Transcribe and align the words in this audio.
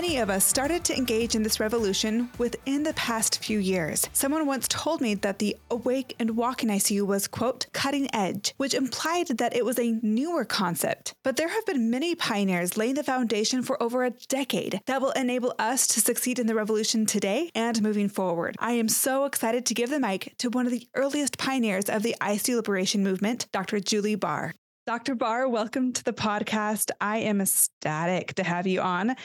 Many 0.00 0.18
of 0.18 0.30
us 0.30 0.44
started 0.44 0.84
to 0.84 0.96
engage 0.96 1.34
in 1.34 1.42
this 1.42 1.58
revolution 1.58 2.30
within 2.38 2.84
the 2.84 2.94
past 2.94 3.42
few 3.42 3.58
years. 3.58 4.08
Someone 4.12 4.46
once 4.46 4.68
told 4.68 5.00
me 5.00 5.16
that 5.16 5.40
the 5.40 5.56
awake 5.72 6.14
and 6.20 6.36
walking 6.36 6.68
ICU 6.68 7.04
was, 7.04 7.26
quote, 7.26 7.66
cutting 7.72 8.08
edge, 8.14 8.54
which 8.58 8.74
implied 8.74 9.26
that 9.38 9.56
it 9.56 9.64
was 9.64 9.76
a 9.76 9.98
newer 10.00 10.44
concept. 10.44 11.14
But 11.24 11.36
there 11.36 11.48
have 11.48 11.66
been 11.66 11.90
many 11.90 12.14
pioneers 12.14 12.76
laying 12.76 12.94
the 12.94 13.02
foundation 13.02 13.60
for 13.64 13.82
over 13.82 14.04
a 14.04 14.10
decade 14.10 14.80
that 14.86 15.02
will 15.02 15.10
enable 15.10 15.52
us 15.58 15.88
to 15.88 16.00
succeed 16.00 16.38
in 16.38 16.46
the 16.46 16.54
revolution 16.54 17.04
today 17.04 17.50
and 17.56 17.82
moving 17.82 18.08
forward. 18.08 18.54
I 18.60 18.74
am 18.74 18.88
so 18.88 19.24
excited 19.24 19.66
to 19.66 19.74
give 19.74 19.90
the 19.90 19.98
mic 19.98 20.32
to 20.38 20.48
one 20.48 20.64
of 20.64 20.70
the 20.70 20.86
earliest 20.94 21.38
pioneers 21.38 21.90
of 21.90 22.04
the 22.04 22.14
ICU 22.20 22.54
liberation 22.54 23.02
movement, 23.02 23.48
Dr. 23.50 23.80
Juli 23.80 24.14
Barr. 24.14 24.54
Dr. 24.88 25.14
Barr, 25.14 25.46
welcome 25.46 25.92
to 25.92 26.02
the 26.02 26.14
podcast. 26.14 26.90
I 26.98 27.18
am 27.18 27.42
ecstatic 27.42 28.32
to 28.36 28.42
have 28.42 28.66
you 28.66 28.80
on. 28.80 29.16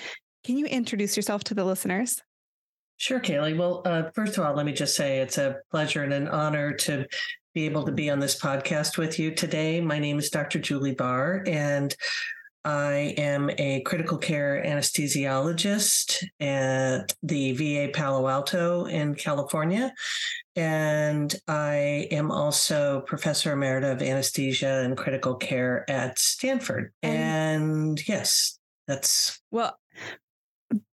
Can 0.44 0.58
you 0.58 0.66
introduce 0.66 1.16
yourself 1.16 1.44
to 1.46 1.54
the 1.54 1.64
listeners? 1.64 2.22
Sure, 2.98 3.20
Kali. 3.20 3.54
Well, 3.54 3.82
uh, 3.86 4.12
first 4.14 4.38
of 4.38 4.46
all, 4.46 4.54
let 4.54 4.66
me 4.66 4.74
just 4.74 4.96
say 4.96 5.20
it's 5.20 5.38
a 5.38 5.58
pleasure 5.72 6.04
and 6.04 6.14
an 6.14 6.28
honor 6.28 6.74
to 6.74 7.08
be 7.54 7.66
able 7.66 7.84
to 7.84 7.92
be 7.92 8.10
on 8.10 8.20
this 8.20 8.40
podcast 8.40 8.98
with 8.98 9.20
you 9.20 9.34
today. 9.34 9.80
My 9.80 10.00
name 10.00 10.20
is 10.20 10.30
Dr. 10.30 10.60
Juli 10.60 10.94
Barr, 10.94 11.44
and 11.48 11.96
I 12.66 13.14
am 13.18 13.50
a 13.58 13.82
critical 13.82 14.18
care 14.18 14.64
anesthesiologist 14.66 16.24
at 16.40 17.14
the 17.24 17.54
VA 17.54 17.92
Palo 17.94 18.28
Alto 18.28 18.86
in 18.86 19.16
California. 19.16 19.94
And 20.56 21.34
I 21.48 22.08
am 22.12 22.32
also 22.32 23.02
professor 23.02 23.56
emerita 23.56 23.94
of 23.94 24.02
anesthesia 24.02 24.82
and 24.84 24.98
critical 24.98 25.36
care 25.36 25.90
at 25.90 26.20
Stanford. 26.20 26.92
And 27.02 28.00
yes, 28.08 28.60
that's 28.88 29.42
well 29.52 29.78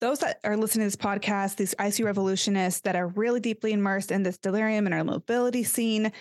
those 0.01 0.21
that 0.21 0.41
are 0.45 0.57
listening 0.57 0.85
to 0.85 0.87
this 0.87 0.97
podcast, 0.97 1.57
these 1.57 1.75
ICU 1.75 2.05
revolutionists 2.05 2.81
that 2.83 2.97
are 2.97 3.09
really 3.09 3.41
deeply 3.41 3.73
immersed 3.73 4.11
in 4.11 4.23
this 4.23 4.39
delirium 4.39 4.87
and 4.87 4.95
our 4.95 5.05
mobility 5.05 5.65
scene, 5.65 6.13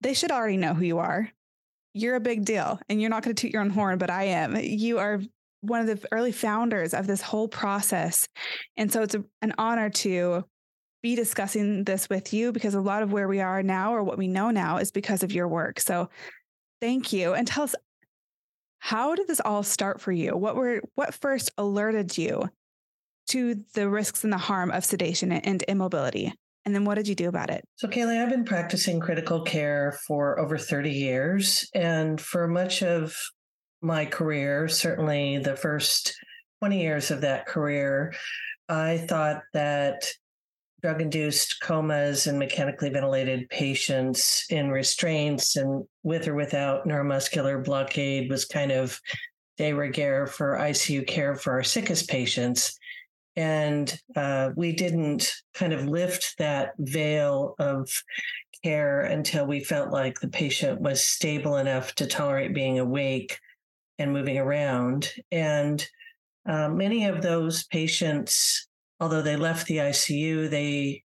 they 0.00 0.14
should 0.14 0.30
already 0.30 0.56
know 0.56 0.74
who 0.74 0.84
you 0.84 0.98
are. 0.98 1.30
You're 1.94 2.16
a 2.16 2.20
big 2.20 2.44
deal 2.44 2.78
and 2.88 3.00
you're 3.00 3.10
not 3.10 3.22
going 3.22 3.34
to 3.34 3.40
toot 3.40 3.52
your 3.52 3.62
own 3.62 3.70
horn, 3.70 3.98
but 3.98 4.10
I 4.10 4.24
am. 4.24 4.56
You 4.56 4.98
are 4.98 5.20
one 5.60 5.80
of 5.80 5.86
the 5.86 6.08
early 6.12 6.32
founders 6.32 6.94
of 6.94 7.06
this 7.06 7.20
whole 7.20 7.48
process. 7.48 8.28
And 8.76 8.92
so 8.92 9.02
it's 9.02 9.14
a, 9.14 9.24
an 9.42 9.54
honor 9.58 9.90
to 9.90 10.44
be 11.02 11.14
discussing 11.14 11.84
this 11.84 12.08
with 12.08 12.32
you 12.32 12.52
because 12.52 12.74
a 12.74 12.80
lot 12.80 13.02
of 13.02 13.12
where 13.12 13.28
we 13.28 13.40
are 13.40 13.62
now 13.62 13.94
or 13.94 14.02
what 14.02 14.18
we 14.18 14.28
know 14.28 14.50
now 14.50 14.78
is 14.78 14.90
because 14.90 15.22
of 15.22 15.32
your 15.32 15.48
work. 15.48 15.80
So 15.80 16.10
thank 16.80 17.12
you. 17.12 17.34
And 17.34 17.46
tell 17.46 17.64
us 17.64 17.74
how 18.78 19.14
did 19.14 19.26
this 19.26 19.40
all 19.40 19.62
start 19.62 20.00
for 20.00 20.12
you? 20.12 20.36
What 20.36 20.56
were 20.56 20.80
what 20.94 21.14
first 21.14 21.50
alerted 21.58 22.16
you 22.16 22.48
to 23.28 23.62
the 23.74 23.88
risks 23.88 24.24
and 24.24 24.32
the 24.32 24.38
harm 24.38 24.70
of 24.70 24.84
sedation 24.84 25.32
and 25.32 25.62
immobility? 25.68 26.32
And 26.64 26.74
then 26.74 26.84
what 26.84 26.96
did 26.96 27.08
you 27.08 27.14
do 27.14 27.28
about 27.28 27.50
it? 27.50 27.64
So, 27.76 27.88
Kali, 27.88 28.18
I've 28.18 28.28
been 28.28 28.44
practicing 28.44 29.00
critical 29.00 29.42
care 29.42 29.98
for 30.06 30.38
over 30.38 30.58
30 30.58 30.90
years. 30.90 31.66
And 31.74 32.20
for 32.20 32.46
much 32.46 32.82
of 32.82 33.16
my 33.80 34.04
career, 34.04 34.68
certainly 34.68 35.38
the 35.38 35.56
first 35.56 36.14
20 36.60 36.80
years 36.80 37.10
of 37.10 37.22
that 37.22 37.46
career, 37.46 38.12
I 38.68 38.98
thought 38.98 39.42
that 39.54 40.04
drug 40.82 41.02
induced 41.02 41.60
comas 41.60 42.26
and 42.26 42.38
mechanically 42.38 42.88
ventilated 42.88 43.48
patients 43.48 44.46
in 44.50 44.70
restraints 44.70 45.56
and 45.56 45.84
with 46.04 46.28
or 46.28 46.34
without 46.34 46.86
neuromuscular 46.86 47.64
blockade 47.64 48.30
was 48.30 48.44
kind 48.44 48.70
of 48.70 49.00
de 49.56 49.72
rigueur 49.72 50.26
for 50.26 50.56
ICU 50.56 51.06
care 51.06 51.34
for 51.34 51.52
our 51.52 51.64
sickest 51.64 52.08
patients. 52.08 52.78
And 53.34 53.96
uh, 54.14 54.50
we 54.56 54.72
didn't 54.72 55.32
kind 55.54 55.72
of 55.72 55.86
lift 55.86 56.36
that 56.38 56.72
veil 56.78 57.54
of 57.58 57.88
care 58.62 59.02
until 59.02 59.46
we 59.46 59.60
felt 59.62 59.90
like 59.90 60.20
the 60.20 60.28
patient 60.28 60.80
was 60.80 61.04
stable 61.04 61.56
enough 61.56 61.94
to 61.96 62.06
tolerate 62.06 62.54
being 62.54 62.78
awake 62.78 63.38
and 63.98 64.12
moving 64.12 64.38
around. 64.38 65.12
And 65.32 65.84
uh, 66.48 66.68
many 66.68 67.06
of 67.06 67.20
those 67.20 67.64
patients 67.64 68.67
although 69.00 69.22
they 69.22 69.36
left 69.36 69.66
the 69.66 69.78
ICU, 69.78 70.50
they 70.50 71.02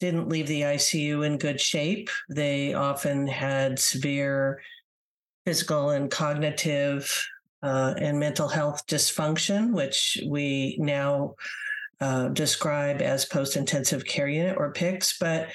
didn't 0.00 0.28
leave 0.28 0.46
the 0.46 0.62
ICU 0.62 1.24
in 1.24 1.38
good 1.38 1.60
shape. 1.60 2.10
They 2.28 2.74
often 2.74 3.26
had 3.26 3.78
severe 3.78 4.60
physical 5.44 5.90
and 5.90 6.10
cognitive 6.10 7.26
uh, 7.62 7.94
and 7.98 8.18
mental 8.18 8.48
health 8.48 8.86
dysfunction, 8.86 9.72
which 9.72 10.18
we 10.28 10.76
now 10.78 11.34
uh, 12.00 12.28
describe 12.28 13.00
as 13.00 13.24
post 13.24 13.56
intensive 13.56 14.04
care 14.04 14.28
unit 14.28 14.56
or 14.58 14.72
PICS. 14.72 15.16
But 15.18 15.48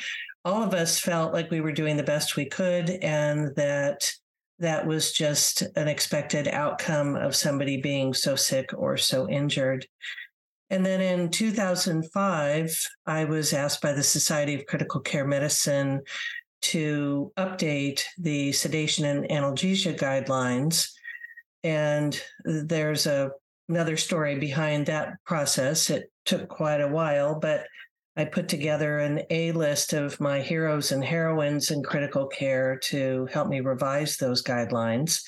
all 0.44 0.64
of 0.64 0.74
us 0.74 1.00
felt 1.00 1.34
like 1.34 1.52
we 1.52 1.62
were 1.62 1.72
doing 1.72 1.98
the 1.98 2.04
best 2.04 2.36
we 2.36 2.46
could 2.46 2.90
and 2.90 3.56
that 3.56 4.12
that 4.60 4.86
was 4.86 5.12
just 5.12 5.64
an 5.76 5.88
expected 5.88 6.48
outcome 6.48 7.16
of 7.16 7.36
somebody 7.36 7.78
being 7.78 8.14
so 8.14 8.36
sick 8.36 8.70
or 8.76 8.96
so 8.96 9.28
injured. 9.28 9.86
And 10.72 10.86
then 10.86 11.02
in 11.02 11.30
2005, 11.30 12.88
I 13.06 13.26
was 13.26 13.52
asked 13.52 13.82
by 13.82 13.92
the 13.92 14.02
Society 14.02 14.56
of 14.56 14.66
Critical 14.66 15.02
Care 15.02 15.28
Medicine 15.28 16.02
to 16.62 17.34
update 17.38 18.04
the 18.18 18.54
sedation 18.54 19.04
and 19.04 19.26
analgesia 19.26 20.00
guidelines. 20.00 20.88
And 21.66 22.20
there's 22.46 23.06
a, 23.06 23.31
another 23.68 23.98
story 23.98 24.40
behind 24.40 24.86
that 24.86 25.16
process. 25.26 25.90
It 25.90 26.10
took 26.24 26.48
quite 26.48 26.80
a 26.80 26.88
while, 26.88 27.38
but 27.38 27.66
I 28.18 28.26
put 28.26 28.50
together 28.50 29.00
an 29.00 29.22
A 29.30 29.54
list 29.54 29.94
of 29.94 30.20
my 30.20 30.42
heroes 30.42 30.92
and 30.92 31.04
heroines 31.04 31.72
in 31.72 31.82
critical 31.82 32.28
care 32.28 32.78
to 32.86 33.26
help 33.32 33.48
me 33.48 33.62
revise 33.62 34.18
those 34.18 34.44
guidelines. 34.44 35.22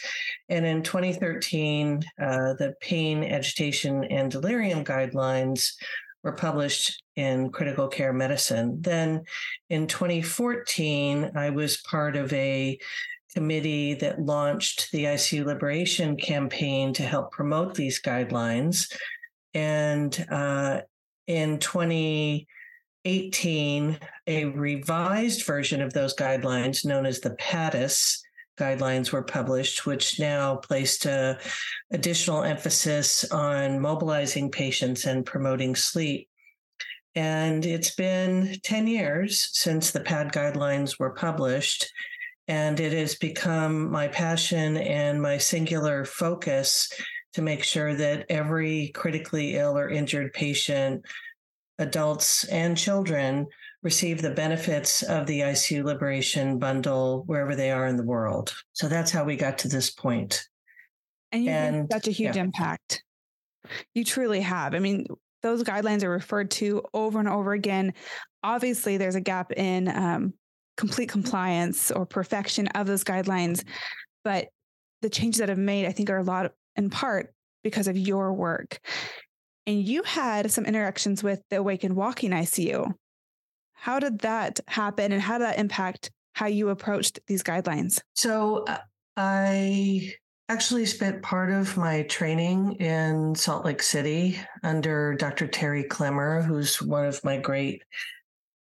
And 0.49 0.65
in 0.65 0.83
2013, 0.83 2.03
uh, 2.21 2.53
the 2.53 2.73
pain, 2.81 3.23
agitation, 3.23 4.03
and 4.05 4.29
delirium 4.29 4.83
guidelines 4.83 5.71
were 6.23 6.33
published 6.33 7.01
in 7.15 7.51
critical 7.51 7.87
care 7.87 8.11
medicine. 8.11 8.81
Then 8.81 9.23
in 9.69 9.87
2014, 9.87 11.31
I 11.35 11.51
was 11.51 11.77
part 11.77 12.17
of 12.17 12.33
a 12.33 12.77
committee 13.33 13.93
that 13.95 14.21
launched 14.21 14.91
the 14.91 15.05
ICU 15.05 15.45
Liberation 15.45 16.17
campaign 16.17 16.93
to 16.93 17.03
help 17.03 17.31
promote 17.31 17.75
these 17.75 18.01
guidelines. 18.01 18.93
And 19.53 20.25
uh, 20.29 20.81
in 21.27 21.59
20 21.59 22.47
18, 23.05 23.99
a 24.27 24.45
revised 24.45 25.45
version 25.45 25.81
of 25.81 25.93
those 25.93 26.15
guidelines, 26.15 26.85
known 26.85 27.05
as 27.05 27.19
the 27.19 27.35
PADIS 27.35 28.21
guidelines, 28.57 29.11
were 29.11 29.23
published, 29.23 29.85
which 29.85 30.19
now 30.19 30.55
placed 30.55 31.05
additional 31.91 32.43
emphasis 32.43 33.29
on 33.31 33.79
mobilizing 33.79 34.49
patients 34.51 35.05
and 35.05 35.25
promoting 35.25 35.75
sleep. 35.75 36.29
And 37.15 37.65
it's 37.65 37.93
been 37.95 38.55
10 38.63 38.87
years 38.87 39.49
since 39.51 39.91
the 39.91 39.99
PAD 39.99 40.31
guidelines 40.31 40.97
were 40.97 41.13
published. 41.13 41.91
And 42.47 42.79
it 42.79 42.91
has 42.93 43.15
become 43.15 43.91
my 43.91 44.07
passion 44.07 44.77
and 44.77 45.21
my 45.21 45.37
singular 45.37 46.05
focus 46.05 46.91
to 47.33 47.41
make 47.41 47.63
sure 47.63 47.95
that 47.95 48.25
every 48.29 48.91
critically 48.93 49.55
ill 49.55 49.77
or 49.77 49.89
injured 49.89 50.33
patient 50.33 51.05
adults 51.79 52.43
and 52.45 52.77
children 52.77 53.47
receive 53.81 54.21
the 54.21 54.31
benefits 54.31 55.03
of 55.03 55.27
the 55.27 55.41
ICU 55.41 55.83
Liberation 55.83 56.57
Bundle 56.57 57.23
wherever 57.25 57.55
they 57.55 57.71
are 57.71 57.87
in 57.87 57.97
the 57.97 58.03
world. 58.03 58.53
So 58.73 58.87
that's 58.87 59.11
how 59.11 59.23
we 59.23 59.35
got 59.35 59.57
to 59.59 59.67
this 59.67 59.89
point. 59.89 60.47
And 61.31 61.43
you 61.43 61.51
have 61.51 61.87
such 61.91 62.07
a 62.07 62.11
huge 62.11 62.35
yeah. 62.35 62.43
impact. 62.43 63.03
You 63.93 64.05
truly 64.05 64.41
have. 64.41 64.75
I 64.75 64.79
mean, 64.79 65.07
those 65.41 65.63
guidelines 65.63 66.03
are 66.03 66.09
referred 66.09 66.51
to 66.51 66.83
over 66.93 67.19
and 67.19 67.27
over 67.27 67.53
again. 67.53 67.93
Obviously, 68.43 68.97
there's 68.97 69.15
a 69.15 69.21
gap 69.21 69.51
in 69.51 69.87
um, 69.89 70.33
complete 70.77 71.09
compliance 71.09 71.91
or 71.91 72.05
perfection 72.05 72.67
of 72.67 72.87
those 72.87 73.03
guidelines, 73.03 73.63
but 74.23 74.47
the 75.01 75.09
changes 75.09 75.39
that 75.39 75.49
have 75.49 75.57
made, 75.57 75.85
I 75.85 75.91
think, 75.91 76.09
are 76.09 76.17
a 76.17 76.23
lot 76.23 76.51
in 76.75 76.89
part 76.89 77.33
because 77.63 77.87
of 77.87 77.97
your 77.97 78.33
work. 78.33 78.79
And 79.65 79.81
you 79.81 80.03
had 80.03 80.51
some 80.51 80.65
interactions 80.65 81.23
with 81.23 81.41
the 81.49 81.57
Awake 81.57 81.83
and 81.83 81.95
Walking 81.95 82.31
ICU. 82.31 82.93
How 83.73 83.99
did 83.99 84.19
that 84.19 84.59
happen 84.67 85.11
and 85.11 85.21
how 85.21 85.37
did 85.37 85.47
that 85.47 85.59
impact 85.59 86.11
how 86.33 86.47
you 86.47 86.69
approached 86.69 87.19
these 87.27 87.43
guidelines? 87.43 88.01
So 88.15 88.63
uh, 88.65 88.79
I 89.15 90.13
actually 90.49 90.85
spent 90.85 91.21
part 91.21 91.51
of 91.51 91.77
my 91.77 92.03
training 92.03 92.73
in 92.73 93.35
Salt 93.35 93.65
Lake 93.65 93.81
City 93.81 94.37
under 94.63 95.15
Dr. 95.15 95.47
Terry 95.47 95.83
Clemmer, 95.83 96.41
who's 96.41 96.81
one 96.81 97.05
of 97.05 97.23
my 97.23 97.37
great 97.37 97.83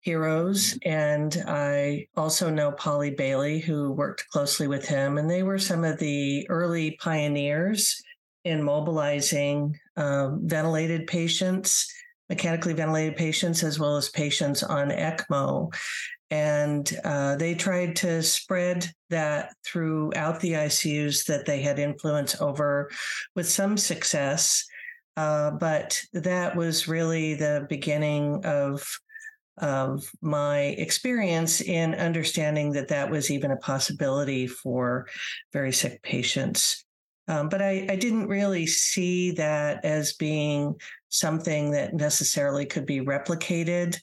heroes. 0.00 0.78
And 0.84 1.42
I 1.46 2.06
also 2.16 2.50
know 2.50 2.72
Polly 2.72 3.10
Bailey, 3.10 3.60
who 3.60 3.92
worked 3.92 4.28
closely 4.28 4.66
with 4.66 4.86
him. 4.86 5.18
And 5.18 5.30
they 5.30 5.42
were 5.42 5.58
some 5.58 5.84
of 5.84 5.98
the 5.98 6.48
early 6.48 6.96
pioneers 7.00 8.02
in 8.44 8.62
mobilizing 8.62 9.78
um, 9.96 10.40
ventilated 10.44 11.06
patients, 11.06 11.92
mechanically 12.28 12.72
ventilated 12.72 13.16
patients, 13.16 13.62
as 13.62 13.78
well 13.78 13.96
as 13.96 14.08
patients 14.08 14.62
on 14.62 14.90
ECMO. 14.90 15.72
And 16.30 16.90
uh, 17.04 17.36
they 17.36 17.54
tried 17.54 17.96
to 17.96 18.22
spread 18.22 18.90
that 19.10 19.54
throughout 19.64 20.40
the 20.40 20.52
ICUs 20.52 21.26
that 21.26 21.44
they 21.44 21.60
had 21.60 21.78
influence 21.78 22.40
over 22.40 22.90
with 23.36 23.46
some 23.46 23.76
success. 23.76 24.64
Uh, 25.16 25.50
but 25.50 26.00
that 26.14 26.56
was 26.56 26.88
really 26.88 27.34
the 27.34 27.66
beginning 27.68 28.44
of 28.44 28.82
of 29.58 30.10
my 30.22 30.60
experience 30.78 31.60
in 31.60 31.94
understanding 31.94 32.72
that 32.72 32.88
that 32.88 33.10
was 33.10 33.30
even 33.30 33.50
a 33.50 33.56
possibility 33.56 34.46
for 34.46 35.06
very 35.52 35.72
sick 35.72 36.02
patients. 36.02 36.84
Um, 37.28 37.48
but 37.48 37.62
I, 37.62 37.86
I, 37.88 37.96
didn't 37.96 38.26
really 38.26 38.66
see 38.66 39.30
that 39.32 39.84
as 39.84 40.14
being 40.14 40.74
something 41.08 41.70
that 41.70 41.94
necessarily 41.94 42.66
could 42.66 42.84
be 42.84 43.00
replicated 43.00 43.96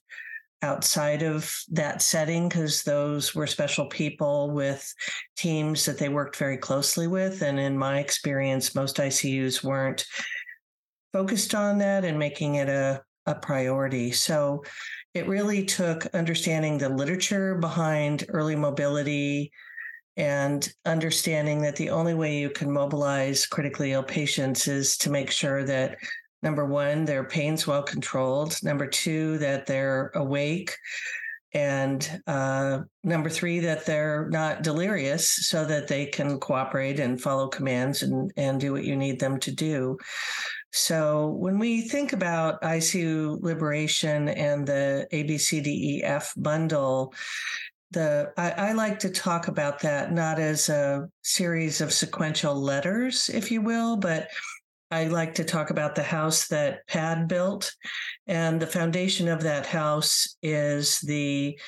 outside 0.61 1.21
of 1.21 1.53
that 1.71 2.01
setting 2.01 2.47
because 2.47 2.83
those 2.83 3.33
were 3.33 3.47
special 3.47 3.87
people 3.87 4.51
with 4.51 4.93
teams 5.37 5.85
that 5.85 5.97
they 5.97 6.09
worked 6.09 6.35
very 6.35 6.57
closely 6.57 7.07
with. 7.07 7.41
And 7.41 7.59
in 7.59 7.77
my 7.77 7.99
experience, 7.99 8.75
most 8.75 8.97
ICUs 8.97 9.63
weren't 9.63 10.05
focused 11.13 11.55
on 11.55 11.77
that 11.79 12.05
and 12.05 12.19
making 12.19 12.55
it 12.55 12.69
a, 12.69 13.01
a 13.25 13.35
priority. 13.35 14.11
So 14.11 14.63
it 15.13 15.27
really 15.27 15.65
took 15.65 16.05
understanding 16.07 16.77
the 16.77 16.89
literature 16.89 17.55
behind 17.55 18.25
early 18.29 18.55
mobility 18.55 19.51
and 20.19 20.73
understanding 20.85 21.61
that 21.61 21.77
the 21.77 21.89
only 21.89 22.13
way 22.13 22.37
you 22.37 22.49
can 22.49 22.69
mobilize 22.69 23.45
critically 23.45 23.93
ill 23.93 24.03
patients 24.03 24.67
is 24.67 24.97
to 24.97 25.09
make 25.09 25.31
sure 25.31 25.63
that 25.63 25.95
number 26.43 26.65
one, 26.65 27.05
their 27.05 27.23
pain's 27.23 27.65
well 27.65 27.81
controlled, 27.81 28.61
number 28.61 28.85
two, 28.85 29.37
that 29.37 29.65
they're 29.65 30.11
awake. 30.15 30.75
And 31.53 32.21
uh, 32.27 32.81
number 33.01 33.29
three, 33.29 33.59
that 33.61 33.85
they're 33.85 34.27
not 34.29 34.61
delirious 34.61 35.47
so 35.47 35.63
that 35.65 35.87
they 35.87 36.05
can 36.05 36.37
cooperate 36.37 36.99
and 36.99 37.19
follow 37.19 37.47
commands 37.47 38.03
and, 38.03 38.29
and 38.35 38.59
do 38.59 38.73
what 38.73 38.83
you 38.83 38.97
need 38.97 39.21
them 39.21 39.39
to 39.39 39.51
do. 39.53 39.97
So 40.71 41.29
when 41.29 41.57
we 41.57 41.81
think 41.81 42.11
about 42.13 42.61
ICU 42.61 43.41
liberation 43.41 44.29
and 44.29 44.67
the 44.67 45.07
ABCDEF 45.13 46.33
bundle, 46.37 47.13
the 47.91 48.31
I, 48.37 48.51
I, 48.51 48.71
like 48.73 48.99
to 48.99 49.09
talk 49.09 49.47
about 49.47 49.79
that 49.79 50.11
not 50.11 50.39
as 50.39 50.69
a 50.69 51.09
series 51.23 51.81
of 51.81 51.91
sequential 51.91 52.55
letters, 52.55 53.29
if 53.29 53.51
you 53.51 53.61
will, 53.61 53.97
but 53.97 54.29
I 54.91 55.05
like 55.05 55.35
to 55.35 55.43
talk 55.43 55.69
about 55.69 55.95
the 55.95 56.03
house 56.03 56.47
that 56.47 56.85
Pad 56.87 57.27
built. 57.27 57.73
And 58.27 58.59
the 58.59 58.67
foundation 58.67 59.27
of 59.27 59.41
that 59.43 59.65
house 59.65 60.35
is 60.41 60.99
the 61.01 61.59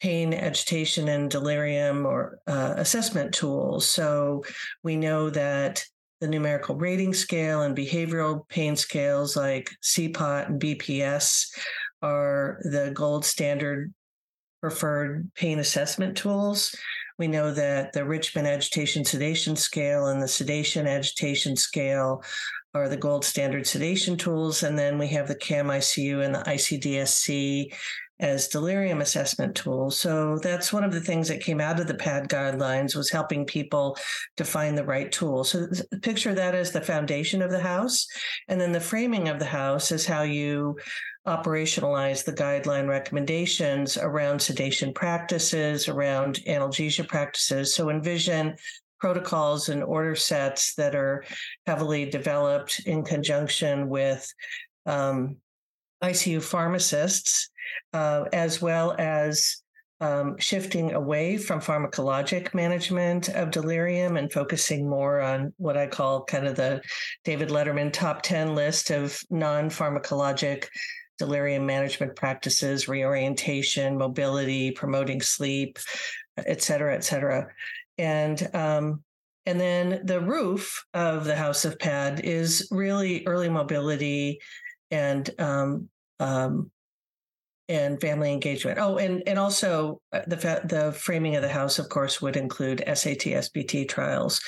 pain, 0.00 0.34
agitation, 0.34 1.08
and 1.08 1.30
delirium 1.30 2.06
or 2.06 2.38
uh, 2.46 2.74
assessment 2.76 3.32
tools. 3.32 3.88
So 3.88 4.44
we 4.82 4.96
know 4.96 5.30
that 5.30 5.84
the 6.20 6.28
numerical 6.28 6.76
rating 6.76 7.14
scale 7.14 7.62
and 7.62 7.76
behavioral 7.76 8.48
pain 8.48 8.74
scales 8.76 9.36
like 9.36 9.70
CPOT 9.82 10.48
and 10.48 10.60
BPS 10.60 11.48
are 12.02 12.58
the 12.62 12.90
gold 12.94 13.24
standard 13.24 13.92
preferred 14.66 15.32
pain 15.36 15.60
assessment 15.60 16.16
tools. 16.16 16.74
We 17.18 17.28
know 17.28 17.52
that 17.52 17.92
the 17.92 18.04
Richmond 18.04 18.48
Agitation 18.48 19.04
Sedation 19.04 19.54
Scale 19.54 20.06
and 20.06 20.20
the 20.20 20.26
Sedation 20.26 20.88
Agitation 20.88 21.54
Scale 21.54 22.24
are 22.74 22.88
the 22.88 22.96
gold 22.96 23.24
standard 23.24 23.64
sedation 23.64 24.16
tools. 24.16 24.64
And 24.64 24.76
then 24.76 24.98
we 24.98 25.06
have 25.06 25.28
the 25.28 25.36
CAM 25.36 25.68
ICU 25.68 26.24
and 26.24 26.34
the 26.34 26.40
ICDSC 26.40 27.72
as 28.18 28.48
delirium 28.48 29.02
assessment 29.02 29.54
tools. 29.54 30.00
So 30.00 30.40
that's 30.42 30.72
one 30.72 30.82
of 30.82 30.92
the 30.92 31.00
things 31.00 31.28
that 31.28 31.42
came 31.42 31.60
out 31.60 31.78
of 31.78 31.86
the 31.86 31.94
PAD 31.94 32.28
guidelines 32.28 32.96
was 32.96 33.08
helping 33.08 33.44
people 33.44 33.96
define 34.36 34.74
the 34.74 34.84
right 34.84 35.12
tool. 35.12 35.44
So 35.44 35.68
picture 36.02 36.34
that 36.34 36.56
as 36.56 36.72
the 36.72 36.80
foundation 36.80 37.40
of 37.40 37.52
the 37.52 37.60
house. 37.60 38.08
And 38.48 38.60
then 38.60 38.72
the 38.72 38.80
framing 38.80 39.28
of 39.28 39.38
the 39.38 39.44
house 39.44 39.92
is 39.92 40.06
how 40.06 40.22
you 40.22 40.76
operationalize 41.26 42.24
the 42.24 42.32
guideline 42.32 42.88
recommendations 42.88 43.96
around 43.96 44.40
sedation 44.40 44.92
practices, 44.92 45.88
around 45.88 46.36
analgesia 46.46 47.06
practices. 47.06 47.74
So 47.74 47.90
envision 47.90 48.56
protocols 48.98 49.68
and 49.68 49.82
order 49.82 50.14
sets 50.14 50.74
that 50.74 50.94
are 50.94 51.24
heavily 51.66 52.08
developed 52.08 52.80
in 52.86 53.04
conjunction 53.04 53.88
with 53.88 54.26
um, 54.86 55.36
ICU 56.02 56.42
pharmacists 56.42 57.50
uh, 57.92 58.24
as 58.32 58.62
well 58.62 58.94
as 58.98 59.62
um, 60.00 60.36
shifting 60.38 60.92
away 60.92 61.38
from 61.38 61.60
pharmacologic 61.60 62.52
management 62.52 63.30
of 63.30 63.50
delirium 63.50 64.16
and 64.16 64.30
focusing 64.30 64.88
more 64.88 65.20
on 65.20 65.54
what 65.56 65.76
I 65.76 65.86
call 65.86 66.24
kind 66.24 66.46
of 66.46 66.54
the 66.54 66.82
David 67.24 67.48
Letterman 67.48 67.92
top 67.92 68.22
10 68.22 68.54
list 68.54 68.90
of 68.90 69.18
non 69.30 69.70
pharmacologic 69.70 70.66
delirium 71.18 71.66
management 71.66 72.16
practices, 72.16 72.88
reorientation, 72.88 73.96
mobility, 73.96 74.70
promoting 74.70 75.20
sleep, 75.20 75.78
et 76.36 76.62
cetera, 76.62 76.94
et 76.94 77.04
cetera. 77.04 77.48
And 77.98 78.48
um, 78.54 79.02
and 79.46 79.60
then 79.60 80.00
the 80.04 80.20
roof 80.20 80.84
of 80.92 81.24
the 81.24 81.36
House 81.36 81.64
of 81.64 81.78
Pad 81.78 82.20
is 82.24 82.68
really 82.70 83.24
early 83.26 83.48
mobility 83.48 84.40
and 84.90 85.28
um, 85.38 85.88
um, 86.18 86.70
and 87.68 88.00
family 88.00 88.32
engagement. 88.32 88.78
Oh, 88.80 88.98
and 88.98 89.22
and 89.26 89.38
also 89.38 90.00
uh, 90.12 90.20
the 90.26 90.60
the 90.64 90.92
framing 90.92 91.36
of 91.36 91.42
the 91.42 91.48
house, 91.48 91.78
of 91.78 91.88
course, 91.88 92.20
would 92.20 92.36
include 92.36 92.84
SAT 92.86 93.20
SBT 93.20 93.88
trials. 93.88 94.40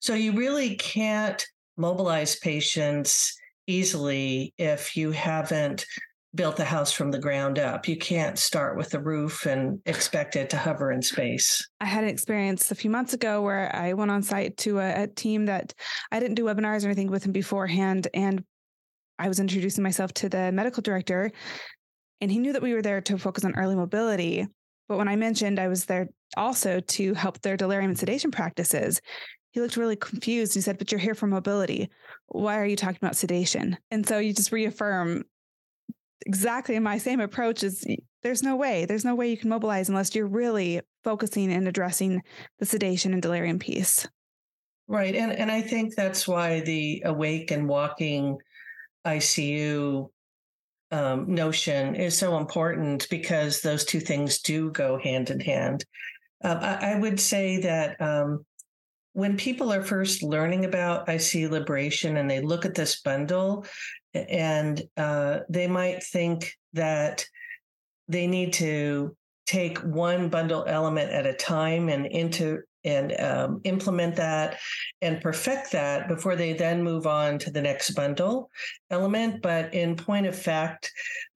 So 0.00 0.14
you 0.14 0.32
really 0.32 0.76
can't 0.76 1.44
mobilize 1.76 2.36
patients 2.36 3.34
easily 3.66 4.52
if 4.58 4.96
you 4.96 5.12
haven't 5.12 5.86
built 6.34 6.56
the 6.56 6.64
house 6.64 6.92
from 6.92 7.10
the 7.10 7.18
ground 7.18 7.58
up. 7.58 7.86
You 7.86 7.96
can't 7.96 8.38
start 8.38 8.76
with 8.76 8.90
the 8.90 9.00
roof 9.00 9.46
and 9.46 9.80
expect 9.86 10.36
it 10.36 10.48
to 10.50 10.56
hover 10.56 10.90
in 10.90 11.02
space. 11.02 11.66
I 11.80 11.84
had 11.84 12.04
an 12.04 12.10
experience 12.10 12.70
a 12.70 12.74
few 12.74 12.90
months 12.90 13.12
ago 13.12 13.42
where 13.42 13.74
I 13.74 13.92
went 13.92 14.10
on 14.10 14.22
site 14.22 14.56
to 14.58 14.78
a, 14.78 15.02
a 15.02 15.06
team 15.06 15.46
that 15.46 15.74
I 16.10 16.20
didn't 16.20 16.36
do 16.36 16.44
webinars 16.44 16.84
or 16.84 16.86
anything 16.86 17.10
with 17.10 17.24
him 17.24 17.32
beforehand, 17.32 18.08
and 18.14 18.42
I 19.18 19.28
was 19.28 19.40
introducing 19.40 19.84
myself 19.84 20.12
to 20.14 20.28
the 20.28 20.50
medical 20.52 20.82
director 20.82 21.30
and 22.22 22.30
he 22.30 22.38
knew 22.38 22.52
that 22.52 22.62
we 22.62 22.72
were 22.72 22.82
there 22.82 23.00
to 23.00 23.18
focus 23.18 23.44
on 23.44 23.56
early 23.56 23.74
mobility. 23.74 24.46
But 24.88 24.96
when 24.96 25.08
I 25.08 25.16
mentioned 25.16 25.58
I 25.58 25.66
was 25.66 25.86
there 25.86 26.08
also 26.36 26.78
to 26.78 27.14
help 27.14 27.40
their 27.40 27.56
delirium 27.56 27.90
and 27.90 27.98
sedation 27.98 28.30
practices, 28.30 29.00
he 29.50 29.60
looked 29.60 29.76
really 29.76 29.96
confused. 29.96 30.54
He 30.54 30.60
said, 30.60 30.78
But 30.78 30.92
you're 30.92 31.00
here 31.00 31.16
for 31.16 31.26
mobility. 31.26 31.90
Why 32.28 32.58
are 32.58 32.64
you 32.64 32.76
talking 32.76 32.98
about 33.02 33.16
sedation? 33.16 33.76
And 33.90 34.06
so 34.06 34.18
you 34.18 34.32
just 34.32 34.52
reaffirm 34.52 35.24
exactly 36.26 36.78
my 36.78 36.98
same 36.98 37.20
approach 37.20 37.62
is 37.62 37.86
there's 38.22 38.42
no 38.42 38.56
way, 38.56 38.84
there's 38.84 39.04
no 39.04 39.14
way 39.14 39.30
you 39.30 39.36
can 39.36 39.48
mobilize 39.48 39.88
unless 39.88 40.14
you're 40.14 40.26
really 40.26 40.80
focusing 41.04 41.52
and 41.52 41.66
addressing 41.66 42.22
the 42.58 42.66
sedation 42.66 43.12
and 43.12 43.22
delirium 43.22 43.58
piece. 43.58 44.06
Right. 44.88 45.14
And 45.14 45.32
and 45.32 45.50
I 45.50 45.62
think 45.62 45.94
that's 45.94 46.26
why 46.28 46.60
the 46.60 47.02
awake 47.04 47.50
and 47.50 47.68
walking 47.68 48.38
ICU 49.06 50.08
um, 50.90 51.34
notion 51.34 51.94
is 51.94 52.16
so 52.16 52.36
important 52.36 53.08
because 53.08 53.60
those 53.62 53.84
two 53.84 54.00
things 54.00 54.40
do 54.40 54.70
go 54.70 54.98
hand 54.98 55.30
in 55.30 55.40
hand. 55.40 55.84
Uh, 56.44 56.58
I, 56.60 56.92
I, 56.92 56.98
would 56.98 57.18
say 57.18 57.60
that 57.60 57.98
um, 58.00 58.44
when 59.14 59.36
people 59.36 59.72
are 59.72 59.82
first 59.82 60.22
learning 60.22 60.66
about 60.66 61.06
ICU 61.06 61.48
liberation 61.50 62.18
and 62.18 62.30
they 62.30 62.40
look 62.40 62.66
at 62.66 62.74
this 62.74 63.00
bundle, 63.00 63.64
and 64.14 64.82
uh, 64.96 65.40
they 65.48 65.66
might 65.66 66.02
think 66.02 66.56
that 66.72 67.24
they 68.08 68.26
need 68.26 68.52
to 68.54 69.16
take 69.46 69.78
one 69.78 70.28
bundle 70.28 70.64
element 70.66 71.10
at 71.10 71.26
a 71.26 71.34
time 71.34 71.88
and 71.88 72.06
into 72.06 72.60
and 72.84 73.18
um, 73.20 73.60
implement 73.64 74.16
that 74.16 74.58
and 75.02 75.20
perfect 75.20 75.70
that 75.72 76.08
before 76.08 76.34
they 76.34 76.52
then 76.52 76.82
move 76.82 77.06
on 77.06 77.38
to 77.38 77.50
the 77.50 77.62
next 77.62 77.90
bundle 77.90 78.50
element. 78.90 79.40
But 79.40 79.72
in 79.72 79.94
point 79.94 80.26
of 80.26 80.36
fact, 80.36 80.90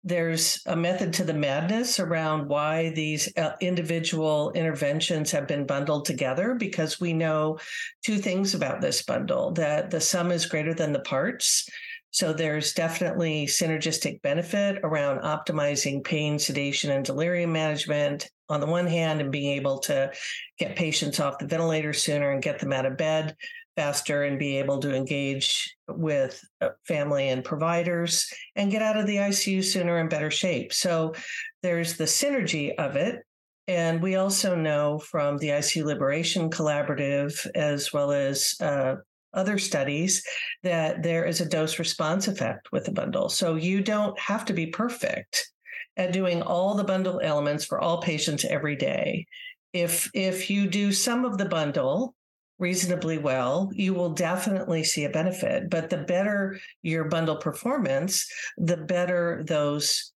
there's 0.03 0.61
a 0.65 0.75
method 0.75 1.13
to 1.13 1.23
the 1.23 1.33
madness 1.33 1.99
around 1.99 2.47
why 2.47 2.89
these 2.89 3.31
uh, 3.37 3.51
individual 3.61 4.51
interventions 4.53 5.31
have 5.31 5.47
been 5.47 5.65
bundled 5.65 6.05
together 6.05 6.55
because 6.55 6.99
we 6.99 7.13
know 7.13 7.59
two 8.03 8.17
things 8.17 8.55
about 8.55 8.81
this 8.81 9.03
bundle 9.03 9.51
that 9.51 9.91
the 9.91 10.01
sum 10.01 10.31
is 10.31 10.45
greater 10.45 10.73
than 10.73 10.93
the 10.93 10.99
parts 11.01 11.69
so 12.15 12.31
there's 12.31 12.71
definitely 12.71 13.45
synergistic 13.45 14.21
benefit 14.21 14.79
around 14.85 15.19
optimizing 15.19 16.01
pain, 16.01 16.39
sedation, 16.39 16.91
and 16.91 17.03
delirium 17.03 17.51
management 17.51 18.29
on 18.47 18.61
the 18.61 18.65
one 18.65 18.87
hand, 18.87 19.19
and 19.19 19.33
being 19.33 19.51
able 19.51 19.79
to 19.79 20.09
get 20.57 20.77
patients 20.77 21.19
off 21.19 21.39
the 21.39 21.45
ventilator 21.45 21.91
sooner 21.91 22.31
and 22.31 22.41
get 22.41 22.57
them 22.57 22.71
out 22.71 22.85
of 22.85 22.95
bed 22.95 23.35
faster 23.75 24.23
and 24.23 24.39
be 24.39 24.55
able 24.55 24.79
to 24.79 24.95
engage 24.95 25.75
with 25.89 26.41
uh, 26.61 26.69
family 26.87 27.27
and 27.27 27.43
providers 27.43 28.31
and 28.55 28.71
get 28.71 28.81
out 28.81 28.95
of 28.95 29.07
the 29.07 29.17
ICU 29.17 29.61
sooner 29.61 29.99
in 29.99 30.07
better 30.07 30.31
shape. 30.31 30.71
So 30.71 31.15
there's 31.63 31.97
the 31.97 32.05
synergy 32.05 32.73
of 32.75 32.95
it. 32.95 33.25
And 33.67 34.01
we 34.01 34.15
also 34.15 34.55
know 34.55 34.99
from 34.99 35.37
the 35.37 35.49
ICU 35.49 35.83
Liberation 35.83 36.49
Collaborative, 36.49 37.45
as 37.55 37.91
well 37.91 38.13
as 38.13 38.55
uh, 38.61 38.95
other 39.35 39.57
studies 39.57 40.23
that 40.63 41.03
there 41.03 41.25
is 41.25 41.41
a 41.41 41.49
dose 41.49 41.79
response 41.79 42.27
effect 42.27 42.71
with 42.71 42.85
the 42.85 42.91
bundle. 42.91 43.29
So 43.29 43.55
you 43.55 43.81
don't 43.81 44.17
have 44.19 44.45
to 44.45 44.53
be 44.53 44.67
perfect 44.67 45.51
at 45.97 46.13
doing 46.13 46.41
all 46.41 46.75
the 46.75 46.83
bundle 46.83 47.21
elements 47.23 47.65
for 47.65 47.79
all 47.79 48.01
patients 48.01 48.45
every 48.45 48.75
day. 48.75 49.25
If 49.73 50.09
if 50.13 50.49
you 50.49 50.67
do 50.67 50.91
some 50.91 51.25
of 51.25 51.37
the 51.37 51.45
bundle 51.45 52.15
reasonably 52.57 53.17
well, 53.17 53.69
you 53.73 53.93
will 53.93 54.13
definitely 54.13 54.83
see 54.83 55.03
a 55.03 55.09
benefit. 55.09 55.69
But 55.69 55.89
the 55.89 55.97
better 55.97 56.57
your 56.81 57.05
bundle 57.05 57.35
performance, 57.35 58.27
the 58.57 58.77
better 58.77 59.43
those 59.45 60.13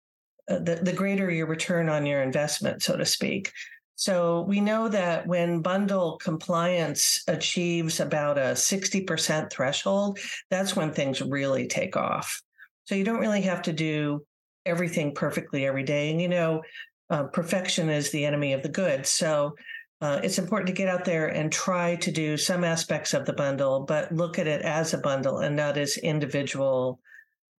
uh, 0.48 0.60
the, 0.60 0.76
the 0.76 0.92
greater 0.92 1.30
your 1.30 1.46
return 1.46 1.88
on 1.88 2.06
your 2.06 2.22
investment, 2.22 2.82
so 2.82 2.96
to 2.96 3.04
speak. 3.04 3.52
So 3.98 4.42
we 4.42 4.60
know 4.60 4.86
that 4.90 5.26
when 5.26 5.60
bundle 5.60 6.18
compliance 6.18 7.24
achieves 7.26 7.98
about 7.98 8.38
a 8.38 8.54
60% 8.54 9.50
threshold, 9.50 10.20
that's 10.50 10.76
when 10.76 10.92
things 10.92 11.20
really 11.20 11.66
take 11.66 11.96
off. 11.96 12.40
So 12.86 12.94
you 12.94 13.02
don't 13.02 13.18
really 13.18 13.40
have 13.40 13.62
to 13.62 13.72
do 13.72 14.24
everything 14.64 15.16
perfectly 15.16 15.66
every 15.66 15.82
day. 15.82 16.12
And 16.12 16.22
you 16.22 16.28
know, 16.28 16.62
uh, 17.10 17.24
perfection 17.24 17.90
is 17.90 18.12
the 18.12 18.24
enemy 18.24 18.52
of 18.52 18.62
the 18.62 18.68
good. 18.68 19.04
So 19.04 19.56
uh, 20.00 20.20
it's 20.22 20.38
important 20.38 20.68
to 20.68 20.74
get 20.74 20.86
out 20.86 21.04
there 21.04 21.26
and 21.26 21.50
try 21.50 21.96
to 21.96 22.12
do 22.12 22.36
some 22.36 22.62
aspects 22.62 23.14
of 23.14 23.26
the 23.26 23.32
bundle, 23.32 23.80
but 23.80 24.12
look 24.12 24.38
at 24.38 24.46
it 24.46 24.62
as 24.62 24.94
a 24.94 24.98
bundle 24.98 25.38
and 25.38 25.56
not 25.56 25.76
as 25.76 25.96
individual 25.96 27.00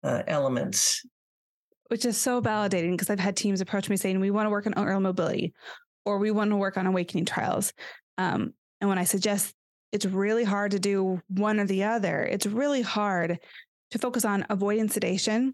uh, 0.06 0.24
elements. 0.26 1.06
Which 1.88 2.06
is 2.06 2.16
so 2.16 2.42
validating 2.42 2.92
because 2.92 3.10
I've 3.10 3.20
had 3.20 3.36
teams 3.36 3.60
approach 3.60 3.90
me 3.90 3.98
saying, 3.98 4.22
we 4.22 4.32
want 4.32 4.46
to 4.46 4.52
work 4.52 4.68
on 4.68 4.76
early 4.76 5.02
mobility 5.02 5.54
or 6.10 6.18
we 6.18 6.32
want 6.32 6.50
to 6.50 6.58
work 6.58 6.76
on 6.76 6.88
awakening 6.88 7.26
trials. 7.26 7.72
Um, 8.18 8.54
and 8.82 8.90
when 8.90 8.98
I 8.98 9.04
suggest 9.04 9.54
it's 9.92 10.06
really 10.06 10.44
hard 10.44 10.72
to 10.72 10.80
do 10.80 11.22
one 11.30 11.60
or 11.60 11.66
the 11.66 11.84
other, 11.84 12.24
it's 12.24 12.46
really 12.46 12.82
hard 12.82 13.40
to 13.92 14.00
focus 14.00 14.26
on 14.26 14.46
avoiding 14.50 14.90
sedation 14.90 15.54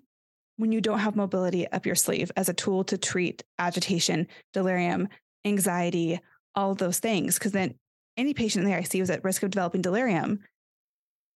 when 0.57 0.71
you 0.71 0.79
don't 0.79 0.99
have 0.99 1.15
mobility 1.15 1.69
up 1.71 1.85
your 1.85 1.95
sleeve 1.95 2.31
as 2.37 2.47
a 2.47 2.53
tool 2.53 2.85
to 2.85 2.97
treat 2.97 3.43
agitation, 3.59 4.27
delirium, 4.53 5.09
anxiety, 5.43 6.19
all 6.55 6.73
those 6.73 6.99
things. 6.99 7.37
Because 7.37 7.51
then 7.51 7.75
any 8.15 8.33
patient 8.33 8.63
in 8.63 8.71
the 8.71 8.77
ICU 8.77 9.01
is 9.01 9.09
at 9.09 9.23
risk 9.23 9.43
of 9.43 9.51
developing 9.51 9.81
delirium. 9.81 10.39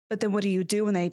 But 0.09 0.19
then 0.19 0.31
what 0.31 0.43
do 0.43 0.49
you 0.49 0.63
do 0.63 0.85
when 0.85 0.93
they 0.93 1.11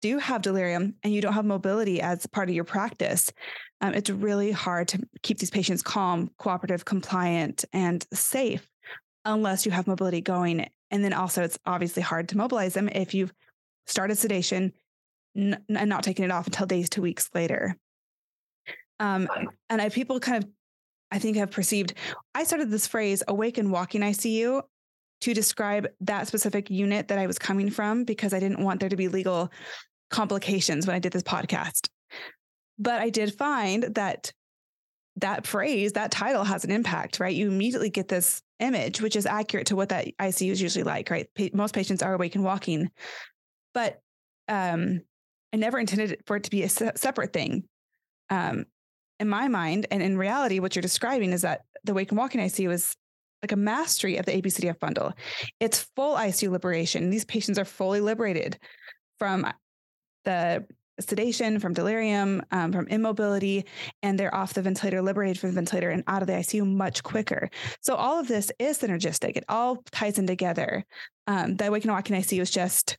do 0.00 0.18
have 0.18 0.42
delirium 0.42 0.94
and 1.02 1.12
you 1.12 1.20
don't 1.20 1.32
have 1.32 1.44
mobility 1.44 2.00
as 2.00 2.26
part 2.26 2.48
of 2.48 2.54
your 2.54 2.64
practice? 2.64 3.32
um, 3.80 3.94
it's 3.94 4.10
really 4.10 4.50
hard 4.50 4.88
to 4.88 5.00
keep 5.22 5.38
these 5.38 5.50
patients 5.50 5.82
calm, 5.82 6.30
cooperative, 6.38 6.84
compliant, 6.84 7.64
and 7.72 8.04
safe 8.12 8.68
unless 9.24 9.66
you 9.66 9.72
have 9.72 9.86
mobility 9.86 10.20
going. 10.20 10.68
And 10.90 11.04
then 11.04 11.12
also, 11.12 11.42
it's 11.42 11.58
obviously 11.66 12.02
hard 12.02 12.28
to 12.30 12.36
mobilize 12.36 12.74
them 12.74 12.88
if 12.88 13.14
you've 13.14 13.32
started 13.86 14.16
sedation 14.16 14.72
n- 15.36 15.62
and 15.68 15.88
not 15.88 16.02
taken 16.02 16.24
it 16.24 16.30
off 16.30 16.46
until 16.46 16.66
days 16.66 16.88
to 16.90 17.02
weeks 17.02 17.28
later. 17.34 17.76
Um, 18.98 19.28
and 19.70 19.80
I, 19.80 19.90
people 19.90 20.18
kind 20.18 20.42
of, 20.42 20.50
I 21.12 21.18
think, 21.18 21.36
have 21.36 21.50
perceived. 21.50 21.94
I 22.34 22.44
started 22.44 22.70
this 22.70 22.86
phrase 22.86 23.22
"awake 23.28 23.58
and 23.58 23.70
walking 23.70 24.00
ICU" 24.00 24.62
to 25.20 25.34
describe 25.34 25.88
that 26.00 26.28
specific 26.28 26.70
unit 26.70 27.08
that 27.08 27.18
I 27.18 27.26
was 27.26 27.38
coming 27.38 27.70
from 27.70 28.04
because 28.04 28.32
I 28.32 28.40
didn't 28.40 28.62
want 28.62 28.80
there 28.80 28.88
to 28.88 28.96
be 28.96 29.08
legal 29.08 29.50
complications 30.10 30.86
when 30.86 30.96
I 30.96 31.00
did 31.00 31.12
this 31.12 31.22
podcast. 31.22 31.88
But 32.78 33.00
I 33.00 33.10
did 33.10 33.34
find 33.34 33.82
that 33.94 34.32
that 35.16 35.46
phrase, 35.46 35.92
that 35.92 36.12
title 36.12 36.44
has 36.44 36.64
an 36.64 36.70
impact, 36.70 37.18
right? 37.18 37.34
You 37.34 37.48
immediately 37.48 37.90
get 37.90 38.08
this 38.08 38.40
image, 38.60 39.00
which 39.00 39.16
is 39.16 39.26
accurate 39.26 39.66
to 39.68 39.76
what 39.76 39.88
that 39.88 40.06
ICU 40.18 40.52
is 40.52 40.62
usually 40.62 40.84
like, 40.84 41.10
right? 41.10 41.26
Pa- 41.36 41.48
most 41.52 41.74
patients 41.74 42.02
are 42.02 42.14
awake 42.14 42.36
and 42.36 42.44
walking. 42.44 42.90
But 43.74 44.00
um, 44.48 45.00
I 45.52 45.56
never 45.56 45.78
intended 45.78 46.22
for 46.26 46.36
it 46.36 46.44
to 46.44 46.50
be 46.50 46.62
a 46.62 46.68
se- 46.68 46.92
separate 46.96 47.32
thing. 47.32 47.64
Um, 48.30 48.66
in 49.18 49.28
my 49.28 49.48
mind, 49.48 49.86
and 49.90 50.02
in 50.02 50.16
reality, 50.16 50.60
what 50.60 50.76
you're 50.76 50.82
describing 50.82 51.32
is 51.32 51.42
that 51.42 51.62
the 51.82 51.94
wake 51.94 52.10
and 52.10 52.18
walking 52.18 52.40
ICU 52.40 52.70
is 52.70 52.94
like 53.42 53.52
a 53.52 53.56
mastery 53.56 54.16
of 54.16 54.26
the 54.26 54.32
ABCDEF 54.32 54.78
bundle. 54.78 55.12
It's 55.60 55.86
full 55.96 56.16
ICU 56.16 56.50
liberation. 56.50 57.10
These 57.10 57.24
patients 57.24 57.58
are 57.58 57.64
fully 57.64 58.00
liberated 58.00 58.58
from 59.18 59.46
the 60.24 60.66
sedation, 61.00 61.60
from 61.60 61.74
delirium, 61.74 62.42
um, 62.50 62.72
from 62.72 62.88
immobility, 62.88 63.64
and 64.02 64.18
they're 64.18 64.34
off 64.34 64.54
the 64.54 64.62
ventilator, 64.62 65.00
liberated 65.00 65.38
from 65.38 65.50
the 65.50 65.54
ventilator, 65.54 65.90
and 65.90 66.02
out 66.06 66.22
of 66.22 66.26
the 66.26 66.34
ICU 66.34 66.66
much 66.66 67.02
quicker. 67.02 67.48
So 67.80 67.94
all 67.94 68.18
of 68.18 68.28
this 68.28 68.50
is 68.58 68.78
synergistic. 68.78 69.36
It 69.36 69.44
all 69.48 69.82
ties 69.92 70.18
in 70.18 70.26
together. 70.26 70.84
Um, 71.26 71.56
the 71.56 71.68
Awake 71.68 71.84
and 71.84 71.92
Walking 71.92 72.16
ICU 72.16 72.40
is 72.40 72.50
just 72.50 72.98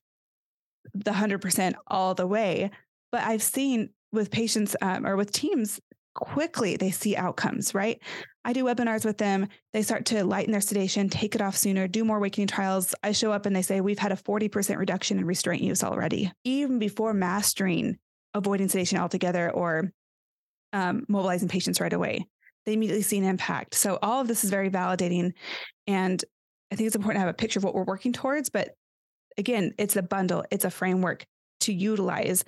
the 0.94 1.12
100% 1.12 1.74
all 1.88 2.16
the 2.16 2.28
way. 2.28 2.72
But 3.12 3.24
I've 3.24 3.44
seen 3.44 3.90
with 4.12 4.32
patients 4.32 4.76
um, 4.82 5.06
or 5.06 5.16
with 5.16 5.32
teams 5.32 5.80
quickly 6.16 6.76
they 6.78 6.92
see 6.92 7.16
outcomes, 7.16 7.74
right? 7.74 8.02
I 8.46 8.54
do 8.54 8.64
webinars 8.64 9.06
with 9.06 9.18
them. 9.18 9.48
They 9.74 9.82
start 9.82 10.06
to 10.08 10.24
lighten 10.24 10.52
their 10.52 10.62
sedation, 10.62 11.10
take 11.10 11.36
it 11.36 11.42
off 11.42 11.58
sooner, 11.58 11.88
do 11.88 12.06
more 12.06 12.18
awakening 12.18 12.48
trials. 12.48 12.96
I 13.04 13.12
show 13.12 13.32
up 13.32 13.46
and 13.46 13.56
they 13.56 13.62
say, 13.62 13.82
We've 13.82 14.00
had 14.00 14.12
a 14.12 14.16
40% 14.16 14.78
reduction 14.78 15.20
in 15.20 15.26
restraint 15.26 15.62
use 15.62 15.84
already, 15.84 16.32
even 16.44 16.80
before 16.80 17.14
mastering 17.14 17.98
avoiding 18.34 18.70
sedation 18.70 19.00
altogether 19.00 19.50
or 19.50 19.92
um, 20.74 21.06
mobilizing 21.10 21.50
patients 21.50 21.82
right 21.82 21.94
away. 21.94 22.28
They 22.66 22.74
immediately 22.74 23.02
see 23.02 23.18
an 23.18 23.24
impact. 23.24 23.74
So, 23.74 23.98
all 24.02 24.22
of 24.22 24.28
this 24.28 24.44
is 24.44 24.50
very 24.50 24.70
validating. 24.70 25.34
And 25.88 26.24
I 26.72 26.76
think 26.76 26.88
it's 26.88 26.96
important 26.96 27.18
to 27.18 27.26
have 27.26 27.30
a 27.30 27.34
picture 27.34 27.60
of 27.60 27.64
what 27.64 27.74
we're 27.74 27.84
working 27.84 28.14
towards. 28.14 28.50
But 28.50 28.76
again, 29.38 29.74
it's 29.78 29.96
a 29.96 30.02
bundle, 30.02 30.46
it's 30.52 30.66
a 30.66 30.70
framework 30.70 31.26
to 31.62 31.74
utilize 31.74 32.44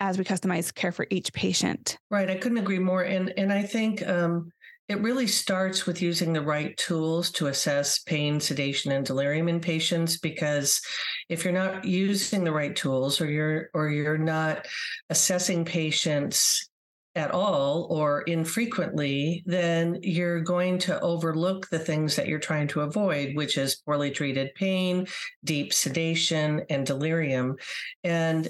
as 0.00 0.18
we 0.18 0.24
customize 0.24 0.74
care 0.74 0.92
for 0.92 1.06
each 1.10 1.32
patient. 1.32 1.98
Right. 2.10 2.30
I 2.30 2.36
couldn't 2.36 2.58
agree 2.58 2.78
more. 2.78 3.02
And 3.02 3.32
and 3.36 3.52
I 3.52 3.62
think 3.62 4.06
um, 4.06 4.50
it 4.90 5.00
really 5.00 5.28
starts 5.28 5.86
with 5.86 6.02
using 6.02 6.32
the 6.32 6.42
right 6.42 6.76
tools 6.76 7.30
to 7.30 7.46
assess 7.46 8.00
pain, 8.00 8.40
sedation, 8.40 8.90
and 8.90 9.06
delirium 9.06 9.48
in 9.48 9.60
patients. 9.60 10.18
Because 10.18 10.80
if 11.28 11.44
you're 11.44 11.52
not 11.52 11.84
using 11.84 12.42
the 12.42 12.50
right 12.50 12.74
tools, 12.74 13.20
or 13.20 13.30
you're 13.30 13.70
or 13.72 13.88
you're 13.88 14.18
not 14.18 14.66
assessing 15.08 15.64
patients 15.64 16.68
at 17.14 17.30
all 17.30 17.86
or 17.88 18.22
infrequently, 18.22 19.44
then 19.46 19.96
you're 20.02 20.40
going 20.40 20.76
to 20.78 21.00
overlook 21.00 21.68
the 21.68 21.78
things 21.78 22.16
that 22.16 22.26
you're 22.26 22.40
trying 22.40 22.66
to 22.66 22.80
avoid, 22.80 23.36
which 23.36 23.58
is 23.58 23.82
poorly 23.86 24.10
treated 24.10 24.52
pain, 24.56 25.06
deep 25.44 25.72
sedation, 25.72 26.62
and 26.68 26.84
delirium. 26.84 27.54
And 28.02 28.48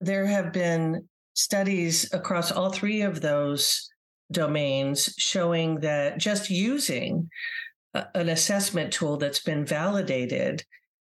there 0.00 0.24
have 0.24 0.50
been 0.50 1.06
studies 1.34 2.10
across 2.14 2.52
all 2.52 2.70
three 2.70 3.02
of 3.02 3.20
those 3.20 3.90
domains 4.30 5.14
showing 5.18 5.80
that 5.80 6.18
just 6.18 6.50
using 6.50 7.28
an 8.14 8.28
assessment 8.28 8.92
tool 8.92 9.16
that's 9.16 9.42
been 9.42 9.64
validated 9.64 10.64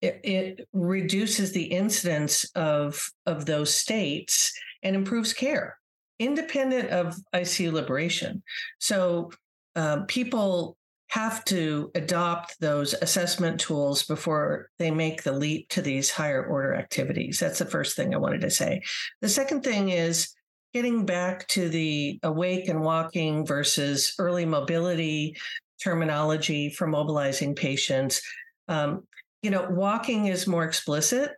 it, 0.02 0.22
it, 0.24 0.68
reduces 0.72 1.52
the 1.52 1.64
incidence 1.64 2.50
of 2.56 3.10
of 3.26 3.46
those 3.46 3.74
states 3.74 4.54
and 4.84 4.96
improves 4.96 5.34
care 5.34 5.78
independent 6.20 6.90
of 6.90 7.16
icu 7.36 7.72
liberation 7.72 8.42
so 8.80 9.30
um, 9.76 10.06
people 10.06 10.78
have 11.10 11.44
to 11.44 11.92
adopt 11.96 12.60
those 12.60 12.94
assessment 13.02 13.60
tools 13.60 14.04
before 14.04 14.70
they 14.78 14.92
make 14.92 15.24
the 15.24 15.32
leap 15.32 15.68
to 15.70 15.82
these 15.82 16.12
higher 16.12 16.46
order 16.46 16.76
activities. 16.76 17.40
That's 17.40 17.58
the 17.58 17.66
first 17.66 17.96
thing 17.96 18.14
I 18.14 18.20
wanted 18.20 18.42
to 18.42 18.52
say. 18.52 18.84
The 19.22 19.30
second 19.30 19.64
thing 19.64 19.90
is 19.90 20.36
getting 20.74 21.06
back 21.06 21.48
to 21.48 21.70
the 21.70 22.20
awake 22.24 22.68
and 22.68 22.82
walking 22.82 23.46
versus 23.46 24.14
early 24.20 24.46
mobility 24.46 25.36
terminology 25.82 26.70
for 26.70 26.88
mobilizing 26.88 27.56
patients. 27.56 28.22
Um, 28.68 29.04
you 29.42 29.50
know, 29.50 29.68
walking 29.70 30.28
is 30.28 30.48
more 30.48 30.66
explicit 30.66 31.32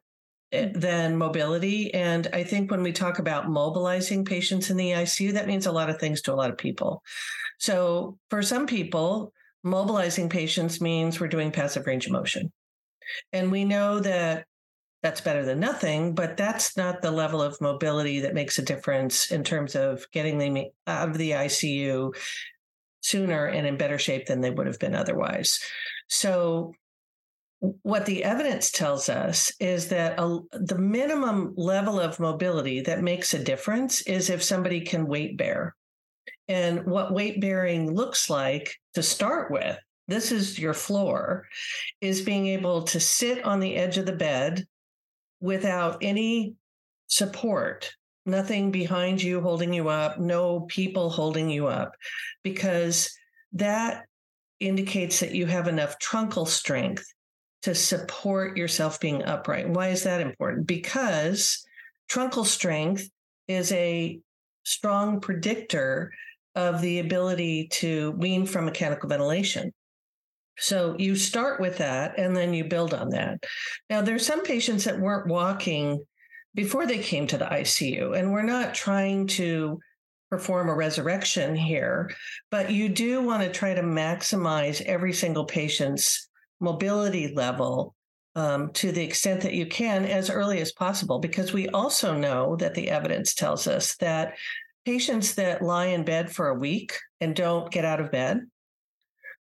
eh, 0.51 0.71
than 0.73 1.15
mobility. 1.15 1.93
And 1.93 2.27
I 2.33 2.43
think 2.43 2.71
when 2.71 2.81
we 2.81 2.91
talk 2.91 3.19
about 3.19 3.49
mobilizing 3.49 4.25
patients 4.25 4.69
in 4.69 4.77
the 4.77 4.91
ICU, 4.91 5.33
that 5.33 5.47
means 5.47 5.65
a 5.65 5.71
lot 5.71 5.89
of 5.89 5.99
things 5.99 6.21
to 6.23 6.33
a 6.33 6.35
lot 6.35 6.49
of 6.49 6.57
people. 6.57 7.03
So 7.59 8.17
for 8.29 8.41
some 8.41 8.65
people, 8.65 9.31
mobilizing 9.63 10.29
patients 10.29 10.81
means 10.81 11.19
we're 11.19 11.27
doing 11.27 11.51
passive 11.51 11.85
range 11.85 12.07
of 12.07 12.11
motion. 12.11 12.51
And 13.31 13.51
we 13.51 13.65
know 13.65 13.99
that 13.99 14.45
that's 15.03 15.21
better 15.21 15.43
than 15.43 15.59
nothing, 15.59 16.13
but 16.13 16.37
that's 16.37 16.77
not 16.77 17.01
the 17.01 17.11
level 17.11 17.41
of 17.41 17.59
mobility 17.59 18.19
that 18.21 18.35
makes 18.35 18.59
a 18.59 18.63
difference 18.63 19.31
in 19.31 19.43
terms 19.43 19.75
of 19.75 20.05
getting 20.11 20.37
them 20.37 20.57
out 20.85 21.09
of 21.09 21.17
the 21.17 21.31
ICU 21.31 22.15
sooner 23.01 23.47
and 23.47 23.65
in 23.65 23.77
better 23.77 23.97
shape 23.97 24.27
than 24.27 24.41
they 24.41 24.51
would 24.51 24.67
have 24.67 24.79
been 24.79 24.95
otherwise. 24.95 25.59
So, 26.07 26.73
what 27.83 28.07
the 28.07 28.23
evidence 28.23 28.71
tells 28.71 29.07
us 29.07 29.51
is 29.59 29.89
that 29.89 30.19
a, 30.19 30.39
the 30.53 30.79
minimum 30.79 31.53
level 31.55 31.99
of 31.99 32.19
mobility 32.19 32.81
that 32.81 33.03
makes 33.03 33.35
a 33.35 33.43
difference 33.43 34.01
is 34.01 34.31
if 34.31 34.41
somebody 34.41 34.81
can 34.81 35.05
weight 35.05 35.37
bear. 35.37 35.75
And 36.47 36.85
what 36.85 37.13
weight 37.13 37.39
bearing 37.39 37.93
looks 37.93 38.31
like 38.31 38.75
to 38.95 39.03
start 39.03 39.51
with, 39.51 39.77
this 40.07 40.31
is 40.31 40.57
your 40.57 40.73
floor, 40.73 41.45
is 42.01 42.21
being 42.21 42.47
able 42.47 42.81
to 42.83 42.99
sit 42.99 43.45
on 43.45 43.59
the 43.59 43.75
edge 43.75 43.99
of 43.99 44.07
the 44.07 44.11
bed 44.11 44.65
without 45.41 45.97
any 46.01 46.53
support, 47.07 47.91
nothing 48.25 48.71
behind 48.71 49.21
you 49.21 49.41
holding 49.41 49.73
you 49.73 49.89
up, 49.89 50.19
no 50.19 50.61
people 50.61 51.09
holding 51.09 51.49
you 51.49 51.67
up, 51.67 51.93
because 52.43 53.11
that 53.53 54.05
indicates 54.59 55.19
that 55.19 55.33
you 55.33 55.47
have 55.47 55.67
enough 55.67 55.97
truncal 55.99 56.47
strength 56.47 57.03
to 57.63 57.75
support 57.75 58.55
yourself 58.55 58.99
being 58.99 59.23
upright. 59.23 59.69
Why 59.69 59.89
is 59.89 60.03
that 60.03 60.21
important? 60.21 60.67
Because 60.67 61.63
truncal 62.09 62.45
strength 62.45 63.09
is 63.47 63.71
a 63.71 64.19
strong 64.63 65.19
predictor 65.19 66.11
of 66.55 66.81
the 66.81 66.99
ability 66.99 67.67
to 67.71 68.11
wean 68.11 68.45
from 68.45 68.65
mechanical 68.65 69.09
ventilation. 69.09 69.71
So 70.61 70.95
you 70.99 71.15
start 71.15 71.59
with 71.59 71.79
that 71.79 72.17
and 72.19 72.37
then 72.37 72.53
you 72.53 72.63
build 72.63 72.93
on 72.93 73.09
that. 73.09 73.43
Now, 73.89 74.01
there's 74.01 74.25
some 74.25 74.43
patients 74.43 74.83
that 74.85 74.99
weren't 74.99 75.27
walking 75.27 76.05
before 76.53 76.85
they 76.85 76.99
came 76.99 77.27
to 77.27 77.37
the 77.37 77.45
ICU, 77.45 78.17
and 78.17 78.31
we're 78.31 78.41
not 78.43 78.73
trying 78.73 79.25
to 79.25 79.79
perform 80.29 80.69
a 80.69 80.75
resurrection 80.75 81.55
here, 81.55 82.11
but 82.51 82.71
you 82.71 82.89
do 82.89 83.21
want 83.21 83.41
to 83.41 83.51
try 83.51 83.73
to 83.73 83.81
maximize 83.81 84.81
every 84.81 85.13
single 85.13 85.45
patient's 85.45 86.29
mobility 86.59 87.33
level 87.33 87.95
um, 88.35 88.71
to 88.73 88.91
the 88.91 89.03
extent 89.03 89.41
that 89.41 89.53
you 89.53 89.65
can 89.65 90.05
as 90.05 90.29
early 90.29 90.61
as 90.61 90.71
possible, 90.71 91.19
because 91.19 91.53
we 91.53 91.67
also 91.69 92.15
know 92.15 92.55
that 92.57 92.75
the 92.75 92.89
evidence 92.89 93.33
tells 93.33 93.65
us 93.65 93.95
that 93.97 94.35
patients 94.85 95.35
that 95.35 95.61
lie 95.61 95.87
in 95.87 96.03
bed 96.03 96.31
for 96.31 96.49
a 96.49 96.57
week 96.57 96.97
and 97.19 97.35
don't 97.35 97.71
get 97.71 97.85
out 97.85 97.99
of 97.99 98.11
bed 98.11 98.41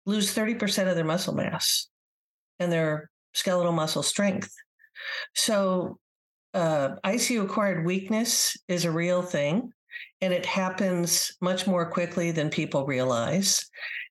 lose 0.06 0.34
30% 0.34 0.88
of 0.88 0.96
their 0.96 1.04
muscle 1.04 1.34
mass 1.34 1.88
and 2.58 2.70
their 2.72 3.10
skeletal 3.34 3.72
muscle 3.72 4.02
strength. 4.02 4.52
So, 5.34 5.98
uh, 6.52 6.96
ICU 7.04 7.44
acquired 7.44 7.86
weakness 7.86 8.56
is 8.68 8.84
a 8.84 8.90
real 8.90 9.22
thing, 9.22 9.72
and 10.20 10.32
it 10.32 10.44
happens 10.44 11.32
much 11.40 11.66
more 11.66 11.88
quickly 11.88 12.32
than 12.32 12.50
people 12.50 12.86
realize. 12.86 13.64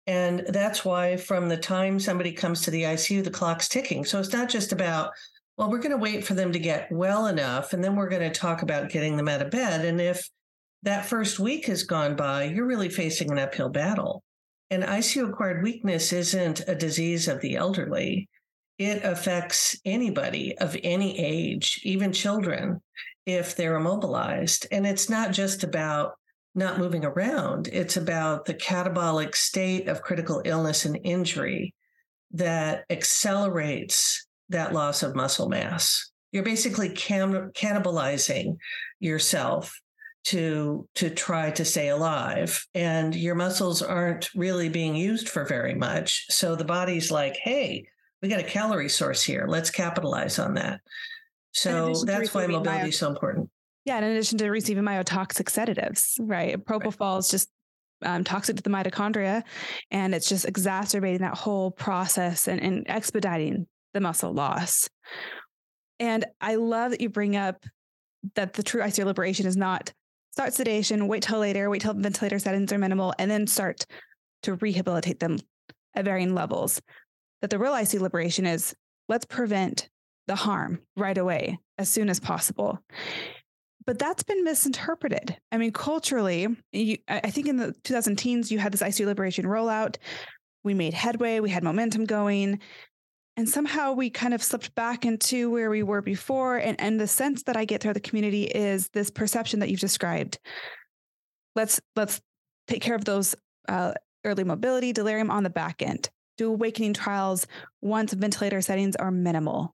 And 0.07 0.45
that's 0.47 0.83
why, 0.83 1.17
from 1.17 1.49
the 1.49 1.57
time 1.57 1.99
somebody 1.99 2.31
comes 2.31 2.61
to 2.61 2.71
the 2.71 2.83
ICU, 2.83 3.23
the 3.23 3.29
clock's 3.29 3.67
ticking. 3.67 4.05
So, 4.05 4.19
it's 4.19 4.33
not 4.33 4.49
just 4.49 4.71
about, 4.71 5.11
well, 5.57 5.69
we're 5.69 5.79
going 5.79 5.91
to 5.91 5.97
wait 5.97 6.23
for 6.23 6.33
them 6.33 6.51
to 6.53 6.59
get 6.59 6.91
well 6.91 7.27
enough, 7.27 7.73
and 7.73 7.83
then 7.83 7.95
we're 7.95 8.09
going 8.09 8.31
to 8.31 8.39
talk 8.39 8.61
about 8.61 8.89
getting 8.89 9.17
them 9.17 9.27
out 9.27 9.41
of 9.41 9.51
bed. 9.51 9.85
And 9.85 9.99
if 9.99 10.27
that 10.83 11.05
first 11.05 11.39
week 11.39 11.65
has 11.65 11.83
gone 11.83 12.15
by, 12.15 12.45
you're 12.45 12.65
really 12.65 12.89
facing 12.89 13.31
an 13.31 13.39
uphill 13.39 13.69
battle. 13.69 14.23
And 14.69 14.83
ICU 14.83 15.29
acquired 15.29 15.63
weakness 15.63 16.13
isn't 16.13 16.61
a 16.67 16.75
disease 16.75 17.27
of 17.27 17.41
the 17.41 17.55
elderly. 17.55 18.29
It 18.77 19.03
affects 19.03 19.79
anybody 19.83 20.57
of 20.57 20.77
any 20.83 21.19
age, 21.19 21.81
even 21.83 22.13
children, 22.13 22.81
if 23.25 23.55
they're 23.55 23.75
immobilized. 23.75 24.67
And 24.71 24.85
it's 24.85 25.09
not 25.09 25.31
just 25.31 25.63
about 25.63 26.13
not 26.55 26.79
moving 26.79 27.05
around, 27.05 27.67
it's 27.71 27.97
about 27.97 28.45
the 28.45 28.53
catabolic 28.53 29.35
state 29.35 29.87
of 29.87 30.01
critical 30.01 30.41
illness 30.45 30.85
and 30.85 30.99
injury 31.03 31.73
that 32.31 32.85
accelerates 32.89 34.27
that 34.49 34.73
loss 34.73 35.03
of 35.03 35.15
muscle 35.15 35.49
mass. 35.49 36.11
You're 36.31 36.43
basically 36.43 36.89
can- 36.89 37.51
cannibalizing 37.51 38.57
yourself 38.99 39.79
to 40.25 40.87
to 40.95 41.09
try 41.09 41.51
to 41.51 41.65
stay 41.65 41.89
alive. 41.89 42.65
And 42.73 43.15
your 43.15 43.35
muscles 43.35 43.81
aren't 43.81 44.29
really 44.35 44.69
being 44.69 44.95
used 44.95 45.29
for 45.29 45.45
very 45.45 45.73
much. 45.75 46.25
So 46.29 46.55
the 46.55 46.65
body's 46.65 47.11
like 47.11 47.37
hey 47.37 47.85
we 48.21 48.27
got 48.27 48.39
a 48.39 48.43
calorie 48.43 48.89
source 48.89 49.23
here. 49.23 49.45
Let's 49.47 49.69
capitalize 49.69 50.39
on 50.39 50.55
that. 50.55 50.81
So 51.53 51.93
that's 52.05 52.33
why 52.33 52.47
mobility 52.47 52.81
bio- 52.81 52.87
is 52.87 52.99
so 52.99 53.09
important. 53.09 53.49
Yeah 53.85 53.97
in 53.97 54.03
addition 54.03 54.37
to 54.39 54.49
receiving 54.49 54.83
myotoxic 54.83 55.49
sedatives 55.49 56.17
right? 56.19 56.57
Propofol 56.63 57.13
right. 57.13 57.19
is 57.19 57.29
just 57.29 57.49
um, 58.01 58.23
toxic 58.23 58.55
to 58.55 58.63
the 58.63 58.69
mitochondria 58.69 59.43
and 59.91 60.15
it's 60.15 60.29
just 60.29 60.45
exacerbating 60.45 61.21
that 61.21 61.37
whole 61.37 61.71
process 61.71 62.47
and, 62.47 62.61
and 62.61 62.85
expediting 62.87 63.67
the 63.93 63.99
muscle 64.01 64.33
loss. 64.33 64.89
And 66.01 66.25
i 66.39 66.55
love 66.55 66.91
that 66.91 67.01
you 67.01 67.09
bring 67.09 67.35
up 67.35 67.65
that 68.35 68.53
the 68.53 68.63
true 68.63 68.81
ICU 68.81 69.05
liberation 69.05 69.45
is 69.45 69.57
not 69.57 69.93
start 70.31 70.53
sedation, 70.53 71.07
wait 71.07 71.23
till 71.23 71.39
later, 71.39 71.69
wait 71.69 71.81
till 71.81 71.93
ventilator 71.93 72.39
settings 72.39 72.71
are 72.71 72.77
minimal, 72.77 73.13
and 73.19 73.29
then 73.29 73.47
start 73.47 73.85
to 74.43 74.55
rehabilitate 74.55 75.19
them 75.19 75.37
at 75.95 76.05
varying 76.05 76.33
levels. 76.33 76.81
That 77.41 77.49
the 77.49 77.59
real 77.59 77.73
ICU 77.73 77.99
liberation 77.99 78.45
is 78.45 78.75
let's 79.07 79.25
prevent 79.25 79.89
the 80.27 80.35
harm 80.35 80.79
right 80.95 81.17
away 81.17 81.57
as 81.77 81.89
soon 81.89 82.09
as 82.09 82.19
possible. 82.19 82.79
But 83.85 83.97
that's 83.97 84.23
been 84.23 84.43
misinterpreted. 84.43 85.35
I 85.51 85.57
mean, 85.57 85.71
culturally, 85.71 86.47
you, 86.71 86.97
I 87.07 87.31
think 87.31 87.47
in 87.47 87.57
the 87.57 87.73
2010s, 87.83 88.51
you 88.51 88.59
had 88.59 88.71
this 88.71 88.83
ICU 88.83 89.07
liberation 89.07 89.45
rollout. 89.45 89.97
We 90.63 90.73
made 90.73 90.93
headway, 90.93 91.39
we 91.39 91.49
had 91.49 91.63
momentum 91.63 92.05
going. 92.05 92.59
And 93.39 93.47
somehow 93.47 93.93
we 93.93 94.09
kind 94.09 94.33
of 94.33 94.43
slipped 94.43 94.75
back 94.75 95.05
into 95.05 95.49
where 95.49 95.69
we 95.69 95.81
were 95.81 96.01
before. 96.01 96.57
And, 96.57 96.77
and 96.77 96.99
the 96.99 97.07
sense 97.07 97.43
that 97.43 97.55
I 97.55 97.63
get 97.63 97.81
through 97.81 97.93
the 97.93 98.01
community 98.01 98.43
is 98.43 98.89
this 98.89 99.09
perception 99.09 99.61
that 99.61 99.69
you've 99.69 99.79
described. 99.79 100.39
Let's 101.55 101.79
let's 101.95 102.19
take 102.67 102.81
care 102.81 102.95
of 102.95 103.05
those 103.05 103.35
uh, 103.69 103.93
early 104.25 104.43
mobility, 104.43 104.91
delirium 104.91 105.31
on 105.31 105.43
the 105.43 105.49
back 105.49 105.81
end. 105.81 106.09
Do 106.37 106.49
awakening 106.51 106.95
trials 106.95 107.47
once 107.81 108.11
ventilator 108.11 108.59
settings 108.59 108.97
are 108.97 109.09
minimal. 109.09 109.73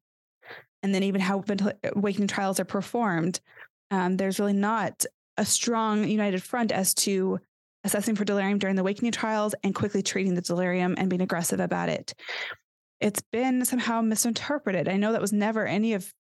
And 0.83 0.93
then 0.93 1.01
even 1.01 1.19
how 1.19 1.41
ventil- 1.41 1.73
awakening 1.95 2.27
trials 2.27 2.59
are 2.59 2.65
performed, 2.65 3.41
um, 3.89 4.15
there's 4.15 4.39
really 4.39 4.53
not 4.53 5.05
a 5.37 5.45
strong 5.45 6.07
united 6.07 6.43
front 6.43 6.71
as 6.71 6.93
to 6.93 7.39
assessing 7.83 8.13
for 8.13 8.25
delirium 8.25 8.59
during 8.59 8.75
the 8.75 8.83
awakening 8.83 9.11
trials 9.11 9.55
and 9.63 9.73
quickly 9.73 10.03
treating 10.03 10.35
the 10.35 10.41
delirium 10.41 10.93
and 10.99 11.09
being 11.09 11.21
aggressive 11.21 11.59
about 11.59 11.89
it 11.89 12.13
it's 12.99 13.21
been 13.31 13.65
somehow 13.65 14.01
misinterpreted. 14.01 14.87
I 14.87 14.97
know 14.97 15.11
that 15.11 15.21
was 15.21 15.33
never 15.33 15.65
any 15.65 15.93
of 15.93 16.13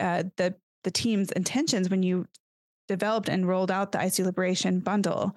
uh, 0.00 0.24
the 0.36 0.54
the 0.84 0.90
team's 0.90 1.30
intentions 1.30 1.88
when 1.88 2.02
you 2.02 2.26
developed 2.88 3.28
and 3.28 3.46
rolled 3.46 3.70
out 3.70 3.92
the 3.92 3.98
ICU 3.98 4.24
Liberation 4.24 4.80
bundle. 4.80 5.36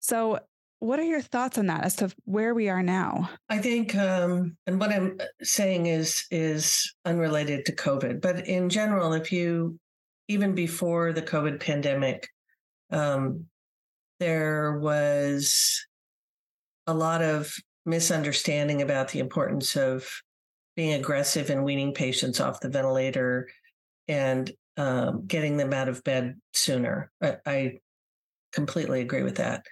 So, 0.00 0.38
what 0.78 0.98
are 0.98 1.04
your 1.04 1.20
thoughts 1.20 1.58
on 1.58 1.66
that 1.66 1.84
as 1.84 1.96
to 1.96 2.14
where 2.24 2.54
we 2.54 2.68
are 2.68 2.82
now? 2.82 3.30
I 3.48 3.58
think, 3.58 3.94
um, 3.96 4.56
and 4.66 4.78
what 4.78 4.92
I'm 4.92 5.16
uh, 5.20 5.24
saying 5.42 5.86
is 5.86 6.24
is 6.30 6.94
unrelated 7.04 7.66
to 7.66 7.74
COVID, 7.74 8.20
but 8.20 8.46
in 8.46 8.68
general, 8.68 9.12
if 9.12 9.32
you 9.32 9.78
even 10.28 10.54
before 10.54 11.12
the 11.12 11.22
COVID 11.22 11.60
pandemic, 11.60 12.28
um, 12.90 13.46
there 14.18 14.78
was 14.78 15.84
a 16.86 16.94
lot 16.94 17.22
of 17.22 17.52
misunderstanding 17.86 18.82
about 18.82 19.08
the 19.08 19.20
importance 19.20 19.76
of 19.76 20.08
being 20.74 20.92
aggressive 20.92 21.48
and 21.50 21.64
weaning 21.64 21.94
patients 21.94 22.40
off 22.40 22.60
the 22.60 22.68
ventilator 22.68 23.48
and 24.08 24.52
um, 24.76 25.24
getting 25.26 25.56
them 25.56 25.72
out 25.72 25.88
of 25.88 26.04
bed 26.04 26.38
sooner. 26.52 27.10
I, 27.22 27.36
I 27.46 27.78
completely 28.52 29.00
agree 29.00 29.22
with 29.22 29.36
that. 29.36 29.64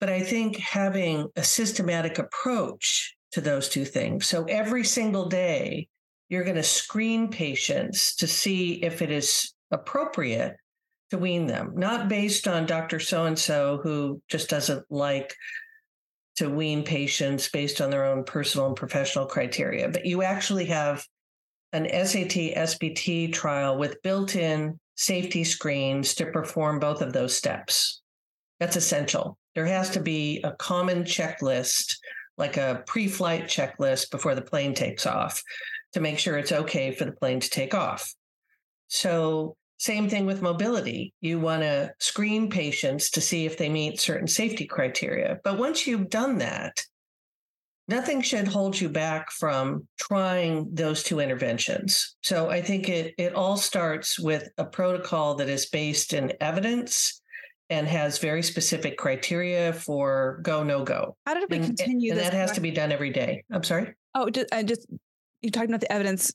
But 0.00 0.08
I 0.08 0.22
think 0.22 0.56
having 0.56 1.28
a 1.36 1.44
systematic 1.44 2.18
approach 2.18 3.14
to 3.32 3.40
those 3.40 3.68
two 3.68 3.84
things. 3.84 4.26
So 4.26 4.44
every 4.44 4.84
single 4.84 5.28
day, 5.28 5.88
you're 6.28 6.44
going 6.44 6.56
to 6.56 6.62
screen 6.62 7.28
patients 7.28 8.16
to 8.16 8.26
see 8.26 8.74
if 8.74 9.02
it 9.02 9.10
is 9.10 9.54
appropriate 9.70 10.56
to 11.10 11.18
wean 11.18 11.46
them, 11.46 11.72
not 11.74 12.08
based 12.08 12.46
on 12.46 12.66
Dr. 12.66 13.00
So 13.00 13.24
and 13.24 13.38
so 13.38 13.80
who 13.82 14.20
just 14.28 14.50
doesn't 14.50 14.84
like 14.90 15.34
to 16.38 16.48
wean 16.48 16.84
patients 16.84 17.48
based 17.48 17.80
on 17.80 17.90
their 17.90 18.04
own 18.04 18.22
personal 18.22 18.68
and 18.68 18.76
professional 18.76 19.26
criteria, 19.26 19.88
but 19.88 20.06
you 20.06 20.22
actually 20.22 20.66
have 20.66 21.04
an 21.72 21.84
SAT 21.84 22.54
SBT 22.56 23.32
trial 23.32 23.76
with 23.76 24.00
built 24.02 24.36
in 24.36 24.78
safety 24.94 25.42
screens 25.42 26.14
to 26.14 26.26
perform 26.26 26.78
both 26.78 27.02
of 27.02 27.12
those 27.12 27.36
steps. 27.36 28.02
That's 28.60 28.76
essential. 28.76 29.36
There 29.56 29.66
has 29.66 29.90
to 29.90 30.00
be 30.00 30.40
a 30.44 30.52
common 30.52 31.02
checklist, 31.02 31.96
like 32.36 32.56
a 32.56 32.84
pre 32.86 33.08
flight 33.08 33.44
checklist 33.44 34.12
before 34.12 34.36
the 34.36 34.42
plane 34.42 34.74
takes 34.74 35.06
off 35.06 35.42
to 35.94 36.00
make 36.00 36.20
sure 36.20 36.38
it's 36.38 36.52
okay 36.52 36.92
for 36.92 37.04
the 37.04 37.12
plane 37.12 37.40
to 37.40 37.50
take 37.50 37.74
off. 37.74 38.14
So, 38.86 39.56
same 39.78 40.08
thing 40.08 40.26
with 40.26 40.42
mobility. 40.42 41.14
You 41.20 41.38
want 41.40 41.62
to 41.62 41.92
screen 42.00 42.50
patients 42.50 43.10
to 43.10 43.20
see 43.20 43.46
if 43.46 43.56
they 43.56 43.68
meet 43.68 44.00
certain 44.00 44.26
safety 44.26 44.66
criteria. 44.66 45.38
But 45.44 45.58
once 45.58 45.86
you've 45.86 46.10
done 46.10 46.38
that, 46.38 46.82
nothing 47.86 48.20
should 48.20 48.48
hold 48.48 48.78
you 48.78 48.88
back 48.88 49.30
from 49.30 49.86
trying 49.98 50.68
those 50.72 51.02
two 51.02 51.20
interventions. 51.20 52.16
So 52.22 52.50
I 52.50 52.60
think 52.60 52.88
it 52.88 53.14
it 53.18 53.34
all 53.34 53.56
starts 53.56 54.18
with 54.18 54.48
a 54.58 54.64
protocol 54.64 55.36
that 55.36 55.48
is 55.48 55.66
based 55.66 56.12
in 56.12 56.32
evidence 56.40 57.22
and 57.70 57.86
has 57.86 58.18
very 58.18 58.42
specific 58.42 58.96
criteria 58.96 59.72
for 59.72 60.40
go 60.42 60.62
no 60.62 60.84
go. 60.84 61.16
How 61.26 61.34
did 61.34 61.50
we 61.50 61.56
and, 61.56 61.66
continue? 61.66 62.12
And 62.12 62.20
that 62.20 62.32
has 62.32 62.52
to 62.52 62.60
be 62.60 62.70
done 62.70 62.92
every 62.92 63.10
day. 63.10 63.44
I'm 63.52 63.62
sorry. 63.62 63.94
Oh, 64.14 64.30
just, 64.30 64.52
I 64.52 64.62
just 64.62 64.86
you 65.42 65.50
talking 65.50 65.70
about 65.70 65.80
the 65.80 65.92
evidence. 65.92 66.32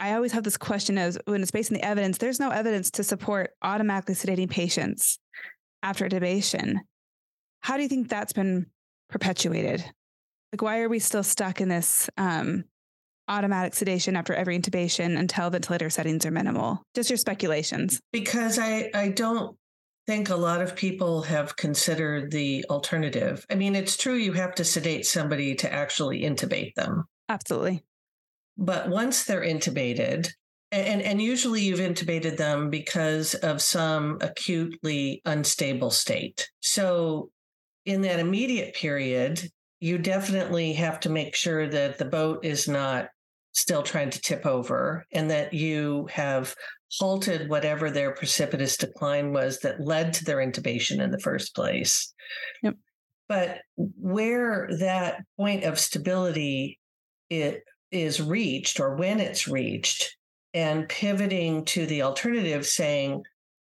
I 0.00 0.14
always 0.14 0.32
have 0.32 0.44
this 0.44 0.56
question 0.56 0.96
as 0.96 1.18
when 1.26 1.42
it's 1.42 1.50
based 1.50 1.70
on 1.70 1.76
the 1.76 1.84
evidence, 1.84 2.16
there's 2.16 2.40
no 2.40 2.50
evidence 2.50 2.90
to 2.92 3.04
support 3.04 3.50
automatically 3.60 4.14
sedating 4.14 4.48
patients 4.48 5.18
after 5.82 6.08
intubation. 6.08 6.76
How 7.60 7.76
do 7.76 7.82
you 7.82 7.88
think 7.88 8.08
that's 8.08 8.32
been 8.32 8.66
perpetuated? 9.10 9.84
Like, 10.52 10.62
why 10.62 10.80
are 10.80 10.88
we 10.88 10.98
still 10.98 11.22
stuck 11.22 11.60
in 11.60 11.68
this 11.68 12.08
um, 12.16 12.64
automatic 13.28 13.74
sedation 13.74 14.16
after 14.16 14.32
every 14.32 14.58
intubation 14.58 15.18
until 15.18 15.50
ventilator 15.50 15.90
settings 15.90 16.24
are 16.24 16.30
minimal? 16.30 16.82
Just 16.94 17.10
your 17.10 17.18
speculations. 17.18 18.00
Because 18.10 18.58
I, 18.58 18.90
I 18.94 19.10
don't 19.10 19.56
think 20.06 20.30
a 20.30 20.36
lot 20.36 20.62
of 20.62 20.74
people 20.74 21.22
have 21.22 21.56
considered 21.56 22.30
the 22.30 22.64
alternative. 22.70 23.44
I 23.50 23.54
mean, 23.54 23.76
it's 23.76 23.98
true 23.98 24.14
you 24.14 24.32
have 24.32 24.54
to 24.56 24.64
sedate 24.64 25.04
somebody 25.04 25.54
to 25.56 25.72
actually 25.72 26.22
intubate 26.22 26.74
them. 26.74 27.04
Absolutely. 27.28 27.84
But 28.60 28.90
once 28.90 29.24
they're 29.24 29.42
intubated, 29.42 30.28
and, 30.70 31.02
and 31.02 31.20
usually 31.20 31.62
you've 31.62 31.80
intubated 31.80 32.36
them 32.36 32.68
because 32.70 33.34
of 33.34 33.62
some 33.62 34.18
acutely 34.20 35.22
unstable 35.24 35.90
state. 35.90 36.48
So 36.60 37.30
in 37.86 38.02
that 38.02 38.20
immediate 38.20 38.74
period, 38.74 39.50
you 39.80 39.96
definitely 39.96 40.74
have 40.74 41.00
to 41.00 41.08
make 41.08 41.34
sure 41.34 41.66
that 41.68 41.98
the 41.98 42.04
boat 42.04 42.44
is 42.44 42.68
not 42.68 43.08
still 43.52 43.82
trying 43.82 44.10
to 44.10 44.20
tip 44.20 44.44
over 44.44 45.06
and 45.10 45.30
that 45.30 45.54
you 45.54 46.06
have 46.12 46.54
halted 46.98 47.48
whatever 47.48 47.90
their 47.90 48.12
precipitous 48.12 48.76
decline 48.76 49.32
was 49.32 49.58
that 49.60 49.80
led 49.80 50.12
to 50.12 50.24
their 50.24 50.36
intubation 50.36 51.02
in 51.02 51.10
the 51.10 51.18
first 51.18 51.54
place. 51.54 52.12
Yep. 52.62 52.74
But 53.26 53.58
where 53.76 54.68
that 54.80 55.22
point 55.38 55.64
of 55.64 55.78
stability 55.78 56.78
it 57.30 57.62
is 57.90 58.20
reached 58.20 58.80
or 58.80 58.96
when 58.96 59.20
it's 59.20 59.48
reached 59.48 60.16
and 60.54 60.88
pivoting 60.88 61.64
to 61.64 61.86
the 61.86 62.02
alternative 62.02 62.66
saying 62.66 63.22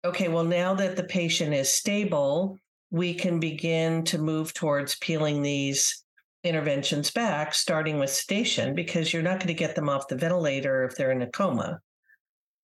okay 0.05 0.27
well 0.27 0.43
now 0.43 0.73
that 0.73 0.95
the 0.95 1.03
patient 1.03 1.53
is 1.53 1.71
stable 1.71 2.57
we 2.91 3.13
can 3.13 3.39
begin 3.39 4.03
to 4.03 4.17
move 4.17 4.53
towards 4.53 4.95
peeling 4.99 5.41
these 5.41 6.03
interventions 6.43 7.09
back 7.09 7.53
starting 7.53 7.99
with 7.99 8.09
sedation 8.09 8.75
because 8.75 9.13
you're 9.13 9.23
not 9.23 9.39
going 9.39 9.47
to 9.47 9.53
get 9.53 9.75
them 9.75 9.89
off 9.89 10.07
the 10.07 10.15
ventilator 10.15 10.83
if 10.83 10.95
they're 10.95 11.11
in 11.11 11.21
a 11.21 11.29
coma. 11.29 11.79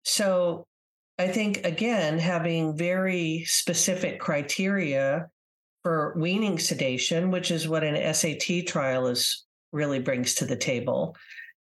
So 0.04 0.66
i 1.18 1.28
think 1.28 1.64
again 1.64 2.18
having 2.18 2.76
very 2.76 3.44
specific 3.46 4.18
criteria 4.18 5.28
for 5.82 6.14
weaning 6.16 6.58
sedation 6.58 7.30
which 7.30 7.50
is 7.50 7.68
what 7.68 7.84
an 7.84 8.14
sat 8.14 8.66
trial 8.66 9.06
is 9.06 9.44
really 9.72 9.98
brings 9.98 10.34
to 10.34 10.46
the 10.46 10.56
table 10.56 11.14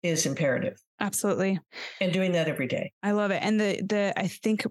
is 0.07 0.25
imperative. 0.25 0.81
Absolutely. 0.99 1.59
And 2.01 2.11
doing 2.11 2.31
that 2.33 2.47
every 2.47 2.67
day. 2.67 2.91
I 3.03 3.11
love 3.11 3.31
it. 3.31 3.41
And 3.43 3.59
the 3.59 3.81
the 3.81 4.13
I 4.17 4.27
think 4.27 4.65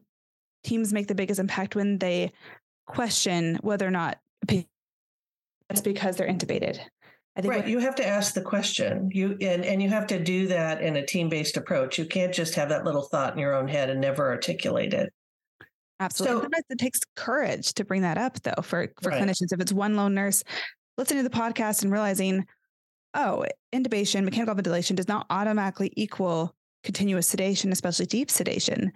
teams 0.64 0.92
make 0.92 1.06
the 1.06 1.14
biggest 1.14 1.38
impact 1.38 1.76
when 1.76 1.98
they 1.98 2.32
question 2.86 3.58
whether 3.62 3.86
or 3.86 3.90
not 3.90 4.18
that's 5.68 5.80
because 5.80 6.16
they're 6.16 6.28
intubated. 6.28 6.78
I 7.36 7.42
think 7.42 7.52
right. 7.52 7.62
What, 7.62 7.68
you 7.68 7.80
have 7.80 7.96
to 7.96 8.06
ask 8.06 8.34
the 8.34 8.40
question. 8.40 9.10
You 9.12 9.36
and, 9.40 9.64
and 9.64 9.82
you 9.82 9.88
have 9.90 10.06
to 10.08 10.22
do 10.22 10.46
that 10.46 10.80
in 10.80 10.96
a 10.96 11.04
team-based 11.04 11.56
approach. 11.56 11.98
You 11.98 12.06
can't 12.06 12.32
just 12.32 12.54
have 12.54 12.70
that 12.70 12.84
little 12.84 13.02
thought 13.02 13.34
in 13.34 13.38
your 13.38 13.54
own 13.54 13.68
head 13.68 13.90
and 13.90 14.00
never 14.00 14.30
articulate 14.30 14.94
it. 14.94 15.12
Absolutely. 16.00 16.42
So, 16.42 16.62
it 16.70 16.78
takes 16.78 17.00
courage 17.14 17.74
to 17.74 17.84
bring 17.84 18.02
that 18.02 18.18
up 18.18 18.40
though 18.42 18.62
for, 18.62 18.88
for 19.02 19.10
right. 19.10 19.22
clinicians. 19.22 19.52
If 19.52 19.60
it's 19.60 19.72
one 19.72 19.96
lone 19.96 20.14
nurse 20.14 20.44
listening 20.96 21.22
to 21.22 21.28
the 21.28 21.36
podcast 21.36 21.82
and 21.82 21.92
realizing, 21.92 22.46
oh, 23.16 23.44
intubation, 23.74 24.24
mechanical 24.24 24.54
ventilation 24.54 24.94
does 24.94 25.08
not 25.08 25.26
automatically 25.30 25.92
equal 25.96 26.54
continuous 26.84 27.26
sedation, 27.26 27.72
especially 27.72 28.06
deep 28.06 28.30
sedation. 28.30 28.92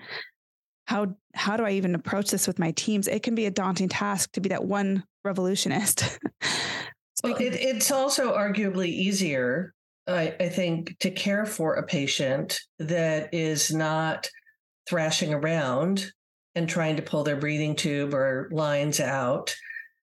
How 0.87 1.14
how 1.35 1.56
do 1.56 1.64
I 1.64 1.72
even 1.72 1.94
approach 1.94 2.30
this 2.30 2.46
with 2.46 2.59
my 2.59 2.72
teams? 2.72 3.09
It 3.09 3.22
can 3.22 3.35
be 3.35 3.46
a 3.46 3.50
daunting 3.50 3.88
task 3.88 4.33
to 4.33 4.40
be 4.40 4.48
that 4.50 4.64
one 4.64 5.04
revolutionist. 5.24 6.18
well, 7.22 7.37
it, 7.37 7.54
it's 7.54 7.90
also 7.90 8.37
arguably 8.37 8.88
easier, 8.88 9.74
I, 10.06 10.35
I 10.40 10.48
think, 10.48 10.98
to 11.00 11.11
care 11.11 11.46
for 11.46 11.74
a 11.74 11.87
patient 11.87 12.61
that 12.78 13.33
is 13.33 13.72
not 13.72 14.28
thrashing 14.88 15.33
around 15.33 16.12
and 16.54 16.68
trying 16.68 16.96
to 16.96 17.02
pull 17.02 17.22
their 17.22 17.37
breathing 17.37 17.76
tube 17.76 18.12
or 18.12 18.48
lines 18.52 18.98
out 18.98 19.54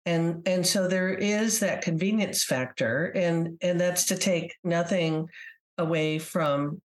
and 0.05 0.47
and 0.47 0.65
so 0.65 0.87
there 0.87 1.13
is 1.13 1.59
that 1.59 1.81
convenience 1.81 2.43
factor 2.43 3.05
and 3.15 3.57
and 3.61 3.79
that's 3.79 4.05
to 4.05 4.17
take 4.17 4.55
nothing 4.63 5.27
away 5.77 6.19
from 6.19 6.81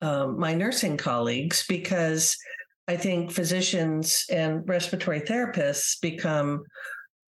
um, 0.00 0.38
my 0.38 0.54
nursing 0.54 0.96
colleagues 0.96 1.64
because 1.68 2.36
i 2.88 2.96
think 2.96 3.30
physicians 3.30 4.24
and 4.30 4.66
respiratory 4.68 5.20
therapists 5.20 6.00
become 6.00 6.64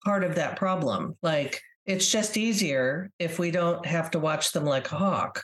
part 0.05 0.25
of 0.25 0.37
that 0.37 0.57
problem. 0.57 1.17
Like 1.23 1.61
it's 1.87 2.11
just 2.11 2.37
easier 2.37 3.11
if 3.19 3.39
we 3.39 3.51
don't 3.51 3.85
have 3.87 4.11
to 4.13 4.19
watch 4.19 4.53
them 4.53 4.65
like 4.65 4.91
a 4.91 4.97
hawk 4.97 5.43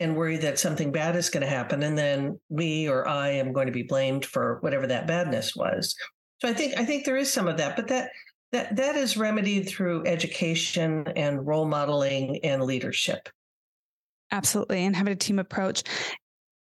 and 0.00 0.16
worry 0.16 0.36
that 0.38 0.58
something 0.58 0.92
bad 0.92 1.16
is 1.16 1.28
going 1.28 1.42
to 1.42 1.50
happen 1.50 1.82
and 1.82 1.98
then 1.98 2.38
we 2.48 2.88
or 2.88 3.08
i 3.08 3.30
am 3.30 3.52
going 3.52 3.66
to 3.66 3.72
be 3.72 3.82
blamed 3.82 4.24
for 4.24 4.58
whatever 4.60 4.86
that 4.86 5.06
badness 5.06 5.56
was. 5.56 5.94
So 6.40 6.48
i 6.48 6.52
think 6.52 6.78
i 6.78 6.84
think 6.84 7.04
there 7.04 7.16
is 7.16 7.32
some 7.32 7.48
of 7.48 7.56
that 7.58 7.76
but 7.76 7.88
that 7.88 8.10
that 8.52 8.76
that 8.76 8.96
is 8.96 9.16
remedied 9.16 9.68
through 9.68 10.06
education 10.06 11.06
and 11.16 11.46
role 11.46 11.66
modeling 11.66 12.40
and 12.44 12.62
leadership. 12.62 13.28
Absolutely, 14.30 14.84
and 14.84 14.96
having 14.96 15.12
a 15.12 15.16
team 15.16 15.38
approach 15.38 15.82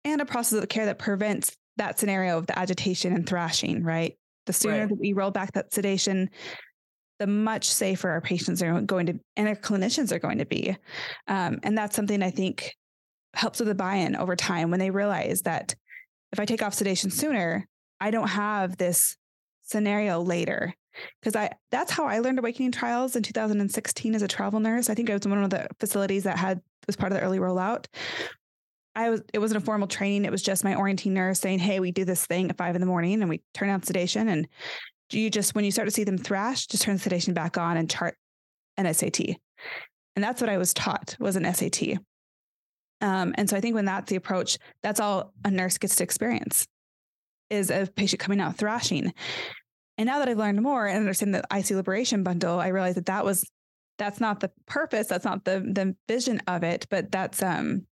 and 0.04 0.20
a 0.20 0.26
process 0.26 0.62
of 0.62 0.68
care 0.68 0.86
that 0.86 0.98
prevents 0.98 1.56
that 1.76 1.98
scenario 1.98 2.38
of 2.38 2.46
the 2.46 2.58
agitation 2.58 3.12
and 3.12 3.28
thrashing. 3.28 3.82
Right, 3.82 4.16
the 4.46 4.52
sooner 4.52 4.80
right. 4.80 4.88
that 4.88 4.98
we 4.98 5.12
roll 5.12 5.30
back 5.30 5.52
that 5.52 5.72
sedation, 5.72 6.30
the 7.18 7.26
much 7.26 7.68
safer 7.68 8.10
our 8.10 8.20
patients 8.20 8.62
are 8.62 8.80
going 8.80 9.06
to 9.06 9.20
and 9.36 9.48
our 9.48 9.56
clinicians 9.56 10.12
are 10.12 10.18
going 10.18 10.38
to 10.38 10.46
be, 10.46 10.76
um, 11.28 11.58
and 11.62 11.76
that's 11.78 11.94
something 11.94 12.22
I 12.22 12.30
think 12.30 12.72
helps 13.34 13.58
with 13.58 13.68
the 13.68 13.74
buy-in 13.74 14.16
over 14.16 14.34
time 14.34 14.70
when 14.70 14.80
they 14.80 14.90
realize 14.90 15.42
that 15.42 15.74
if 16.32 16.40
I 16.40 16.46
take 16.46 16.62
off 16.62 16.74
sedation 16.74 17.10
sooner, 17.10 17.66
I 18.00 18.10
don't 18.10 18.28
have 18.28 18.76
this 18.76 19.16
scenario 19.62 20.20
later 20.20 20.74
because 21.20 21.36
I 21.36 21.50
that's 21.70 21.90
how 21.90 22.06
I 22.06 22.20
learned 22.20 22.38
awakening 22.38 22.72
trials 22.72 23.16
in 23.16 23.22
2016 23.22 24.14
as 24.14 24.22
a 24.22 24.28
travel 24.28 24.60
nurse. 24.60 24.90
I 24.90 24.94
think 24.94 25.10
I 25.10 25.14
was 25.14 25.26
one 25.26 25.42
of 25.42 25.50
the 25.50 25.68
facilities 25.78 26.24
that 26.24 26.38
had 26.38 26.60
was 26.86 26.96
part 26.96 27.12
of 27.12 27.18
the 27.18 27.24
early 27.24 27.38
rollout. 27.38 27.86
I 28.94 29.10
was 29.10 29.22
it 29.32 29.38
wasn't 29.38 29.62
a 29.62 29.64
formal 29.64 29.88
training. 29.88 30.24
It 30.24 30.30
was 30.30 30.42
just 30.42 30.64
my 30.64 30.74
orienting 30.74 31.14
nurse 31.14 31.40
saying, 31.40 31.58
"Hey, 31.58 31.80
we 31.80 31.92
do 31.92 32.04
this 32.04 32.26
thing 32.26 32.50
at 32.50 32.56
five 32.56 32.74
in 32.74 32.80
the 32.80 32.86
morning, 32.86 33.20
and 33.20 33.28
we 33.28 33.42
turn 33.54 33.70
on 33.70 33.82
sedation, 33.82 34.28
and 34.28 34.48
you 35.12 35.30
just 35.30 35.54
when 35.54 35.64
you 35.64 35.70
start 35.70 35.86
to 35.86 35.92
see 35.92 36.04
them 36.04 36.18
thrash, 36.18 36.66
just 36.66 36.82
turn 36.82 36.98
sedation 36.98 37.34
back 37.34 37.58
on 37.58 37.76
and 37.76 37.90
chart 37.90 38.16
an 38.76 38.92
SAT." 38.92 39.36
And 40.16 40.24
that's 40.24 40.40
what 40.40 40.48
I 40.48 40.56
was 40.56 40.72
taught 40.72 41.16
was 41.20 41.36
an 41.36 41.52
SAT. 41.52 41.98
Um, 43.02 43.34
and 43.36 43.48
so 43.50 43.56
I 43.56 43.60
think 43.60 43.74
when 43.74 43.84
that's 43.84 44.08
the 44.08 44.16
approach, 44.16 44.56
that's 44.82 45.00
all 45.00 45.34
a 45.44 45.50
nurse 45.50 45.76
gets 45.76 45.96
to 45.96 46.04
experience 46.04 46.66
is 47.50 47.70
a 47.70 47.86
patient 47.94 48.20
coming 48.20 48.40
out 48.40 48.56
thrashing. 48.56 49.12
And 49.98 50.06
now 50.06 50.18
that 50.18 50.28
I've 50.28 50.38
learned 50.38 50.60
more 50.62 50.86
and 50.86 50.98
understand 50.98 51.34
the 51.34 51.44
ICU 51.50 51.76
liberation 51.76 52.22
bundle, 52.22 52.60
I 52.60 52.68
realized 52.68 52.96
that 52.96 53.06
that 53.06 53.24
was 53.24 53.50
that's 53.98 54.20
not 54.20 54.40
the 54.40 54.50
purpose. 54.66 55.06
That's 55.06 55.24
not 55.24 55.44
the 55.44 55.60
the 55.60 55.96
vision 56.08 56.40
of 56.46 56.62
it. 56.62 56.86
But 56.90 57.10
that's 57.10 57.42
um 57.42 57.86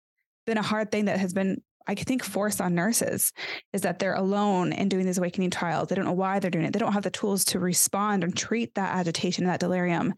been 0.47 0.59
a 0.59 0.63
hard 0.63 0.91
thing 0.91 1.05
that 1.07 1.19
has 1.19 1.33
been 1.33 1.63
I 1.87 1.95
think 1.95 2.23
forced 2.23 2.61
on 2.61 2.75
nurses 2.75 3.33
is 3.73 3.83
that 3.83 3.99
they're 3.99 4.15
alone 4.15 4.73
in 4.73 4.89
doing 4.89 5.05
these 5.05 5.19
awakening 5.19 5.51
trials. 5.51 5.89
They 5.89 5.95
don't 5.95 6.05
know 6.05 6.13
why 6.13 6.39
they're 6.39 6.51
doing 6.51 6.65
it. 6.65 6.73
They 6.73 6.79
don't 6.79 6.93
have 6.93 7.03
the 7.03 7.11
tools 7.11 7.45
to 7.47 7.59
respond 7.59 8.23
and 8.23 8.37
treat 8.37 8.75
that 8.75 8.97
agitation, 8.97 9.45
that 9.47 9.61
delirium. 9.61 10.15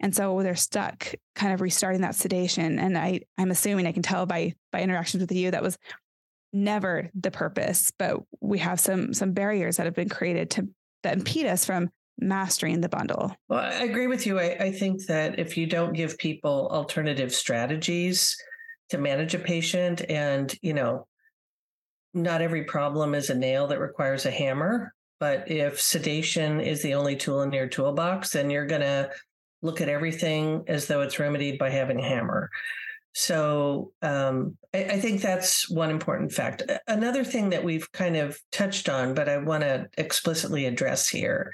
And 0.00 0.14
so 0.14 0.42
they're 0.42 0.54
stuck 0.54 1.14
kind 1.34 1.54
of 1.54 1.62
restarting 1.62 2.02
that 2.02 2.14
sedation. 2.14 2.78
And 2.78 2.98
I, 2.98 3.20
I'm 3.38 3.50
assuming 3.50 3.86
I 3.86 3.92
can 3.92 4.02
tell 4.02 4.26
by 4.26 4.54
by 4.72 4.82
interactions 4.82 5.22
with 5.22 5.32
you 5.32 5.50
that 5.50 5.62
was 5.62 5.78
never 6.52 7.10
the 7.14 7.30
purpose, 7.30 7.92
but 7.98 8.20
we 8.40 8.58
have 8.58 8.80
some 8.80 9.12
some 9.12 9.32
barriers 9.32 9.76
that 9.76 9.86
have 9.86 9.94
been 9.94 10.08
created 10.08 10.50
to 10.50 10.68
that 11.02 11.16
impede 11.16 11.46
us 11.46 11.64
from 11.64 11.90
mastering 12.18 12.80
the 12.80 12.88
bundle. 12.88 13.34
Well, 13.48 13.60
I 13.60 13.84
agree 13.84 14.06
with 14.06 14.26
you. 14.26 14.38
I, 14.38 14.56
I 14.58 14.72
think 14.72 15.04
that 15.06 15.38
if 15.38 15.56
you 15.56 15.66
don't 15.66 15.92
give 15.92 16.18
people 16.18 16.68
alternative 16.70 17.34
strategies 17.34 18.36
to 18.90 18.98
manage 18.98 19.34
a 19.34 19.38
patient, 19.38 20.02
and 20.08 20.54
you 20.62 20.72
know, 20.72 21.06
not 22.14 22.40
every 22.40 22.64
problem 22.64 23.14
is 23.14 23.30
a 23.30 23.34
nail 23.34 23.66
that 23.66 23.80
requires 23.80 24.26
a 24.26 24.30
hammer. 24.30 24.92
But 25.18 25.50
if 25.50 25.80
sedation 25.80 26.60
is 26.60 26.82
the 26.82 26.94
only 26.94 27.16
tool 27.16 27.42
in 27.42 27.52
your 27.52 27.68
toolbox, 27.68 28.30
then 28.30 28.50
you're 28.50 28.66
going 28.66 28.82
to 28.82 29.10
look 29.62 29.80
at 29.80 29.88
everything 29.88 30.64
as 30.68 30.86
though 30.86 31.00
it's 31.00 31.18
remedied 31.18 31.58
by 31.58 31.70
having 31.70 31.98
a 31.98 32.06
hammer. 32.06 32.50
So 33.18 33.92
um, 34.02 34.58
I, 34.74 34.84
I, 34.84 35.00
think 35.00 35.22
that's 35.22 35.70
one 35.70 35.88
important 35.88 36.32
fact. 36.32 36.62
Another 36.86 37.24
thing 37.24 37.48
that 37.48 37.64
we've 37.64 37.90
kind 37.92 38.14
of 38.14 38.38
touched 38.52 38.90
on, 38.90 39.14
but 39.14 39.26
I 39.26 39.38
want 39.38 39.62
to 39.62 39.88
explicitly 39.96 40.66
address 40.66 41.08
here, 41.08 41.50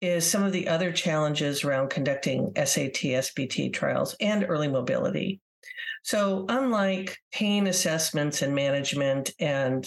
is 0.00 0.28
some 0.28 0.42
of 0.42 0.52
the 0.52 0.66
other 0.66 0.92
challenges 0.92 1.62
around 1.62 1.90
conducting 1.90 2.52
SAT, 2.56 2.94
SBT 2.94 3.74
trials 3.74 4.16
and 4.18 4.46
early 4.48 4.66
mobility. 4.66 5.42
So, 6.04 6.46
unlike 6.48 7.18
pain 7.32 7.66
assessments 7.66 8.40
and 8.40 8.54
management 8.54 9.30
and 9.38 9.86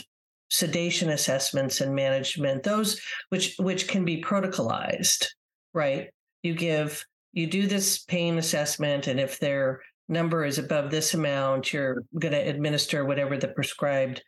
sedation 0.51 1.09
assessments 1.09 1.81
and 1.81 1.95
management, 1.95 2.61
those 2.61 3.01
which 3.29 3.55
which 3.57 3.87
can 3.87 4.05
be 4.05 4.21
protocolized, 4.21 5.25
right? 5.73 6.09
You 6.43 6.53
give 6.53 7.03
you 7.33 7.47
do 7.47 7.65
this 7.65 8.03
pain 8.03 8.37
assessment, 8.37 9.07
and 9.07 9.19
if 9.19 9.39
they're 9.39 9.81
number 10.09 10.45
is 10.45 10.57
above 10.57 10.91
this 10.91 11.13
amount, 11.13 11.73
you're 11.73 12.03
going 12.17 12.33
to 12.33 12.49
administer 12.49 13.05
whatever 13.05 13.37
the 13.37 13.49
prescribed 13.49 14.21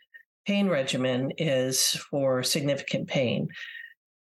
pain 0.46 0.68
regimen 0.68 1.32
is 1.38 1.92
for 2.10 2.44
significant 2.44 3.08
pain. 3.08 3.48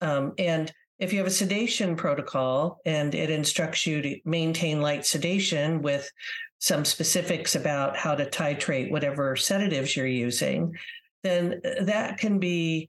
Um, 0.00 0.32
and 0.38 0.72
if 0.98 1.12
you 1.12 1.18
have 1.18 1.26
a 1.26 1.30
sedation 1.30 1.96
protocol 1.96 2.78
and 2.86 3.14
it 3.14 3.30
instructs 3.30 3.86
you 3.86 4.02
to 4.02 4.18
maintain 4.24 4.80
light 4.80 5.04
sedation 5.04 5.82
with 5.82 6.10
some 6.58 6.84
specifics 6.84 7.54
about 7.54 7.96
how 7.96 8.14
to 8.14 8.26
titrate 8.26 8.90
whatever 8.90 9.36
sedatives 9.36 9.94
you're 9.94 10.06
using, 10.06 10.74
then 11.22 11.60
that 11.82 12.18
can 12.18 12.38
be 12.38 12.88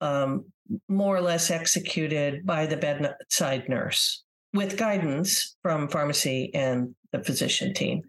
um, 0.00 0.44
more 0.88 1.16
or 1.16 1.22
less 1.22 1.50
executed 1.50 2.44
by 2.44 2.66
the 2.66 2.76
bedside 2.76 3.68
nurse 3.68 4.22
with 4.56 4.76
guidance 4.76 5.56
from 5.62 5.88
pharmacy 5.88 6.50
and 6.54 6.94
the 7.12 7.22
physician 7.22 7.74
team. 7.74 8.02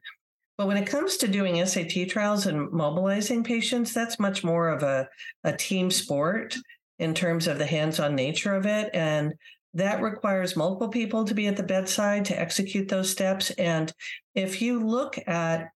But 0.58 0.68
when 0.68 0.78
it 0.78 0.88
comes 0.88 1.18
to 1.18 1.28
doing 1.28 1.64
SAT 1.64 2.10
trials 2.10 2.48
and 2.48 2.72
mobilizing 2.72 3.44
patients, 3.44 3.94
that's 3.94 4.20
much 4.20 4.44
more 4.44 4.70
of 4.70 4.82
a, 4.82 5.08
a 5.44 5.56
team 5.56 5.92
sport 5.92 6.56
in 6.98 7.14
terms 7.14 7.48
of 7.48 7.60
the 7.60 7.66
hands 7.66 8.00
on 8.00 8.16
nature 8.16 8.56
of 8.56 8.66
it. 8.66 8.90
And 8.94 9.34
that 9.76 10.02
requires 10.02 10.56
multiple 10.56 10.90
people 10.90 11.26
to 11.26 11.36
be 11.36 11.46
at 11.46 11.58
the 11.58 11.64
bedside 11.64 12.26
to 12.26 12.40
execute 12.40 12.88
those 12.88 13.12
steps. 13.12 13.52
And 13.52 13.94
if 14.34 14.60
you 14.60 14.80
look 14.84 15.20
at 15.28 15.70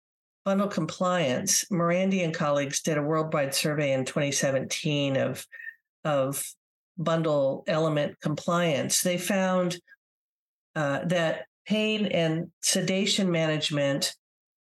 bundle 0.43 0.67
compliance, 0.67 1.65
Morandi 1.71 2.23
and 2.23 2.33
colleagues 2.33 2.81
did 2.81 2.97
a 2.97 3.03
worldwide 3.03 3.53
survey 3.53 3.93
in 3.93 4.05
2017 4.05 5.17
of, 5.17 5.45
of 6.03 6.43
bundle 6.97 7.63
element 7.67 8.19
compliance. 8.19 9.01
They 9.01 9.19
found 9.19 9.77
uh, 10.75 11.05
that 11.05 11.45
pain 11.65 12.07
and 12.07 12.49
sedation 12.61 13.29
management 13.31 14.13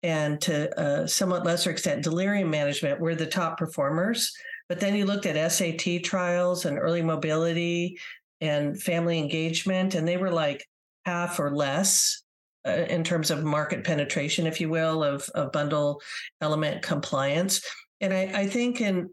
and 0.02 0.40
to 0.42 0.80
a 0.80 1.08
somewhat 1.08 1.44
lesser 1.44 1.70
extent 1.70 2.04
delirium 2.04 2.50
management 2.50 3.00
were 3.00 3.14
the 3.14 3.26
top 3.26 3.58
performers. 3.58 4.32
But 4.68 4.80
then 4.80 4.94
you 4.94 5.06
looked 5.06 5.26
at 5.26 5.52
SAT 5.52 6.04
trials 6.04 6.64
and 6.64 6.78
early 6.78 7.02
mobility 7.02 7.98
and 8.40 8.80
family 8.80 9.18
engagement 9.18 9.94
and 9.94 10.06
they 10.06 10.16
were 10.16 10.30
like 10.30 10.66
half 11.06 11.38
or 11.38 11.54
less 11.54 12.22
uh, 12.66 12.70
in 12.70 13.04
terms 13.04 13.30
of 13.30 13.44
market 13.44 13.84
penetration 13.84 14.46
if 14.46 14.60
you 14.60 14.68
will 14.68 15.02
of, 15.02 15.28
of 15.34 15.52
bundle 15.52 16.00
element 16.40 16.82
compliance. 16.82 17.62
And 18.00 18.12
I, 18.12 18.30
I 18.34 18.46
think 18.46 18.80
in 18.80 19.10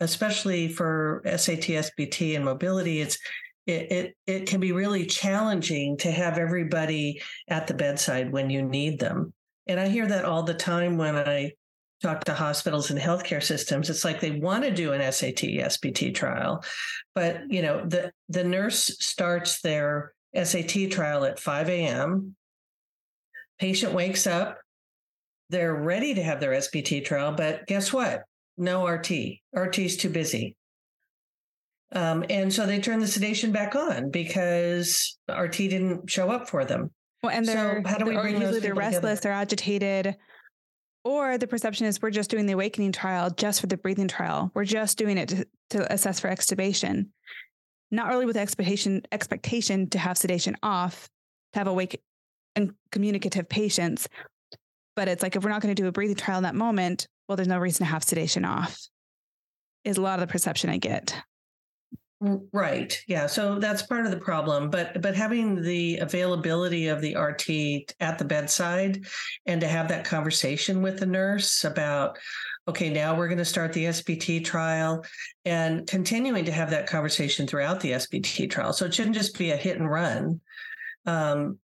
especially 0.00 0.68
for 0.68 1.22
SAT 1.24 1.62
SBT 1.62 2.36
and 2.36 2.44
mobility 2.44 3.00
it's 3.00 3.18
it, 3.68 3.92
it 3.92 4.16
it 4.26 4.46
can 4.46 4.60
be 4.60 4.72
really 4.72 5.04
challenging 5.06 5.96
to 5.98 6.10
have 6.10 6.38
everybody 6.38 7.20
at 7.48 7.66
the 7.66 7.74
bedside 7.74 8.32
when 8.32 8.50
you 8.50 8.62
need 8.62 8.98
them. 8.98 9.32
And 9.66 9.78
I 9.78 9.88
hear 9.88 10.06
that 10.06 10.24
all 10.24 10.42
the 10.42 10.54
time 10.54 10.96
when 10.96 11.14
I 11.14 11.52
talk 12.02 12.24
to 12.24 12.34
hospitals 12.34 12.90
and 12.90 12.98
healthcare 12.98 13.42
systems. 13.42 13.90
It's 13.90 14.04
like 14.04 14.20
they 14.20 14.30
want 14.30 14.64
to 14.64 14.70
do 14.70 14.92
an 14.92 15.12
SAT 15.12 15.42
SBT 15.42 16.14
trial, 16.14 16.64
but 17.14 17.42
you 17.50 17.62
know 17.62 17.84
the 17.84 18.10
the 18.28 18.44
nurse 18.44 18.96
starts 19.00 19.60
their 19.60 20.14
SAT 20.34 20.90
trial 20.90 21.24
at 21.24 21.38
5 21.38 21.68
a.m. 21.68 22.34
Patient 23.58 23.92
wakes 23.92 24.26
up, 24.26 24.58
they're 25.50 25.74
ready 25.74 26.14
to 26.14 26.22
have 26.22 26.40
their 26.40 26.52
SBT 26.52 27.04
trial, 27.04 27.32
but 27.32 27.66
guess 27.66 27.92
what? 27.92 28.22
No 28.56 28.86
RT. 28.86 29.10
RT 29.52 29.78
is 29.78 29.96
too 29.96 30.10
busy. 30.10 30.56
Um, 31.92 32.24
and 32.28 32.52
so 32.52 32.66
they 32.66 32.80
turned 32.80 33.02
the 33.02 33.06
sedation 33.06 33.50
back 33.50 33.74
on 33.74 34.10
because 34.10 35.18
RT 35.28 35.56
didn't 35.56 36.10
show 36.10 36.30
up 36.30 36.48
for 36.48 36.64
them. 36.64 36.90
Well, 37.22 37.32
and 37.32 37.46
they're, 37.46 37.82
so 37.82 37.88
how 37.88 37.98
do 37.98 38.04
we 38.04 38.16
bring 38.16 38.40
usually 38.40 38.60
they're 38.60 38.74
restless, 38.74 39.20
together? 39.20 39.20
they're 39.20 39.32
agitated, 39.32 40.16
or 41.04 41.38
the 41.38 41.46
perception 41.46 41.86
is 41.86 42.00
we're 42.00 42.10
just 42.10 42.30
doing 42.30 42.46
the 42.46 42.52
awakening 42.52 42.92
trial 42.92 43.30
just 43.30 43.60
for 43.60 43.66
the 43.66 43.76
breathing 43.76 44.08
trial. 44.08 44.50
We're 44.54 44.64
just 44.64 44.98
doing 44.98 45.18
it 45.18 45.28
to, 45.30 45.46
to 45.70 45.92
assess 45.92 46.20
for 46.20 46.28
extubation, 46.28 47.06
not 47.90 48.08
really 48.08 48.26
with 48.26 48.36
expectation 48.36 49.02
expectation 49.10 49.88
to 49.90 49.98
have 49.98 50.18
sedation 50.18 50.56
off, 50.62 51.08
to 51.54 51.58
have 51.58 51.66
awake 51.66 52.00
and 52.54 52.74
communicative 52.92 53.48
patients. 53.48 54.08
But 54.94 55.08
it's 55.08 55.22
like 55.22 55.34
if 55.34 55.42
we're 55.42 55.50
not 55.50 55.62
going 55.62 55.74
to 55.74 55.82
do 55.82 55.88
a 55.88 55.92
breathing 55.92 56.16
trial 56.16 56.38
in 56.38 56.42
that 56.42 56.54
moment, 56.54 57.08
well, 57.28 57.36
there's 57.36 57.48
no 57.48 57.58
reason 57.58 57.86
to 57.86 57.90
have 57.90 58.04
sedation 58.04 58.44
off. 58.44 58.78
Is 59.84 59.96
a 59.96 60.02
lot 60.02 60.20
of 60.20 60.26
the 60.28 60.32
perception 60.32 60.70
I 60.70 60.76
get. 60.76 61.14
Right. 62.20 63.00
Yeah. 63.06 63.26
So 63.28 63.60
that's 63.60 63.82
part 63.82 64.04
of 64.04 64.10
the 64.10 64.18
problem. 64.18 64.70
But 64.70 65.00
but 65.00 65.14
having 65.14 65.62
the 65.62 65.98
availability 65.98 66.88
of 66.88 67.00
the 67.00 67.14
RT 67.14 67.94
at 68.00 68.18
the 68.18 68.24
bedside 68.24 69.06
and 69.46 69.60
to 69.60 69.68
have 69.68 69.86
that 69.88 70.04
conversation 70.04 70.82
with 70.82 70.98
the 70.98 71.06
nurse 71.06 71.62
about, 71.62 72.18
okay, 72.66 72.90
now 72.90 73.16
we're 73.16 73.28
going 73.28 73.38
to 73.38 73.44
start 73.44 73.72
the 73.72 73.84
SBT 73.84 74.44
trial 74.44 75.04
and 75.44 75.86
continuing 75.86 76.44
to 76.46 76.52
have 76.52 76.70
that 76.70 76.88
conversation 76.88 77.46
throughout 77.46 77.78
the 77.78 77.92
SBT 77.92 78.50
trial. 78.50 78.72
So 78.72 78.86
it 78.86 78.94
shouldn't 78.94 79.14
just 79.14 79.38
be 79.38 79.52
a 79.52 79.56
hit 79.56 79.78
and 79.78 79.88
run. 79.88 80.40
Um, 81.06 81.58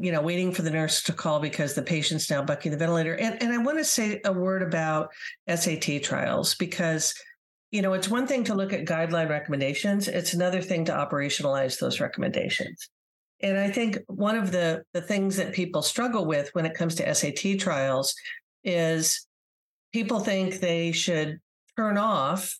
you 0.00 0.12
know, 0.12 0.20
waiting 0.20 0.52
for 0.52 0.62
the 0.62 0.70
nurse 0.70 1.02
to 1.04 1.12
call 1.12 1.40
because 1.40 1.74
the 1.74 1.82
patient's 1.82 2.30
now 2.30 2.42
bucking 2.42 2.72
the 2.72 2.78
ventilator. 2.78 3.16
And, 3.16 3.40
and 3.42 3.52
I 3.52 3.58
want 3.58 3.78
to 3.78 3.84
say 3.84 4.20
a 4.24 4.32
word 4.32 4.62
about 4.62 5.10
SAT 5.48 6.02
trials 6.02 6.54
because 6.56 7.14
you 7.70 7.82
know, 7.82 7.92
it's 7.92 8.08
one 8.08 8.26
thing 8.26 8.44
to 8.44 8.54
look 8.54 8.72
at 8.72 8.84
guideline 8.84 9.28
recommendations, 9.28 10.08
it's 10.08 10.34
another 10.34 10.60
thing 10.60 10.84
to 10.86 10.92
operationalize 10.92 11.78
those 11.78 12.00
recommendations. 12.00 12.88
And 13.42 13.58
I 13.58 13.70
think 13.70 13.98
one 14.06 14.36
of 14.36 14.52
the, 14.52 14.82
the 14.92 15.00
things 15.00 15.36
that 15.36 15.52
people 15.52 15.82
struggle 15.82 16.26
with 16.26 16.50
when 16.52 16.66
it 16.66 16.74
comes 16.74 16.96
to 16.96 17.14
SAT 17.14 17.58
trials 17.58 18.14
is 18.64 19.26
people 19.92 20.20
think 20.20 20.60
they 20.60 20.92
should 20.92 21.38
turn 21.76 21.96
off 21.96 22.58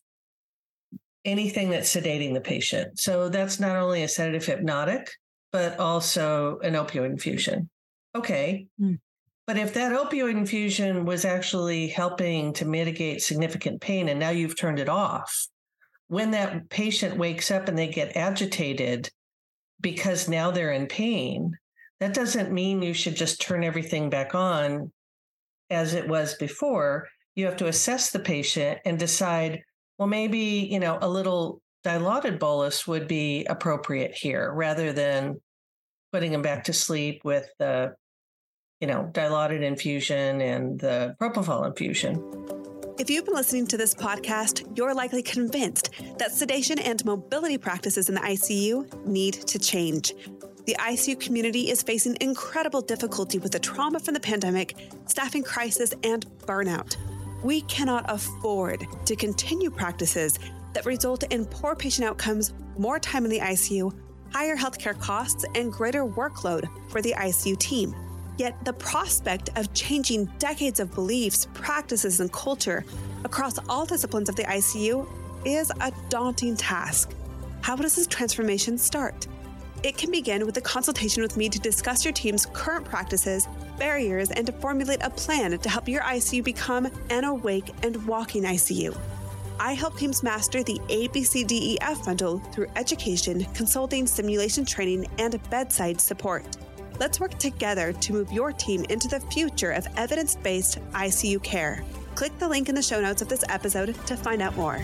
anything 1.25 1.71
that's 1.71 1.95
sedating 1.95 2.33
the 2.33 2.41
patient. 2.41 2.99
So 2.99 3.29
that's 3.29 3.61
not 3.61 3.77
only 3.77 4.03
a 4.03 4.09
sedative 4.09 4.47
hypnotic, 4.47 5.11
but 5.53 5.79
also 5.79 6.59
an 6.61 6.75
opioid 6.75 7.07
infusion. 7.07 7.69
Okay. 8.15 8.67
Mm. 8.81 8.99
But 9.51 9.59
if 9.59 9.75
that 9.75 9.91
opioid 9.91 10.37
infusion 10.37 11.05
was 11.05 11.25
actually 11.25 11.89
helping 11.89 12.53
to 12.53 12.65
mitigate 12.65 13.21
significant 13.21 13.81
pain 13.81 14.09
and 14.09 14.21
now 14.21 14.31
you've 14.31 14.57
turned 14.57 14.79
it 14.79 14.89
off, 14.89 15.49
when 16.07 16.31
that 16.31 16.69
patient 16.69 17.17
wakes 17.17 17.51
up 17.51 17.67
and 17.67 17.77
they 17.77 17.89
get 17.89 18.17
agitated 18.17 19.11
because 19.81 20.29
now 20.29 20.53
they're 20.53 20.71
in 20.71 20.87
pain, 20.87 21.59
that 21.99 22.15
doesn't 22.15 22.53
mean 22.53 22.81
you 22.81 22.95
should 22.95 23.17
just 23.17 23.41
turn 23.41 23.65
everything 23.65 24.09
back 24.09 24.37
on 24.37 24.93
as 25.69 25.95
it 25.95 26.07
was 26.07 26.35
before. 26.35 27.09
You 27.35 27.47
have 27.47 27.57
to 27.57 27.67
assess 27.67 28.13
the 28.13 28.21
patient 28.21 28.79
and 28.85 29.01
decide, 29.01 29.65
well, 29.99 30.07
maybe, 30.07 30.69
you 30.71 30.79
know, 30.79 30.97
a 31.03 31.09
little 31.09 31.61
dilaudid 31.85 32.39
bolus 32.39 32.87
would 32.87 33.09
be 33.09 33.47
appropriate 33.47 34.13
here 34.15 34.53
rather 34.55 34.93
than 34.93 35.41
putting 36.13 36.31
them 36.31 36.43
back 36.43 36.63
to 36.65 36.73
sleep 36.73 37.23
with 37.25 37.49
the 37.59 37.97
you 38.81 38.87
know, 38.87 39.11
dilaudid 39.13 39.63
infusion 39.63 40.41
and 40.41 40.81
the 40.81 41.15
propofol 41.21 41.67
infusion. 41.67 42.23
If 42.99 43.09
you've 43.09 43.25
been 43.25 43.35
listening 43.35 43.67
to 43.69 43.77
this 43.77 43.95
podcast, 43.95 44.77
you're 44.77 44.95
likely 44.95 45.23
convinced 45.23 45.91
that 46.19 46.33
sedation 46.33 46.79
and 46.79 47.03
mobility 47.05 47.59
practices 47.59 48.09
in 48.09 48.15
the 48.15 48.21
ICU 48.21 49.07
need 49.07 49.35
to 49.35 49.59
change. 49.59 50.15
The 50.67 50.77
ICU 50.79 51.19
community 51.19 51.71
is 51.71 51.83
facing 51.83 52.17
incredible 52.21 52.83
difficulty 52.83 53.39
with 53.39 53.53
the 53.53 53.59
trauma 53.59 54.01
from 54.01 54.15
the 54.15 54.21
pandemic, 54.21 54.77
staffing 55.07 55.43
crisis, 55.43 55.95
and 56.05 56.27
burnout. 56.41 56.97
We 57.43 57.63
cannot 57.63 58.05
afford 58.09 58.85
to 59.07 59.17
continue 59.17 59.71
practices 59.71 60.39
that 60.75 60.87
result 60.87 61.23
in 61.25 61.47
poor 61.47 61.75
patient 61.75 62.07
outcomes, 62.07 62.53
more 62.79 62.99
time 62.99 63.25
in 63.25 63.31
the 63.31 63.41
ICU, 63.41 63.93
higher 64.31 64.57
healthcare 64.57 64.99
costs, 64.99 65.45
and 65.55 65.73
greater 65.73 66.05
workload 66.05 66.69
for 66.91 67.01
the 67.03 67.15
ICU 67.15 67.59
team. 67.59 67.95
Yet 68.41 68.57
the 68.65 68.73
prospect 68.73 69.51
of 69.57 69.71
changing 69.75 70.25
decades 70.39 70.81
of 70.81 70.95
beliefs, 70.95 71.47
practices, 71.53 72.21
and 72.21 72.33
culture 72.33 72.87
across 73.23 73.59
all 73.69 73.85
disciplines 73.85 74.31
of 74.31 74.37
the 74.37 74.45
ICU 74.45 75.07
is 75.45 75.71
a 75.79 75.93
daunting 76.09 76.57
task. 76.57 77.15
How 77.61 77.77
does 77.77 77.97
this 77.97 78.07
transformation 78.07 78.79
start? 78.79 79.29
It 79.83 79.99
can 79.99 80.11
begin 80.11 80.47
with 80.47 80.57
a 80.57 80.63
consultation 80.63 81.23
with 81.23 81.37
me 81.37 81.51
to 81.51 81.59
discuss 81.59 82.03
your 82.03 82.15
team's 82.15 82.47
current 82.47 82.87
practices, 82.87 83.47
barriers, 83.79 84.31
and 84.31 84.47
to 84.47 84.53
formulate 84.53 85.03
a 85.03 85.11
plan 85.11 85.59
to 85.59 85.69
help 85.69 85.87
your 85.87 86.01
ICU 86.01 86.43
become 86.43 86.89
an 87.11 87.25
awake 87.25 87.69
and 87.83 88.07
walking 88.07 88.45
ICU. 88.45 88.97
I 89.59 89.75
help 89.75 89.99
teams 89.99 90.23
master 90.23 90.63
the 90.63 90.81
ABCDEF 90.89 92.07
bundle 92.07 92.39
through 92.53 92.69
education, 92.75 93.45
consulting, 93.53 94.07
simulation 94.07 94.65
training, 94.65 95.09
and 95.19 95.39
bedside 95.51 96.01
support. 96.01 96.47
Let's 97.01 97.19
work 97.19 97.39
together 97.39 97.95
to 97.95 98.13
move 98.13 98.31
your 98.31 98.53
team 98.53 98.85
into 98.91 99.09
the 99.09 99.21
future 99.21 99.71
of 99.71 99.89
evidence 99.97 100.35
based 100.35 100.79
ICU 100.93 101.43
care. 101.43 101.83
Click 102.15 102.39
the 102.39 102.47
link 102.47 102.69
in 102.69 102.75
the 102.75 102.83
show 102.83 103.01
notes 103.01 103.23
of 103.23 103.29
this 103.29 103.43
episode 103.49 103.95
to 104.07 104.19
find 104.19 104.43
out 104.43 104.55
more. 104.55 104.79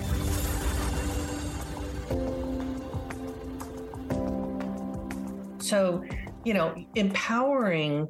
So, 5.59 6.03
you 6.43 6.55
know, 6.55 6.75
empowering 6.95 8.09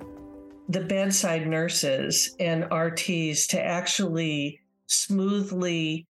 the 0.68 0.82
bedside 0.82 1.48
nurses 1.48 2.36
and 2.38 2.62
RTs 2.64 3.48
to 3.48 3.60
actually 3.60 4.60
smoothly 4.86 6.06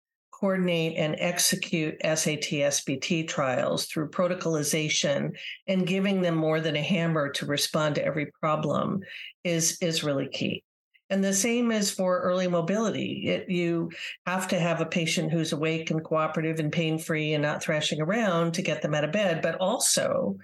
coordinate 0.42 0.96
and 0.96 1.14
execute 1.20 1.94
SAT 2.02 2.50
SBT 2.50 3.28
trials 3.28 3.86
through 3.86 4.10
protocolization 4.10 5.30
and 5.68 5.86
giving 5.86 6.20
them 6.20 6.34
more 6.34 6.60
than 6.60 6.74
a 6.74 6.82
hammer 6.82 7.30
to 7.30 7.46
respond 7.46 7.94
to 7.94 8.04
every 8.04 8.26
problem 8.40 9.00
is 9.44 9.78
is 9.80 10.02
really 10.02 10.26
key. 10.26 10.64
And 11.10 11.22
the 11.22 11.32
same 11.32 11.70
is 11.70 11.92
for 11.92 12.22
early 12.22 12.48
mobility. 12.48 13.28
It, 13.28 13.48
you 13.48 13.92
have 14.26 14.48
to 14.48 14.58
have 14.58 14.80
a 14.80 14.86
patient 14.86 15.30
who's 15.30 15.52
awake 15.52 15.92
and 15.92 16.02
cooperative 16.02 16.58
and 16.58 16.72
pain 16.72 16.98
free 16.98 17.34
and 17.34 17.42
not 17.42 17.62
thrashing 17.62 18.00
around 18.00 18.54
to 18.54 18.62
get 18.62 18.82
them 18.82 18.94
out 18.94 19.04
of 19.04 19.12
bed, 19.12 19.42
but 19.42 19.54
also 19.56 20.38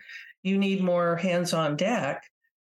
you 0.44 0.58
need 0.58 0.80
more 0.80 1.16
hands 1.16 1.52
on 1.52 1.74
deck 1.74 2.22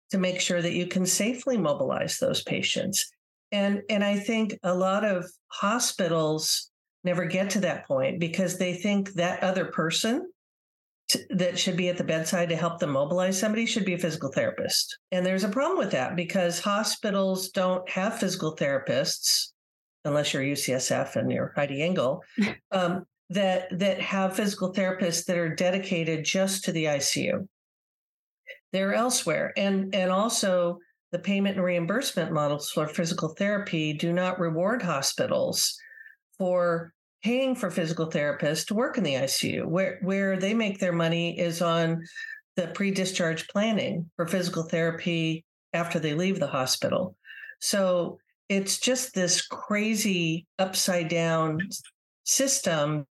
to 0.10 0.18
make 0.18 0.42
sure 0.42 0.62
that 0.62 0.74
you 0.74 0.86
can 0.86 1.06
safely 1.06 1.56
mobilize 1.56 2.18
those 2.18 2.44
patients. 2.44 3.10
And, 3.54 3.84
and 3.90 4.04
I 4.04 4.20
think 4.20 4.60
a 4.64 4.76
lot 4.76 5.06
of 5.06 5.32
hospitals 5.48 6.71
never 7.04 7.26
get 7.26 7.50
to 7.52 7.60
that 7.62 7.88
point 7.88 8.20
because 8.20 8.58
they 8.58 8.74
think 8.74 9.14
that 9.14 9.44
other 9.44 9.66
person 9.66 10.30
t- 11.10 11.20
that 11.32 11.58
should 11.58 11.78
be 11.78 11.90
at 11.90 11.98
the 11.98 12.04
bedside 12.04 12.50
to 12.50 12.56
help 12.56 12.80
them 12.80 12.92
mobilize 12.92 13.40
somebody 13.40 13.66
should 13.66 13.86
be 13.86 13.94
a 13.94 14.00
physical 14.00 14.32
therapist. 14.32 14.98
And 15.12 15.26
there's 15.26 15.44
a 15.44 15.50
problem 15.50 15.78
with 15.78 15.92
that 15.92 16.16
because 16.16 16.60
hospitals 16.60 17.50
don't 17.50 17.88
have 17.90 18.20
physical 18.20 18.56
therapists 18.56 19.52
unless 20.06 20.34
you're 20.34 20.44
UCSF 20.44 21.16
and 21.16 21.32
you're 21.32 21.54
Heidi 21.56 21.82
Engel, 21.82 22.24
um, 22.72 23.06
that 23.30 23.68
that 23.80 24.02
have 24.02 24.36
physical 24.36 24.74
therapists 24.74 25.26
that 25.26 25.38
are 25.38 25.56
dedicated 25.56 26.26
just 26.26 26.66
to 26.66 26.72
the 26.72 26.86
ICU. 26.86 27.48
They're 28.74 28.94
elsewhere, 28.94 29.54
and 29.56 29.94
and 29.96 30.12
also 30.12 30.80
the 31.12 31.20
payment 31.20 31.58
and 31.58 31.66
reimbursement 31.66 32.32
models 32.32 32.72
for 32.72 32.88
physical 32.88 33.30
therapy 33.30 33.94
do 33.94 34.14
not 34.14 34.40
reward 34.40 34.82
hospitals 34.82 35.78
for 36.42 36.92
paying 37.24 37.54
for 37.54 37.70
physical 37.70 38.10
therapists 38.10 38.66
to 38.66 38.74
work 38.74 38.98
in 38.98 39.04
the 39.04 39.14
ICU. 39.14 39.64
Where 39.64 40.00
where 40.02 40.40
they 40.40 40.56
make 40.56 40.80
their 40.80 40.92
money 40.92 41.40
is 41.40 41.62
on 41.62 42.04
the 42.56 42.66
pre-discharge 42.70 43.48
planning 43.48 44.10
for 44.16 44.26
physical 44.26 44.64
therapy 44.64 45.46
after 45.72 46.00
they 46.00 46.16
leave 46.16 46.40
the 46.40 46.48
hospital. 46.48 47.16
So 47.60 48.18
it's 48.50 48.80
just 48.80 49.14
this 49.14 49.46
crazy 49.46 50.48
upside 50.58 51.10
down 51.10 51.60
system. 52.24 53.06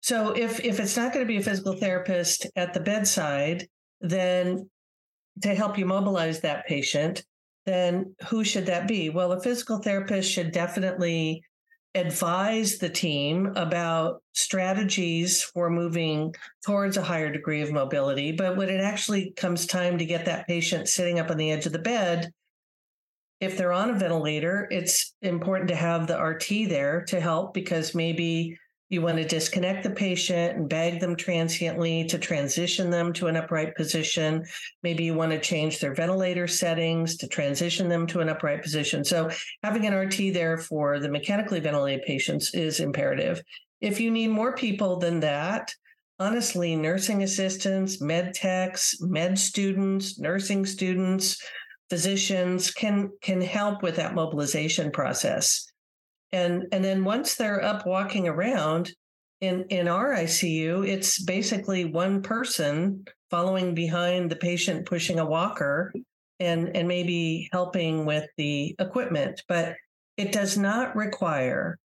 So 0.00 0.30
if 0.30 0.58
if 0.60 0.80
it's 0.80 0.96
not 0.96 1.12
going 1.12 1.26
to 1.26 1.28
be 1.28 1.36
a 1.36 1.42
physical 1.42 1.76
therapist 1.76 2.46
at 2.56 2.72
the 2.72 2.80
bedside, 2.80 3.68
then 4.00 4.70
to 5.42 5.54
help 5.54 5.76
you 5.76 5.84
mobilize 5.84 6.40
that 6.40 6.66
patient, 6.66 7.22
then 7.66 8.16
who 8.28 8.44
should 8.44 8.64
that 8.64 8.88
be? 8.88 9.10
Well, 9.10 9.32
a 9.32 9.42
physical 9.42 9.76
therapist 9.76 10.32
should 10.32 10.52
definitely 10.52 11.42
advise 11.96 12.78
the 12.78 12.88
team 12.88 13.52
about 13.56 14.22
strategies 14.32 15.42
for 15.42 15.70
moving 15.70 16.34
towards 16.64 16.96
a 16.96 17.02
higher 17.02 17.32
degree 17.32 17.62
of 17.62 17.72
mobility. 17.72 18.32
But 18.32 18.56
when 18.56 18.68
it 18.68 18.80
actually 18.80 19.32
comes 19.32 19.66
time 19.66 19.98
to 19.98 20.04
get 20.04 20.26
that 20.26 20.46
patient 20.46 20.88
sitting 20.88 21.18
up 21.18 21.30
on 21.30 21.36
the 21.36 21.50
edge 21.50 21.66
of 21.66 21.72
the 21.72 21.78
bed, 21.78 22.32
if 23.40 23.56
they're 23.56 23.72
on 23.72 23.90
a 23.90 23.98
ventilator, 23.98 24.68
it's 24.70 25.14
important 25.22 25.68
to 25.68 25.76
have 25.76 26.06
the 26.06 26.20
RT 26.20 26.68
there 26.68 27.04
to 27.08 27.20
help 27.20 27.52
because 27.54 27.94
maybe 27.94 28.58
you 28.88 29.02
want 29.02 29.16
to 29.16 29.24
disconnect 29.24 29.82
the 29.82 29.90
patient 29.90 30.56
and 30.56 30.68
bag 30.68 31.00
them 31.00 31.16
transiently 31.16 32.04
to 32.04 32.18
transition 32.18 32.88
them 32.88 33.12
to 33.14 33.26
an 33.26 33.36
upright 33.36 33.74
position. 33.74 34.44
Maybe 34.82 35.04
you 35.04 35.14
want 35.14 35.32
to 35.32 35.40
change 35.40 35.80
their 35.80 35.94
ventilator 35.94 36.46
settings 36.46 37.16
to 37.16 37.26
transition 37.26 37.88
them 37.88 38.06
to 38.08 38.20
an 38.20 38.28
upright 38.28 38.62
position. 38.62 39.04
So, 39.04 39.30
having 39.62 39.86
an 39.86 39.94
RT 39.94 40.32
there 40.32 40.58
for 40.58 41.00
the 41.00 41.08
mechanically 41.08 41.60
ventilated 41.60 42.04
patients 42.06 42.54
is 42.54 42.78
imperative. 42.78 43.42
If 43.80 44.00
you 44.00 44.10
need 44.10 44.28
more 44.28 44.54
people 44.54 44.98
than 44.98 45.20
that, 45.20 45.72
honestly, 46.20 46.76
nursing 46.76 47.24
assistants, 47.24 48.00
med 48.00 48.34
techs, 48.34 49.00
med 49.00 49.36
students, 49.36 50.18
nursing 50.18 50.64
students, 50.64 51.42
physicians 51.90 52.70
can 52.70 53.10
can 53.20 53.40
help 53.40 53.82
with 53.82 53.96
that 53.96 54.14
mobilization 54.14 54.90
process 54.92 55.66
and 56.32 56.64
and 56.72 56.84
then 56.84 57.04
once 57.04 57.36
they're 57.36 57.62
up 57.62 57.86
walking 57.86 58.28
around 58.28 58.92
in 59.40 59.64
in 59.68 59.88
our 59.88 60.14
ICU, 60.14 60.86
it's 60.86 61.22
basically 61.22 61.84
one 61.84 62.22
person 62.22 63.04
following 63.30 63.74
behind 63.74 64.30
the 64.30 64.36
patient 64.36 64.86
pushing 64.86 65.18
a 65.18 65.26
walker 65.26 65.92
and 66.40 66.74
and 66.76 66.88
maybe 66.88 67.48
helping 67.52 68.06
with 68.06 68.26
the 68.36 68.74
equipment, 68.78 69.42
but 69.48 69.74
it 70.16 70.32
does 70.32 70.56
not 70.56 70.96
require 70.96 71.78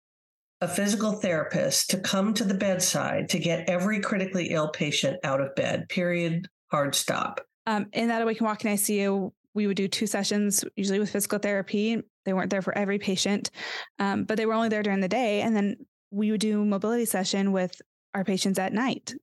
a 0.60 0.68
physical 0.68 1.12
therapist 1.12 1.90
to 1.90 1.98
come 1.98 2.34
to 2.34 2.44
the 2.44 2.54
bedside 2.54 3.28
to 3.30 3.38
get 3.38 3.68
every 3.68 4.00
critically 4.00 4.50
ill 4.50 4.68
patient 4.68 5.18
out 5.24 5.40
of 5.40 5.54
bed. 5.54 5.88
Period. 5.88 6.46
Hard 6.70 6.94
stop. 6.94 7.40
Um, 7.66 7.86
in 7.92 8.08
that 8.08 8.22
Awake 8.22 8.40
and 8.40 8.46
Walking 8.46 8.72
ICU, 8.72 9.32
we 9.54 9.66
would 9.66 9.76
do 9.76 9.88
two 9.88 10.06
sessions, 10.06 10.64
usually 10.76 11.00
with 11.00 11.10
physical 11.10 11.38
therapy. 11.38 12.02
They 12.24 12.32
weren't 12.32 12.50
there 12.50 12.62
for 12.62 12.76
every 12.76 12.98
patient, 12.98 13.50
um, 13.98 14.24
but 14.24 14.36
they 14.36 14.46
were 14.46 14.52
only 14.52 14.68
there 14.68 14.82
during 14.82 15.00
the 15.00 15.08
day. 15.08 15.40
And 15.40 15.56
then 15.56 15.76
we 16.10 16.30
would 16.30 16.40
do 16.40 16.64
mobility 16.64 17.04
session 17.04 17.52
with 17.52 17.80
our 18.14 18.24
patients 18.24 18.58
at 18.58 18.72
night, 18.72 19.14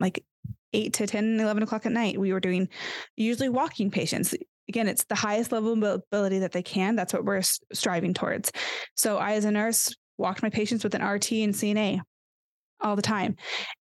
like 0.00 0.24
8 0.72 0.92
to 0.94 1.06
10, 1.06 1.40
11 1.40 1.62
o'clock 1.62 1.86
at 1.86 1.92
night. 1.92 2.18
We 2.18 2.32
were 2.32 2.40
doing 2.40 2.68
usually 3.16 3.48
walking 3.48 3.90
patients. 3.90 4.34
Again, 4.68 4.88
it's 4.88 5.04
the 5.04 5.14
highest 5.14 5.52
level 5.52 5.72
of 5.72 5.78
mobility 5.78 6.40
that 6.40 6.52
they 6.52 6.62
can. 6.62 6.96
That's 6.96 7.12
what 7.12 7.24
we're 7.24 7.42
striving 7.72 8.14
towards. 8.14 8.52
So 8.96 9.18
I, 9.18 9.32
as 9.32 9.44
a 9.44 9.50
nurse, 9.50 9.94
walked 10.18 10.42
my 10.42 10.50
patients 10.50 10.82
with 10.82 10.94
an 10.94 11.04
RT 11.04 11.32
and 11.32 11.54
CNA 11.54 12.00
all 12.80 12.96
the 12.96 13.02
time. 13.02 13.36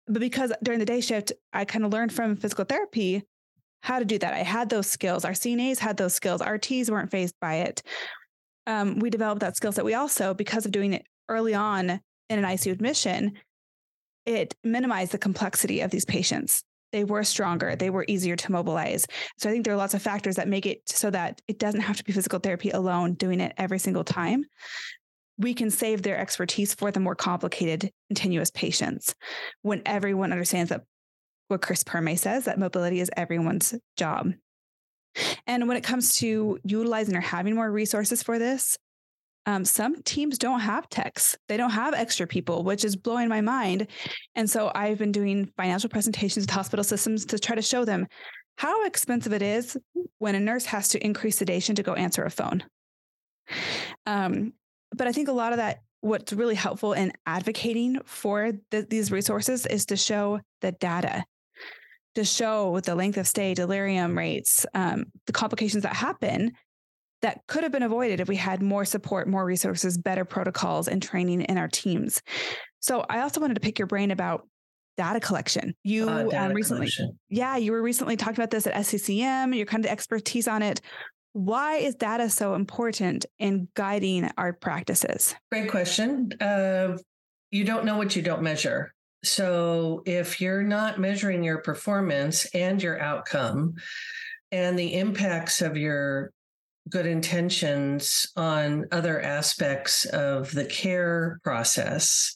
But 0.07 0.21
because 0.21 0.53
during 0.63 0.81
the 0.81 0.87
day 0.87 1.01
shift, 1.01 1.33
I 1.53 1.65
kind 1.65 1.85
of 1.85 1.93
learned 1.93 2.13
from 2.13 2.37
physical 2.37 2.65
therapy 2.65 3.23
how 3.83 3.99
to 3.99 4.05
do 4.05 4.19
that. 4.19 4.33
I 4.33 4.39
had 4.39 4.69
those 4.69 4.87
skills. 4.87 5.25
Our 5.25 5.33
CNAs 5.33 5.79
had 5.79 5.97
those 5.97 6.15
skills. 6.15 6.41
RTs 6.41 6.89
weren't 6.89 7.11
fazed 7.11 7.35
by 7.41 7.57
it. 7.57 7.83
Um, 8.67 8.99
we 8.99 9.11
developed 9.11 9.41
that 9.41 9.57
skill 9.57 9.73
set. 9.73 9.85
We 9.85 9.95
also, 9.95 10.35
because 10.35 10.67
of 10.67 10.73
doing 10.73 10.93
it 10.93 11.07
early 11.29 11.55
on 11.55 11.91
in 11.91 12.39
an 12.39 12.45
ICU 12.45 12.73
admission, 12.73 13.33
it 14.27 14.55
minimized 14.63 15.13
the 15.13 15.19
complexity 15.19 15.81
of 15.81 15.91
these 15.91 16.05
patients. 16.05 16.63
They 16.93 17.05
were 17.05 17.25
stronger, 17.25 17.75
they 17.75 17.91
were 17.91 18.05
easier 18.07 18.37
to 18.37 18.53
mobilize. 18.53 19.07
So 19.39 19.49
I 19.49 19.53
think 19.53 19.65
there 19.65 19.73
are 19.73 19.79
lots 19.79 19.95
of 19.95 20.03
factors 20.03 20.37
that 20.37 20.47
make 20.47 20.67
it 20.67 20.83
so 20.87 21.11
that 21.11 21.41
it 21.49 21.59
doesn't 21.59 21.81
have 21.81 21.97
to 21.97 22.05
be 22.05 22.13
physical 22.13 22.39
therapy 22.39 22.71
alone 22.71 23.15
doing 23.15 23.41
it 23.41 23.55
every 23.57 23.79
single 23.79 24.05
time. 24.05 24.45
We 25.39 25.55
can 25.55 25.71
save 25.71 26.03
their 26.03 26.19
expertise 26.19 26.75
for 26.75 26.91
the 26.91 27.01
more 27.01 27.15
complicated, 27.15 27.91
continuous 28.11 28.51
patients 28.51 29.15
when 29.63 29.83
everyone 29.87 30.33
understands 30.33 30.69
that 30.69 30.83
what 31.49 31.63
Chris 31.63 31.83
Perme 31.83 32.17
says 32.17 32.45
that 32.45 32.59
mobility 32.59 33.01
is 33.01 33.11
everyone's 33.17 33.75
job. 33.97 34.33
And 35.47 35.69
when 35.69 35.77
it 35.77 35.85
comes 35.85 36.17
to 36.17 36.59
utilizing 36.65 37.17
or 37.17 37.21
having 37.21 37.55
more 37.55 37.71
resources 37.71 38.23
for 38.23 38.39
this, 38.39 38.79
um, 39.47 39.65
some 39.65 40.03
teams 40.03 40.39
don't 40.39 40.61
have 40.61 40.89
techs. 40.89 41.37
They 41.49 41.57
don't 41.57 41.71
have 41.71 41.95
extra 41.95 42.27
people, 42.27 42.63
which 42.63 42.85
is 42.85 42.95
blowing 42.95 43.29
my 43.29 43.41
mind. 43.41 43.89
And 44.35 44.49
so 44.49 44.71
I've 44.75 44.99
been 44.99 45.13
doing 45.13 45.51
financial 45.57 45.91
presentations 45.91 46.45
with 46.45 46.51
hospital 46.51 46.85
systems 46.85 47.27
to 47.27 47.39
try 47.39 47.57
to 47.57 47.63
show 47.63 47.85
them 47.85 48.07
how 48.57 48.85
expensive 48.85 49.33
it 49.33 49.43
is 49.43 49.77
when 50.19 50.35
a 50.35 50.41
nurse 50.41 50.67
has 50.67 50.89
to 50.89 51.05
increase 51.05 51.39
sedation 51.39 51.75
to 51.75 51.83
go 51.83 51.95
answer 51.95 52.23
a 52.25 52.31
phone. 52.31 52.63
Um, 54.07 54.53
but 54.95 55.09
I 55.09 55.13
think 55.13 55.29
a 55.29 55.33
lot 55.33 55.53
of 55.53 55.57
that, 55.57 55.81
what's 56.01 56.33
really 56.33 56.55
helpful 56.55 56.93
in 56.93 57.13
advocating 57.27 57.99
for 58.05 58.53
the, 58.71 58.87
these 58.89 59.11
resources 59.11 59.67
is 59.67 59.87
to 59.87 59.97
show 59.97 60.41
the 60.61 60.73
data, 60.73 61.25
to 62.15 62.25
show 62.25 62.71
with 62.71 62.85
the 62.85 62.95
length 62.95 63.17
of 63.17 63.27
stay, 63.27 63.55
delirium 63.55 64.17
rates, 64.17 64.67
um, 64.75 65.07
the 65.27 65.33
complications 65.33 65.83
that 65.83 65.95
happen 65.95 66.53
that 67.23 67.41
could 67.47 67.63
have 67.63 67.73
been 67.73 67.83
avoided 67.83 68.21
if 68.21 68.29
we 68.29 68.37
had 68.37 68.61
more 68.61 68.85
support, 68.85 69.29
more 69.29 69.45
resources, 69.45 69.97
better 69.97 70.25
protocols, 70.25 70.89
and 70.89 71.03
training 71.03 71.43
in 71.43 71.57
our 71.57 71.69
teams. 71.69 72.21
So 72.81 73.05
I 73.09 73.21
also 73.21 73.41
wanted 73.41 73.55
to 73.55 73.61
pick 73.61 73.79
your 73.79 73.87
brain 73.87 74.11
about 74.11 74.47
data 74.97 75.21
collection. 75.21 75.75
You 75.85 76.09
uh, 76.09 76.25
data 76.25 76.47
um, 76.47 76.53
recently, 76.53 76.81
collection. 76.81 77.19
yeah, 77.29 77.57
you 77.57 77.73
were 77.73 77.83
recently 77.83 78.17
talking 78.17 78.37
about 78.37 78.51
this 78.51 78.67
at 78.67 78.75
SCCM. 78.75 79.57
You're 79.57 79.67
kind 79.67 79.85
of 79.85 79.91
expertise 79.91 80.49
on 80.49 80.63
it. 80.63 80.81
Why 81.33 81.77
is 81.77 81.95
data 81.95 82.29
so 82.29 82.55
important 82.55 83.25
in 83.39 83.69
guiding 83.75 84.31
our 84.37 84.53
practices? 84.53 85.35
Great 85.51 85.71
question. 85.71 86.33
Uh, 86.41 86.99
you 87.51 87.65
don't 87.65 87.85
know 87.85 87.97
what 87.97 88.15
you 88.17 88.23
don't 88.23 88.43
measure. 88.43 88.93
So 89.25 90.03
if 90.05 90.41
you're 90.41 90.65
not 90.65 90.99
measuring 90.99 91.45
your 91.45 91.59
performance 91.59 92.45
and 92.55 92.83
your 92.83 93.01
outcome 93.01 93.75
and 94.51 94.79
the 94.79 94.95
impacts 94.95 95.63
of 95.63 95.77
your 95.77 96.33
good 96.89 97.07
intentions 97.07 98.27
on 98.37 98.87
other 98.91 99.21
aspects 99.21 100.05
of 100.07 100.51
the 100.51 100.65
care 100.65 101.39
process, 101.45 102.35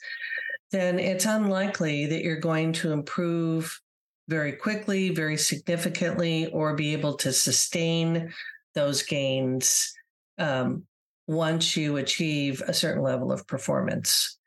then 0.71 0.99
it's 0.99 1.25
unlikely 1.25 2.07
that 2.07 2.23
you're 2.23 2.41
going 2.41 2.73
to 2.75 2.93
improve 2.93 3.81
very 4.29 4.53
quickly, 4.53 5.11
very 5.11 5.37
significantly, 5.37 6.47
or 6.53 6.75
be 6.75 6.93
able 6.93 7.15
to 7.15 7.33
sustain 7.33 8.33
those 8.75 9.03
gains 9.03 9.93
um, 10.39 10.85
once 11.27 11.77
you 11.77 11.97
achieve 11.97 12.63
a 12.67 12.75
certain 12.75 13.03
level 13.03 13.33
of 13.33 13.47
performance. 13.47 14.39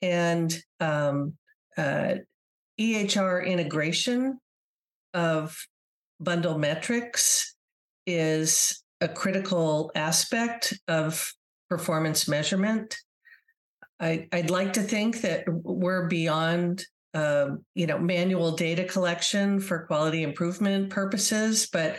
And 0.00 0.56
um, 0.80 1.34
uh, 1.78 2.16
EHR 2.78 3.46
integration 3.46 4.38
of 5.14 5.56
bundle 6.20 6.58
metrics 6.58 7.54
is 8.06 8.82
a 9.00 9.08
critical 9.08 9.90
aspect 9.94 10.74
of 10.88 11.32
performance 11.70 12.28
measurement. 12.28 12.96
I, 14.00 14.28
would 14.32 14.50
like 14.50 14.74
to 14.74 14.82
think 14.82 15.22
that 15.22 15.44
we're 15.48 16.06
beyond, 16.06 16.84
um, 17.14 17.64
you 17.74 17.86
know, 17.86 17.98
manual 17.98 18.52
data 18.52 18.84
collection 18.84 19.60
for 19.60 19.86
quality 19.86 20.22
improvement 20.22 20.90
purposes, 20.90 21.68
but 21.72 21.98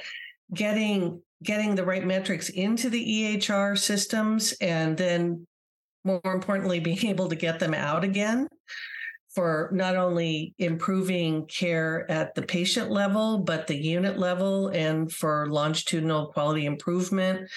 getting 0.53 1.21
getting 1.41 1.75
the 1.75 1.85
right 1.85 2.05
metrics 2.05 2.49
into 2.49 2.89
the 2.89 3.37
EHR 3.37 3.77
systems 3.77 4.53
and 4.59 4.97
then 4.97 5.47
more 6.03 6.19
importantly 6.25 6.81
being 6.81 7.05
able 7.05 7.29
to 7.29 7.35
get 7.35 7.59
them 7.59 7.73
out 7.73 8.03
again 8.03 8.47
for 9.29 9.69
not 9.71 9.95
only 9.95 10.53
improving 10.57 11.45
care 11.45 12.09
at 12.09 12.33
the 12.33 12.41
patient 12.41 12.89
level, 12.89 13.37
but 13.37 13.67
the 13.67 13.77
unit 13.77 14.17
level 14.17 14.69
and 14.69 15.11
for 15.11 15.47
longitudinal 15.49 16.27
quality 16.27 16.65
improvement 16.65 17.49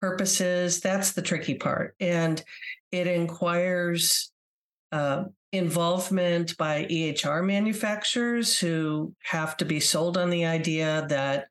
purposes. 0.00 0.80
That's 0.80 1.12
the 1.12 1.22
tricky 1.22 1.54
part. 1.54 1.94
And 2.00 2.42
it 2.90 3.06
inquires 3.06 4.32
uh, 4.90 5.24
involvement 5.52 6.56
by 6.56 6.84
EHR 6.86 7.44
manufacturers 7.44 8.58
who 8.58 9.14
have 9.22 9.56
to 9.58 9.64
be 9.64 9.78
sold 9.78 10.18
on 10.18 10.28
the 10.28 10.44
idea 10.44 11.06
that 11.08 11.46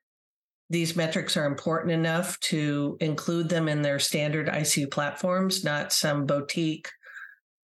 these 0.70 0.96
metrics 0.96 1.36
are 1.38 1.46
important 1.46 1.92
enough 1.92 2.40
to 2.40 2.98
include 3.00 3.50
them 3.50 3.68
in 3.68 3.82
their 3.82 4.00
standard 4.00 4.48
ICU 4.48 4.90
platforms, 4.90 5.64
not 5.64 5.92
some 5.92 6.26
boutique 6.26 6.90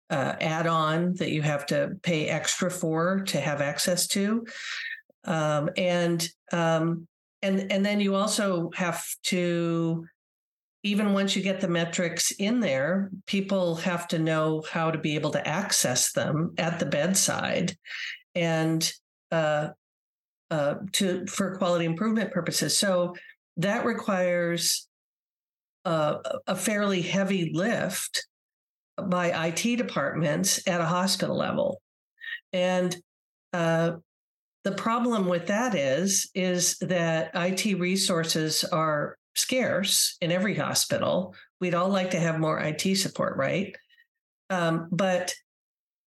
uh, 0.10 0.36
add-on 0.39 1.14
that 1.16 1.32
you 1.32 1.41
have 1.41 1.66
to 1.68 1.91
pay 2.03 2.28
extra 2.28 2.70
for 2.70 3.22
to 3.22 3.39
have 3.39 3.62
access 3.62 4.08
to, 4.08 4.45
um, 5.26 5.70
and 5.78 6.28
um, 6.51 7.08
and 7.41 7.72
and 7.72 7.86
then 7.86 7.99
you 7.99 8.16
also 8.16 8.72
have 8.76 9.03
to 9.24 10.06
even 10.84 11.14
once 11.14 11.36
you 11.36 11.41
get 11.41 11.60
the 11.60 11.68
metrics 11.68 12.30
in 12.30 12.60
there, 12.60 13.10
people 13.26 13.74
have 13.74 14.08
to 14.08 14.20
know 14.20 14.64
how 14.70 14.91
to 14.91 14.99
be 14.99 15.16
able 15.16 15.32
to 15.32 15.47
access 15.47 16.12
them 16.12 16.53
at 16.60 16.78
the 16.78 16.86
bedside, 16.86 17.76
and 18.36 18.93
uh, 19.32 19.70
uh, 20.51 20.76
to 20.91 21.26
for 21.26 21.58
quality 21.58 21.86
improvement 21.86 22.32
purposes. 22.32 22.78
So 22.78 23.16
that 23.58 23.84
requires 23.84 24.88
uh, 25.86 26.18
a 26.45 26.56
fairly 26.56 27.01
heavy 27.01 27.51
lift 27.53 28.28
by 29.01 29.47
IT 29.47 29.77
departments 29.77 30.65
at 30.67 30.81
a 30.81 30.85
hospital 30.85 31.35
level. 31.35 31.81
And 32.53 32.95
uh, 33.53 33.93
the 34.63 34.71
problem 34.71 35.27
with 35.27 35.47
that 35.47 35.75
is 35.75 36.29
is 36.33 36.77
that 36.79 37.31
IT 37.33 37.79
resources 37.79 38.63
are 38.63 39.17
scarce 39.35 40.17
in 40.21 40.31
every 40.31 40.55
hospital. 40.55 41.35
We'd 41.59 41.75
all 41.75 41.89
like 41.89 42.11
to 42.11 42.19
have 42.19 42.39
more 42.39 42.59
IT 42.59 42.97
support, 42.97 43.37
right? 43.37 43.75
Um, 44.49 44.87
but 44.91 45.33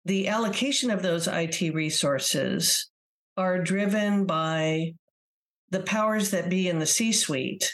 the 0.06 0.28
allocation 0.28 0.90
of 0.90 1.02
those 1.02 1.28
IT 1.28 1.74
resources 1.74 2.90
are 3.38 3.64
driven 3.64 4.26
by 4.26 4.94
the 5.70 5.82
powers 5.82 6.32
that 6.32 6.50
be 6.50 6.68
in 6.68 6.80
the 6.80 6.86
C 6.86 7.12
suite 7.12 7.74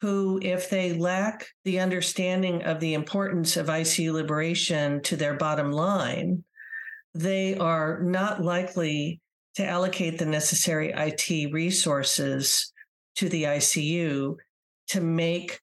who, 0.00 0.38
if 0.42 0.70
they 0.70 0.94
lack 0.94 1.46
the 1.64 1.80
understanding 1.80 2.62
of 2.62 2.80
the 2.80 2.94
importance 2.94 3.56
of 3.56 3.66
ICU 3.66 4.12
liberation 4.12 5.02
to 5.02 5.16
their 5.16 5.34
bottom 5.34 5.70
line, 5.70 6.42
they 7.14 7.56
are 7.56 8.00
not 8.02 8.42
likely 8.42 9.20
to 9.56 9.66
allocate 9.66 10.18
the 10.18 10.26
necessary 10.26 10.92
IT 10.96 11.52
resources 11.52 12.72
to 13.16 13.28
the 13.28 13.44
ICU 13.44 14.36
to 14.88 15.00
make 15.00 15.60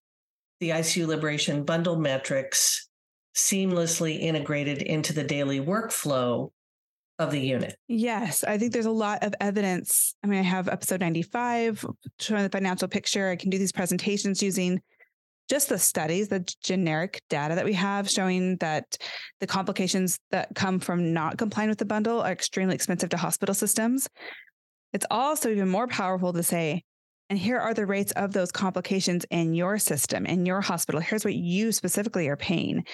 the 0.59 0.69
ICU 0.69 1.07
liberation 1.07 1.63
bundle 1.63 1.97
metrics 1.97 2.87
seamlessly 3.35 4.19
integrated 4.19 4.81
into 4.81 5.13
the 5.13 5.23
daily 5.23 5.59
workflow 5.59 6.51
of 7.19 7.31
the 7.31 7.39
unit. 7.39 7.75
Yes, 7.87 8.43
I 8.43 8.57
think 8.57 8.73
there's 8.73 8.85
a 8.85 8.91
lot 8.91 9.23
of 9.23 9.33
evidence. 9.41 10.15
I 10.23 10.27
mean, 10.27 10.39
I 10.39 10.43
have 10.43 10.67
episode 10.67 10.99
95 10.99 11.85
showing 12.19 12.43
the 12.43 12.49
financial 12.49 12.87
picture. 12.87 13.29
I 13.29 13.35
can 13.35 13.49
do 13.49 13.57
these 13.57 13.71
presentations 13.71 14.43
using 14.43 14.81
just 15.49 15.69
the 15.69 15.79
studies, 15.79 16.27
the 16.27 16.47
generic 16.61 17.21
data 17.29 17.55
that 17.55 17.65
we 17.65 17.73
have 17.73 18.09
showing 18.09 18.57
that 18.57 18.97
the 19.39 19.47
complications 19.47 20.19
that 20.31 20.49
come 20.55 20.79
from 20.79 21.13
not 21.13 21.37
complying 21.37 21.69
with 21.69 21.77
the 21.77 21.85
bundle 21.85 22.21
are 22.21 22.31
extremely 22.31 22.75
expensive 22.75 23.09
to 23.09 23.17
hospital 23.17 23.55
systems. 23.55 24.07
It's 24.93 25.05
also 25.09 25.49
even 25.49 25.69
more 25.69 25.87
powerful 25.87 26.33
to 26.33 26.43
say, 26.43 26.83
and 27.29 27.39
here 27.39 27.59
are 27.59 27.73
the 27.73 27.85
rates 27.85 28.11
of 28.13 28.33
those 28.33 28.51
complications 28.51 29.25
in 29.31 29.53
your 29.53 29.77
system, 29.77 30.25
in 30.25 30.45
your 30.45 30.61
hospital. 30.61 31.01
Here's 31.01 31.25
what 31.25 31.35
you 31.35 31.71
specifically 31.71 32.27
are 32.27 32.37
paying. 32.37 32.85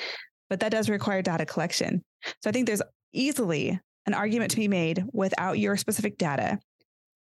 But 0.49 0.59
that 0.59 0.71
does 0.71 0.89
require 0.89 1.21
data 1.21 1.45
collection. 1.45 2.03
So 2.41 2.49
I 2.49 2.53
think 2.53 2.67
there's 2.67 2.81
easily 3.13 3.79
an 4.05 4.13
argument 4.13 4.51
to 4.51 4.57
be 4.57 4.67
made 4.67 5.03
without 5.13 5.59
your 5.59 5.77
specific 5.77 6.17
data. 6.17 6.59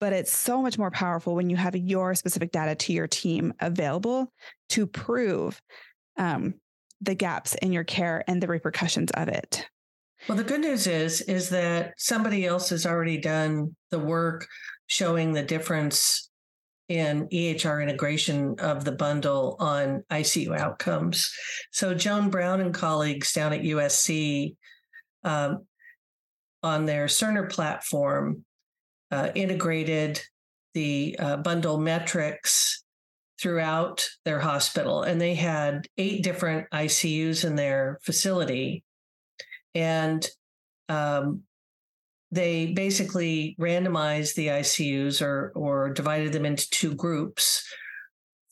But 0.01 0.12
it's 0.12 0.37
so 0.37 0.61
much 0.61 0.77
more 0.77 0.91
powerful 0.91 1.35
when 1.35 1.51
you 1.51 1.57
have 1.57 1.77
your 1.77 2.14
specific 2.14 2.53
data 2.53 2.75
to 2.75 2.93
your 2.93 3.07
team 3.07 3.55
available 3.61 4.33
to 4.70 4.87
prove 4.87 5.61
um, 6.16 6.55
the 7.01 7.14
gaps 7.14 7.55
in 7.55 7.72
your 7.72 7.85
care 7.85 8.25
and 8.27 8.43
the 8.43 8.49
repercussions 8.49 9.11
of 9.12 9.29
it. 9.29 9.66
Well, 10.29 10.39
the 10.39 10.45
good 10.45 10.62
news 10.62 10.87
is 10.87 11.20
is 11.22 11.51
that 11.51 11.95
somebody 11.99 12.47
else 12.47 12.70
has 12.70 12.87
already 12.87 13.18
done 13.18 13.77
the 13.91 13.99
work 13.99 14.47
showing 14.87 15.33
the 15.33 15.43
difference 15.43 16.31
in 16.89 17.29
EHR 17.29 17.83
integration 17.83 18.57
of 18.59 18.85
the 18.85 18.93
bundle 18.93 19.57
on 19.59 20.03
ICU 20.11 20.57
outcomes. 20.57 21.33
So 21.72 21.95
Joan 21.95 22.31
Brown 22.31 22.61
and 22.61 22.75
colleagues 22.75 23.33
down 23.33 23.53
at 23.53 23.62
USC 23.62 24.57
um, 25.25 25.66
on 26.65 26.87
their 26.87 27.07
Cerner 27.07 27.49
platform 27.51 28.45
uh, 29.11 29.29
integrated 29.35 30.21
the 30.73 31.17
uh, 31.21 31.37
bundle 31.37 31.79
metrics 31.79 32.83
throughout 33.41 34.09
their 34.25 34.41
hospital. 34.41 35.03
And 35.03 35.21
they 35.21 35.35
had 35.35 35.87
eight 35.99 36.25
different 36.25 36.67
ICUs 36.71 37.45
in 37.45 37.55
their 37.55 37.99
facility. 38.03 38.83
And 39.75 40.27
um, 40.89 41.43
they 42.31 42.73
basically 42.73 43.57
randomized 43.61 44.35
the 44.35 44.49
ICUs 44.49 45.23
or 45.23 45.53
or 45.55 45.91
divided 45.91 46.33
them 46.33 46.45
into 46.47 46.69
two 46.71 46.95
groups. 46.95 47.65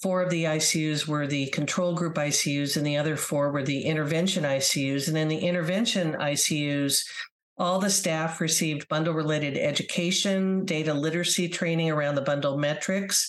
Four 0.01 0.23
of 0.23 0.31
the 0.31 0.45
ICUs 0.45 1.07
were 1.07 1.27
the 1.27 1.47
control 1.47 1.95
group 1.95 2.15
ICUs, 2.15 2.77
and 2.77 2.85
the 2.85 2.97
other 2.97 3.17
four 3.17 3.53
were 3.53 3.63
the 3.63 3.83
intervention 3.83 4.45
ICUs. 4.45 5.09
And 5.09 5.17
in 5.17 5.29
the 5.29 5.39
intervention 5.39 6.15
ICUs, 6.15 7.05
all 7.59 7.79
the 7.79 7.91
staff 7.91 8.41
received 8.41 8.89
bundle 8.89 9.15
related 9.15 9.59
education, 9.59 10.65
data 10.65 10.95
literacy 10.95 11.49
training 11.49 11.91
around 11.91 12.15
the 12.15 12.23
bundle 12.23 12.57
metrics, 12.57 13.29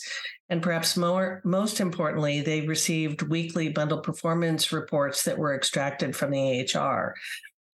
and 0.49 0.61
perhaps 0.61 0.97
more, 0.97 1.41
most 1.43 1.79
importantly, 1.79 2.41
they 2.41 2.61
received 2.61 3.21
weekly 3.23 3.69
bundle 3.69 3.99
performance 3.99 4.71
reports 4.71 5.23
that 5.23 5.37
were 5.37 5.55
extracted 5.55 6.15
from 6.15 6.31
the 6.31 6.37
EHR. 6.37 7.13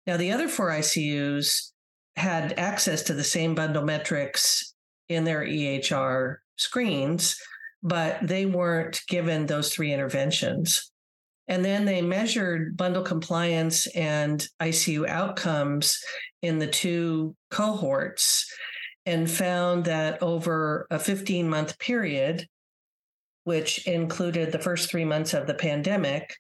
Now, 0.08 0.18
the 0.18 0.32
other 0.32 0.48
four 0.48 0.70
ICUs 0.70 1.72
had 2.16 2.58
access 2.58 3.04
to 3.04 3.14
the 3.14 3.24
same 3.24 3.56
bundle 3.56 3.84
metrics 3.84 4.74
in 5.10 5.24
their 5.24 5.46
EHR 5.46 6.38
screens, 6.58 7.40
but 7.84 8.20
they 8.22 8.46
weren't 8.46 9.02
given 9.08 9.46
those 9.46 9.74
three 9.74 9.94
interventions. 9.94 10.92
And 11.48 11.64
then 11.64 11.86
they 11.86 12.02
measured 12.02 12.76
bundle 12.76 13.04
compliance 13.04 13.86
and 13.88 14.46
ICU 14.60 15.08
outcomes 15.08 16.00
in 16.46 16.60
the 16.60 16.68
two 16.68 17.36
cohorts 17.52 18.52
and 19.06 19.30
found 19.30 19.86
that 19.86 20.22
over 20.22 20.88
a 20.90 21.00
15 21.00 21.50
month 21.50 21.78
period, 21.80 22.48
which 23.44 23.86
included 23.88 24.52
the 24.52 24.60
first 24.60 24.90
three 24.90 25.06
months 25.06 25.34
of 25.34 25.48
the 25.48 25.54
pandemic, 25.54 26.36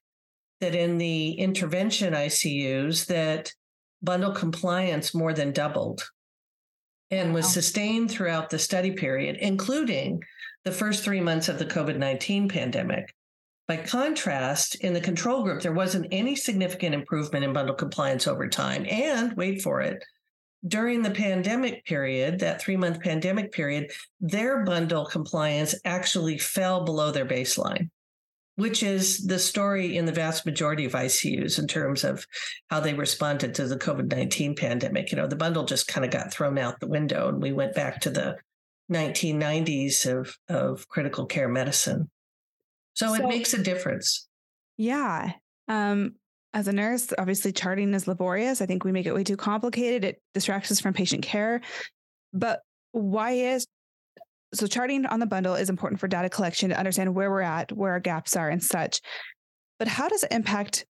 that 0.61 0.75
in 0.75 0.97
the 0.97 1.31
intervention 1.33 2.13
ICUs 2.13 3.05
that 3.07 3.51
bundle 4.01 4.31
compliance 4.31 5.13
more 5.13 5.33
than 5.33 5.51
doubled 5.51 6.03
and 7.11 7.29
wow. 7.29 7.35
was 7.35 7.51
sustained 7.51 8.09
throughout 8.09 8.49
the 8.49 8.59
study 8.59 8.91
period, 8.91 9.37
including 9.39 10.23
the 10.63 10.71
first 10.71 11.03
three 11.03 11.21
months 11.21 11.49
of 11.49 11.59
the 11.59 11.65
COVID 11.65 11.97
19 11.97 12.49
pandemic. 12.49 13.13
By 13.67 13.77
contrast, 13.77 14.75
in 14.75 14.93
the 14.93 15.01
control 15.01 15.43
group, 15.43 15.61
there 15.61 15.73
wasn't 15.73 16.07
any 16.11 16.35
significant 16.35 16.93
improvement 16.93 17.43
in 17.43 17.53
bundle 17.53 17.73
compliance 17.73 18.27
over 18.27 18.47
time. 18.47 18.85
And 18.87 19.35
wait 19.35 19.63
for 19.63 19.81
it, 19.81 20.03
during 20.67 21.01
the 21.01 21.11
pandemic 21.11 21.85
period, 21.85 22.39
that 22.39 22.61
three 22.61 22.77
month 22.77 23.01
pandemic 23.01 23.51
period, 23.51 23.91
their 24.19 24.63
bundle 24.63 25.05
compliance 25.05 25.75
actually 25.83 26.37
fell 26.37 26.83
below 26.83 27.11
their 27.11 27.25
baseline, 27.25 27.89
which 28.55 28.83
is 28.83 29.25
the 29.25 29.39
story 29.39 29.97
in 29.97 30.05
the 30.05 30.11
vast 30.11 30.45
majority 30.45 30.85
of 30.85 30.93
ICUs 30.93 31.57
in 31.57 31.67
terms 31.67 32.03
of 32.03 32.25
how 32.69 32.79
they 32.79 32.93
responded 32.93 33.55
to 33.55 33.67
the 33.67 33.77
COVID 33.77 34.11
19 34.11 34.55
pandemic. 34.55 35.11
You 35.11 35.17
know, 35.17 35.27
the 35.27 35.35
bundle 35.35 35.65
just 35.65 35.87
kind 35.87 36.05
of 36.05 36.11
got 36.11 36.31
thrown 36.31 36.57
out 36.57 36.79
the 36.79 36.87
window 36.87 37.29
and 37.29 37.41
we 37.41 37.51
went 37.51 37.75
back 37.75 38.01
to 38.01 38.09
the 38.09 38.37
1990s 38.91 40.05
of, 40.05 40.37
of 40.49 40.87
critical 40.87 41.25
care 41.25 41.49
medicine. 41.49 42.09
So, 42.95 43.07
so 43.07 43.13
it 43.13 43.27
makes 43.27 43.53
a 43.53 43.61
difference. 43.61 44.27
Yeah. 44.77 45.33
Um, 45.67 46.15
as 46.53 46.67
a 46.67 46.73
nurse, 46.73 47.11
obviously 47.17 47.51
charting 47.51 47.93
is 47.93 48.07
laborious. 48.07 48.61
I 48.61 48.65
think 48.65 48.83
we 48.83 48.91
make 48.91 49.05
it 49.05 49.13
way 49.13 49.23
too 49.23 49.37
complicated. 49.37 50.05
It 50.05 50.21
distracts 50.33 50.71
us 50.71 50.79
from 50.79 50.93
patient 50.93 51.23
care. 51.23 51.61
But 52.33 52.61
why 52.91 53.31
is 53.31 53.67
so 54.53 54.67
charting 54.67 55.05
on 55.05 55.19
the 55.19 55.25
bundle 55.25 55.55
is 55.55 55.69
important 55.69 55.99
for 55.99 56.07
data 56.07 56.29
collection 56.29 56.69
to 56.69 56.77
understand 56.77 57.13
where 57.13 57.29
we're 57.29 57.41
at, 57.41 57.71
where 57.73 57.91
our 57.91 57.99
gaps 57.99 58.37
are, 58.37 58.49
and 58.49 58.63
such. 58.63 59.01
But 59.79 59.89
how 59.89 60.07
does 60.07 60.23
it 60.23 60.31
impact 60.31 60.85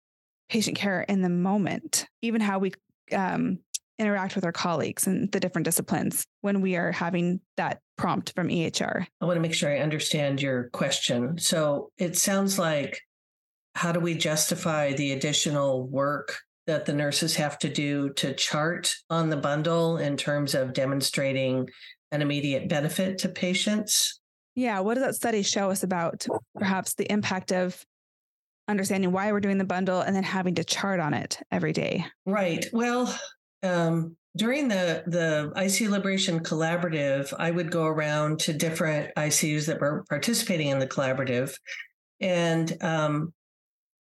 patient 0.49 0.79
care 0.79 1.03
in 1.03 1.21
the 1.21 1.29
moment? 1.29 2.07
Even 2.23 2.41
how 2.41 2.59
we 2.59 2.73
um, 3.13 3.59
interact 4.01 4.35
with 4.35 4.45
our 4.45 4.53
colleagues 4.53 5.07
and 5.07 5.31
the 5.31 5.39
different 5.39 5.67
disciplines 5.67 6.25
when 6.41 6.61
we 6.61 6.75
are 6.77 6.91
having 6.91 7.41
that 7.57 7.81
prompt 7.99 8.33
from 8.35 8.49
EHR? 8.49 9.07
I 9.21 9.25
want 9.25 9.37
to 9.37 9.41
make 9.41 9.55
sure 9.55 9.71
I 9.71 9.81
understand 9.81 10.41
your 10.41 10.71
question. 10.71 11.39
So 11.39 11.91
it 11.99 12.17
sounds 12.17 12.59
like 12.59 13.01
how 13.75 13.93
do 13.93 14.01
we 14.01 14.15
justify 14.15 14.93
the 14.93 15.13
additional 15.13 15.87
work 15.87 16.39
that 16.67 16.87
the 16.87 16.93
nurses 16.93 17.37
have 17.37 17.59
to 17.59 17.69
do 17.69 18.11
to 18.15 18.35
chart 18.35 18.95
on 19.11 19.29
the 19.29 19.37
bundle 19.37 19.99
in 19.99 20.17
terms 20.17 20.55
of 20.55 20.73
demonstrating 20.73 21.69
an 22.11 22.23
immediate 22.23 22.69
benefit 22.69 23.19
to 23.19 23.29
patients? 23.29 24.21
Yeah. 24.55 24.81
What 24.81 24.95
does 24.95 25.05
that 25.05 25.15
study 25.15 25.43
show 25.43 25.71
us 25.71 25.83
about 25.83 26.27
perhaps 26.59 26.95
the 26.95 27.11
impact 27.11 27.53
of 27.53 27.85
understanding 28.67 29.13
why 29.13 29.33
we're 29.33 29.41
doing 29.41 29.59
the 29.59 29.65
bundle 29.65 30.01
and 30.01 30.15
then 30.15 30.23
having 30.23 30.55
to 30.57 30.65
chart 30.65 31.01
on 31.01 31.15
it 31.15 31.39
every 31.51 31.73
day? 31.73 32.07
Right. 32.27 32.67
Well, 32.73 33.15
um, 33.63 34.17
during 34.37 34.69
the 34.69 35.03
the 35.07 35.53
ICU 35.57 35.89
Liberation 35.89 36.41
Collaborative, 36.41 37.33
I 37.39 37.51
would 37.51 37.71
go 37.71 37.85
around 37.85 38.41
to 38.41 38.53
different 38.53 39.15
ICUs 39.17 39.67
that 39.67 39.81
were 39.81 40.05
participating 40.09 40.69
in 40.69 40.79
the 40.79 40.87
collaborative, 40.87 41.55
and 42.21 42.77
um, 42.83 43.33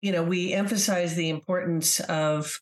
you 0.01 0.11
know 0.11 0.23
we 0.23 0.53
emphasize 0.53 1.15
the 1.15 1.29
importance 1.29 1.99
of 2.01 2.59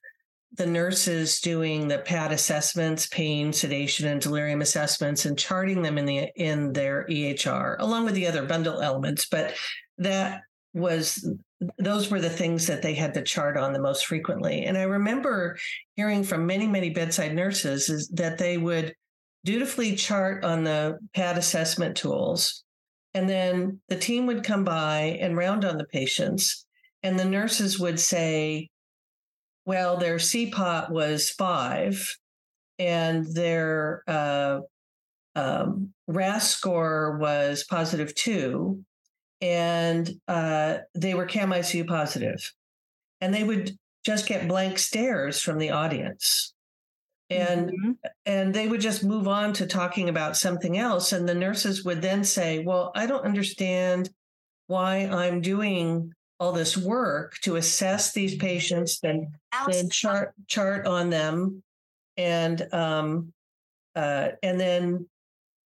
the 0.53 0.65
nurses 0.65 1.41
doing 1.41 1.87
the 1.87 1.99
PAD 1.99 2.31
assessments, 2.31 3.07
pain, 3.07 3.51
sedation, 3.51 4.07
and 4.07 4.21
delirium 4.21 4.61
assessments, 4.61 5.25
and 5.25 5.37
charting 5.37 5.81
them 5.81 5.97
in 5.97 6.05
the 6.05 6.29
in 6.35 6.73
their 6.73 7.05
EHR, 7.09 7.77
along 7.79 8.05
with 8.05 8.13
the 8.13 8.27
other 8.27 8.45
bundle 8.45 8.81
elements. 8.81 9.27
But 9.29 9.55
that 9.97 10.41
was 10.73 11.27
those 11.79 12.11
were 12.11 12.21
the 12.21 12.29
things 12.29 12.67
that 12.67 12.81
they 12.81 12.93
had 12.93 13.13
to 13.15 13.23
chart 13.23 13.57
on 13.57 13.73
the 13.73 13.81
most 13.81 14.05
frequently. 14.05 14.65
And 14.65 14.77
I 14.77 14.83
remember 14.83 15.57
hearing 15.95 16.23
from 16.23 16.45
many, 16.45 16.67
many 16.67 16.89
bedside 16.91 17.33
nurses 17.33 17.89
is 17.89 18.07
that 18.09 18.37
they 18.37 18.57
would 18.57 18.93
dutifully 19.43 19.95
chart 19.95 20.43
on 20.43 20.63
the 20.63 20.99
PAD 21.15 21.37
assessment 21.37 21.97
tools. 21.97 22.63
And 23.13 23.27
then 23.27 23.79
the 23.87 23.95
team 23.95 24.27
would 24.27 24.43
come 24.43 24.63
by 24.63 25.17
and 25.19 25.35
round 25.35 25.65
on 25.65 25.77
the 25.77 25.85
patients. 25.85 26.65
And 27.01 27.17
the 27.17 27.25
nurses 27.25 27.79
would 27.79 27.99
say, 27.99 28.69
well, 29.65 29.97
their 29.97 30.17
CPOT 30.17 30.91
was 30.91 31.29
five 31.31 32.17
and 32.77 33.25
their 33.33 34.03
uh, 34.07 34.59
um, 35.35 35.93
RASS 36.07 36.51
score 36.51 37.17
was 37.17 37.65
positive 37.67 38.13
two 38.13 38.83
and 39.41 40.09
uh, 40.27 40.79
they 40.95 41.13
were 41.13 41.25
CAM 41.25 41.51
ICU 41.51 41.87
positive. 41.87 42.53
And 43.21 43.33
they 43.33 43.43
would 43.43 43.77
just 44.05 44.27
get 44.27 44.47
blank 44.47 44.79
stares 44.79 45.41
from 45.41 45.57
the 45.57 45.71
audience. 45.71 46.53
And 47.29 47.71
mm-hmm. 47.71 47.91
and 48.25 48.53
they 48.53 48.69
would 48.69 48.79
just 48.79 49.03
move 49.03 49.27
on 49.27 49.51
to 49.53 49.67
talking 49.67 50.07
about 50.07 50.37
something 50.37 50.77
else. 50.77 51.11
And 51.11 51.27
the 51.27 51.35
nurses 51.35 51.83
would 51.83 52.01
then 52.01 52.23
say, 52.23 52.59
Well, 52.59 52.91
I 52.95 53.05
don't 53.05 53.25
understand 53.25 54.09
why 54.67 55.07
I'm 55.07 55.41
doing 55.41 56.13
all 56.39 56.53
this 56.53 56.77
work 56.77 57.35
to 57.41 57.55
assess 57.55 58.13
these 58.13 58.35
patients, 58.35 58.99
then, 58.99 59.33
then 59.67 59.89
chart 59.89 60.33
chart 60.47 60.85
on 60.85 61.09
them 61.09 61.63
and 62.15 62.73
um, 62.73 63.33
uh, 63.95 64.29
and 64.43 64.59
then 64.59 65.07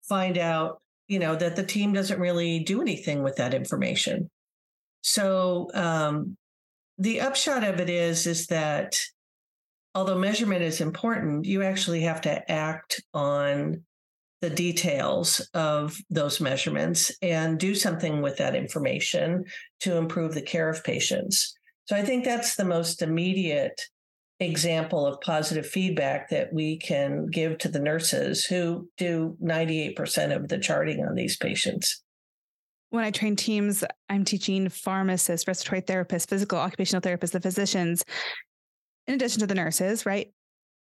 find 0.03 0.38
out 0.38 0.82
you 1.08 1.20
know 1.20 1.36
that 1.36 1.55
the 1.55 1.64
team 1.64 1.93
doesn't 1.93 2.20
really 2.20 2.60
do 2.60 2.82
anything 2.82 3.24
with 3.24 3.38
that 3.38 3.53
information. 3.53 4.30
So 5.01 5.70
um, 5.74 6.38
the 6.97 7.22
upshot 7.22 7.64
of 7.64 7.80
it 7.80 7.89
is 7.89 8.28
is 8.28 8.47
that 8.47 8.99
although 9.95 10.18
measurement 10.18 10.62
is 10.62 10.82
important 10.82 11.45
you 11.45 11.64
actually 11.64 12.01
have 12.01 12.22
to 12.22 12.51
act 12.51 13.01
on 13.14 13.84
the 14.41 14.49
details 14.49 15.39
of 15.55 15.97
those 16.12 16.39
measurements 16.39 17.12
and 17.24 17.60
do 17.60 17.74
something 17.74 18.22
with 18.22 18.38
that 18.38 18.55
information 18.55 19.43
to 19.80 19.97
improve 19.97 20.36
the 20.36 20.41
care 20.41 20.70
of 20.70 20.84
patients. 20.84 21.55
So 21.86 21.95
i 21.95 22.03
think 22.03 22.26
that's 22.26 22.55
the 22.55 22.66
most 22.66 23.01
immediate 23.01 23.82
example 24.39 25.05
of 25.05 25.19
positive 25.21 25.65
feedback 25.65 26.29
that 26.29 26.53
we 26.53 26.77
can 26.77 27.25
give 27.27 27.57
to 27.59 27.69
the 27.69 27.79
nurses 27.79 28.45
who 28.45 28.88
do 28.97 29.35
98% 29.43 30.35
of 30.35 30.47
the 30.47 30.59
charting 30.59 31.03
on 31.03 31.15
these 31.15 31.38
patients. 31.38 32.03
When 32.89 33.03
I 33.03 33.11
train 33.11 33.35
teams, 33.35 33.83
I'm 34.09 34.23
teaching 34.23 34.69
pharmacists, 34.69 35.47
respiratory 35.47 35.81
therapists, 35.81 36.29
physical 36.29 36.57
occupational 36.57 37.01
therapists, 37.01 37.31
the 37.31 37.41
physicians, 37.41 38.05
in 39.07 39.15
addition 39.15 39.39
to 39.39 39.47
the 39.47 39.55
nurses, 39.55 40.05
right? 40.05 40.31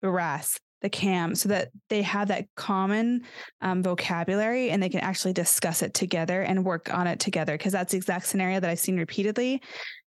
The 0.01 0.09
RASS, 0.09 0.59
the 0.81 0.89
CAM, 0.89 1.33
so 1.33 1.49
that 1.49 1.69
they 1.89 2.01
have 2.03 2.27
that 2.27 2.45
common 2.55 3.21
um, 3.61 3.81
vocabulary 3.81 4.69
and 4.69 4.83
they 4.83 4.89
can 4.89 4.99
actually 4.99 5.33
discuss 5.33 5.81
it 5.81 5.93
together 5.93 6.41
and 6.41 6.65
work 6.65 6.93
on 6.93 7.07
it 7.07 7.19
together. 7.19 7.57
Because 7.57 7.71
that's 7.71 7.91
the 7.91 7.97
exact 7.97 8.27
scenario 8.27 8.59
that 8.59 8.69
I've 8.69 8.79
seen 8.79 8.97
repeatedly 8.97 9.61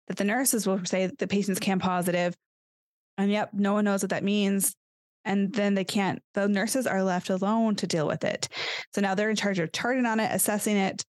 that 0.09 0.17
the 0.17 0.25
nurses 0.25 0.67
will 0.67 0.83
say 0.85 1.11
the 1.19 1.27
patient's 1.27 1.61
CAM 1.61 1.79
positive 1.79 2.35
and 3.19 3.31
yep, 3.31 3.51
no 3.53 3.73
one 3.75 3.85
knows 3.85 4.03
what 4.03 4.11
that 4.11 4.25
means. 4.25 4.75
And 5.25 5.53
then 5.53 5.75
they 5.75 5.85
can't, 5.85 6.21
the 6.35 6.49
nurses 6.49 6.87
are 6.87 7.05
left 7.05 7.31
alone 7.31 7.77
to 7.77 7.87
deal 7.87 8.09
with 8.09 8.25
it. 8.25 8.49
So 8.93 9.01
now 9.01 9.15
they're 9.15 9.31
in 9.31 9.37
charge 9.37 9.61
of 9.61 9.71
charting 9.71 10.05
on 10.05 10.19
it, 10.19 10.31
assessing 10.33 10.77
it, 10.77 11.05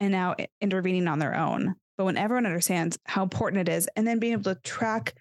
and 0.00 0.10
now 0.10 0.36
intervening 0.60 1.06
on 1.06 1.18
their 1.18 1.34
own. 1.34 1.74
But 1.98 2.04
when 2.04 2.16
everyone 2.16 2.46
understands 2.46 2.98
how 3.04 3.22
important 3.22 3.68
it 3.68 3.72
is, 3.72 3.88
and 3.94 4.06
then 4.06 4.20
being 4.20 4.32
able 4.32 4.54
to 4.54 4.60
track 4.62 5.14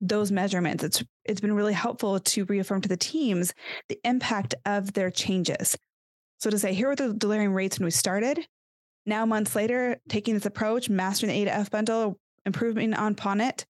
those 0.00 0.30
measurements. 0.30 0.84
It's 0.84 1.02
it's 1.24 1.40
been 1.40 1.52
really 1.52 1.72
helpful 1.72 2.20
to 2.20 2.44
reaffirm 2.44 2.80
to 2.82 2.88
the 2.88 2.96
teams 2.96 3.52
the 3.88 3.98
impact 4.04 4.54
of 4.64 4.92
their 4.92 5.10
changes. 5.10 5.76
So 6.38 6.50
to 6.50 6.58
say, 6.58 6.72
here 6.72 6.88
were 6.88 6.96
the 6.96 7.12
delirium 7.12 7.52
rates 7.52 7.78
when 7.78 7.84
we 7.84 7.90
started. 7.90 8.46
Now, 9.06 9.26
months 9.26 9.56
later, 9.56 9.98
taking 10.08 10.34
this 10.34 10.46
approach, 10.46 10.88
mastering 10.88 11.32
the 11.32 11.42
A 11.42 11.44
to 11.46 11.54
F 11.54 11.70
bundle, 11.70 12.18
improving 12.46 12.92
upon 12.94 13.40
it, 13.40 13.64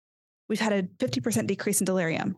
we've 0.49 0.61
had 0.61 0.73
a 0.73 0.83
50% 0.83 1.47
decrease 1.47 1.81
in 1.81 1.85
delirium. 1.85 2.37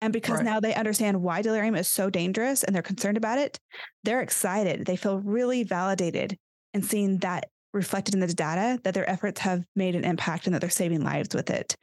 And 0.00 0.12
because 0.12 0.36
right. 0.36 0.44
now 0.44 0.60
they 0.60 0.74
understand 0.74 1.22
why 1.22 1.40
delirium 1.40 1.74
is 1.74 1.88
so 1.88 2.10
dangerous 2.10 2.62
and 2.62 2.74
they're 2.74 2.82
concerned 2.82 3.16
about 3.16 3.38
it, 3.38 3.58
they're 4.02 4.20
excited. 4.20 4.84
They 4.84 4.96
feel 4.96 5.18
really 5.18 5.62
validated 5.62 6.36
and 6.74 6.84
seeing 6.84 7.18
that 7.18 7.48
reflected 7.72 8.14
in 8.14 8.20
the 8.20 8.26
data 8.28 8.78
that 8.84 8.94
their 8.94 9.08
efforts 9.08 9.40
have 9.40 9.64
made 9.74 9.94
an 9.94 10.04
impact 10.04 10.46
and 10.46 10.54
that 10.54 10.60
they're 10.60 10.70
saving 10.70 11.02
lives 11.02 11.34
with 11.34 11.50
it. 11.50 11.76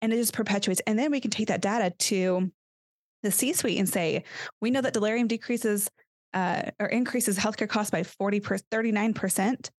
And 0.00 0.12
it 0.12 0.16
just 0.16 0.34
perpetuates. 0.34 0.82
And 0.86 0.98
then 0.98 1.10
we 1.10 1.20
can 1.20 1.30
take 1.30 1.48
that 1.48 1.62
data 1.62 1.92
to 1.98 2.50
the 3.22 3.30
C 3.30 3.52
suite 3.52 3.78
and 3.78 3.88
say, 3.88 4.24
we 4.60 4.70
know 4.70 4.80
that 4.80 4.92
delirium 4.92 5.26
decreases 5.26 5.88
uh, 6.34 6.62
or 6.78 6.86
increases 6.86 7.38
healthcare 7.38 7.68
costs 7.68 7.90
by 7.90 8.02
40 8.02 8.40
per 8.40 8.58
39%. 8.58 9.70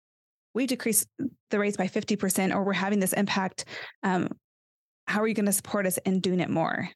We 0.55 0.67
decrease 0.67 1.07
the 1.51 1.59
rates 1.59 1.77
by 1.77 1.89
50%, 1.89 2.55
or 2.55 2.63
we're 2.63 2.73
having 2.75 3.01
this 3.01 3.15
impact. 3.15 3.65
Um, 4.03 4.29
how 5.13 5.21
are 5.21 5.29
you 5.29 5.35
going 5.35 5.47
to 5.47 5.53
support 5.53 5.87
us 5.87 5.99
in 6.07 6.21
doing 6.21 6.41
it 6.41 6.49
more? 6.49 6.89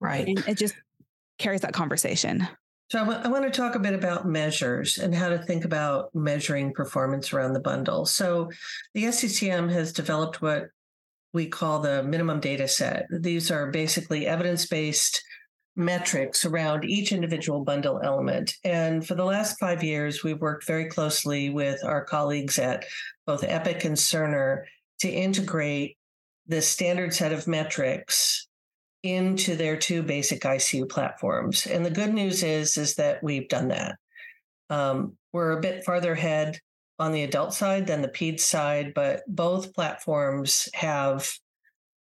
Right. 0.00 0.26
And 0.26 0.38
it 0.48 0.56
just 0.56 0.74
carries 1.38 1.60
that 1.60 1.74
conversation. 1.74 2.48
So 2.90 3.00
I, 3.00 3.04
w- 3.04 3.20
I 3.22 3.28
want 3.28 3.44
to 3.44 3.50
talk 3.50 3.74
a 3.74 3.78
bit 3.78 3.92
about 3.92 4.26
measures 4.26 4.96
and 4.96 5.14
how 5.14 5.28
to 5.28 5.38
think 5.38 5.66
about 5.66 6.14
measuring 6.14 6.72
performance 6.72 7.32
around 7.32 7.52
the 7.52 7.60
bundle. 7.60 8.06
So 8.06 8.50
the 8.94 9.04
SCCM 9.04 9.70
has 9.72 9.92
developed 9.92 10.40
what 10.40 10.68
we 11.34 11.46
call 11.46 11.80
the 11.80 12.02
minimum 12.02 12.40
data 12.40 12.66
set. 12.66 13.06
These 13.10 13.50
are 13.50 13.70
basically 13.70 14.26
evidence-based 14.26 15.22
metrics 15.76 16.46
around 16.46 16.84
each 16.84 17.12
individual 17.12 17.62
bundle 17.62 18.00
element. 18.02 18.54
And 18.64 19.06
for 19.06 19.14
the 19.14 19.24
last 19.24 19.58
five 19.58 19.84
years, 19.84 20.24
we've 20.24 20.40
worked 20.40 20.66
very 20.66 20.86
closely 20.86 21.50
with 21.50 21.84
our 21.84 22.04
colleagues 22.04 22.58
at 22.58 22.86
both 23.26 23.44
Epic 23.44 23.84
and 23.84 23.96
Cerner 23.96 24.64
to 25.00 25.10
integrate 25.10 25.96
this 26.46 26.68
standard 26.68 27.14
set 27.14 27.32
of 27.32 27.46
metrics 27.46 28.46
into 29.02 29.56
their 29.56 29.76
two 29.76 30.02
basic 30.02 30.42
ICU 30.42 30.88
platforms. 30.88 31.66
And 31.66 31.84
the 31.84 31.90
good 31.90 32.14
news 32.14 32.42
is, 32.42 32.76
is 32.76 32.94
that 32.96 33.22
we've 33.22 33.48
done 33.48 33.68
that. 33.68 33.96
Um, 34.70 35.16
we're 35.32 35.58
a 35.58 35.60
bit 35.60 35.84
farther 35.84 36.12
ahead 36.12 36.60
on 36.98 37.12
the 37.12 37.24
adult 37.24 37.52
side 37.52 37.86
than 37.86 38.00
the 38.00 38.08
PED 38.08 38.38
side, 38.38 38.92
but 38.94 39.22
both 39.26 39.74
platforms 39.74 40.68
have 40.74 41.28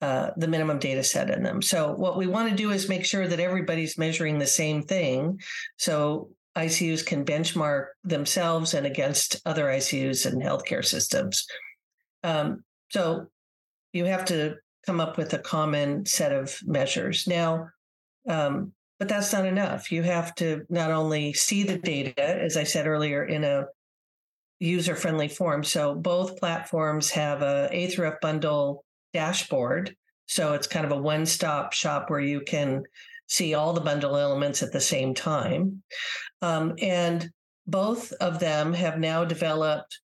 uh, 0.01 0.31
the 0.37 0.47
minimum 0.47 0.79
data 0.79 1.03
set 1.03 1.31
in 1.31 1.43
them. 1.43 1.63
So 1.63 1.95
what 1.95 2.17
we 2.17 2.27
want 2.27 2.51
to 2.51 2.57
do 2.57 2.71
is 2.71 2.89
make 2.89 3.05
sure 3.05 3.27
that 3.27 3.41
everybody's 3.41 3.99
measuring 3.99 4.39
the 4.39 4.47
same 4.47 4.83
thing. 4.83 5.41
So 5.79 6.31
ICUs 6.57 7.05
can 7.05 7.25
benchmark 7.25 7.87
themselves 8.05 8.75
and 8.75 8.87
against 8.87 9.41
other 9.47 9.65
ICUs 9.65 10.31
and 10.31 10.43
healthcare 10.43 10.85
systems. 10.85 11.47
Um, 12.23 12.63
so 12.91 13.29
you 13.95 14.05
have 14.05 14.25
to 14.27 14.57
come 14.85 15.01
up 15.01 15.17
with 15.17 15.33
a 15.33 15.39
common 15.39 16.05
set 16.05 16.33
of 16.33 16.59
measures. 16.67 17.27
Now, 17.27 17.69
um, 18.29 18.73
but 18.99 19.09
that's 19.09 19.33
not 19.33 19.47
enough. 19.47 19.91
You 19.91 20.03
have 20.03 20.35
to 20.37 20.67
not 20.69 20.91
only 20.91 21.33
see 21.33 21.63
the 21.63 21.79
data, 21.79 22.43
as 22.43 22.57
I 22.57 22.65
said 22.65 22.87
earlier, 22.87 23.25
in 23.25 23.45
a 23.45 23.67
user 24.61 24.97
friendly 24.97 25.29
form. 25.29 25.65
So 25.65 25.95
both 25.95 26.39
platforms 26.39 27.11
have 27.11 27.43
a 27.43 27.69
A 27.71 27.87
through 27.87 28.09
F 28.09 28.21
bundle 28.21 28.85
dashboard. 29.13 29.97
So 30.27 30.55
it's 30.55 30.67
kind 30.67 30.85
of 30.85 30.93
a 30.93 31.01
one 31.01 31.25
stop 31.25 31.73
shop 31.73 32.11
where 32.11 32.21
you 32.21 32.41
can 32.41 32.83
see 33.27 33.55
all 33.55 33.73
the 33.73 33.81
bundle 33.81 34.17
elements 34.17 34.63
at 34.63 34.73
the 34.73 34.81
same 34.81 35.15
time. 35.15 35.83
Um, 36.43 36.75
and 36.81 37.31
both 37.67 38.13
of 38.15 38.41
them 38.41 38.73
have 38.73 38.99
now 38.99 39.25
developed 39.25 40.01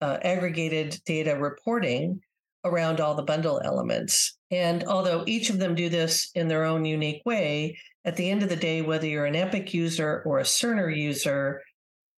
uh, 0.00 0.18
aggregated 0.22 1.00
data 1.04 1.36
reporting 1.36 2.20
around 2.64 3.00
all 3.00 3.14
the 3.14 3.22
bundle 3.22 3.60
elements. 3.64 4.36
And 4.50 4.84
although 4.84 5.24
each 5.26 5.50
of 5.50 5.58
them 5.58 5.74
do 5.74 5.88
this 5.88 6.30
in 6.34 6.48
their 6.48 6.64
own 6.64 6.84
unique 6.84 7.22
way, 7.24 7.78
at 8.04 8.16
the 8.16 8.30
end 8.30 8.42
of 8.42 8.48
the 8.48 8.56
day, 8.56 8.82
whether 8.82 9.06
you're 9.06 9.26
an 9.26 9.36
Epic 9.36 9.72
user 9.72 10.22
or 10.26 10.38
a 10.38 10.44
Cerner 10.44 10.94
user, 10.94 11.62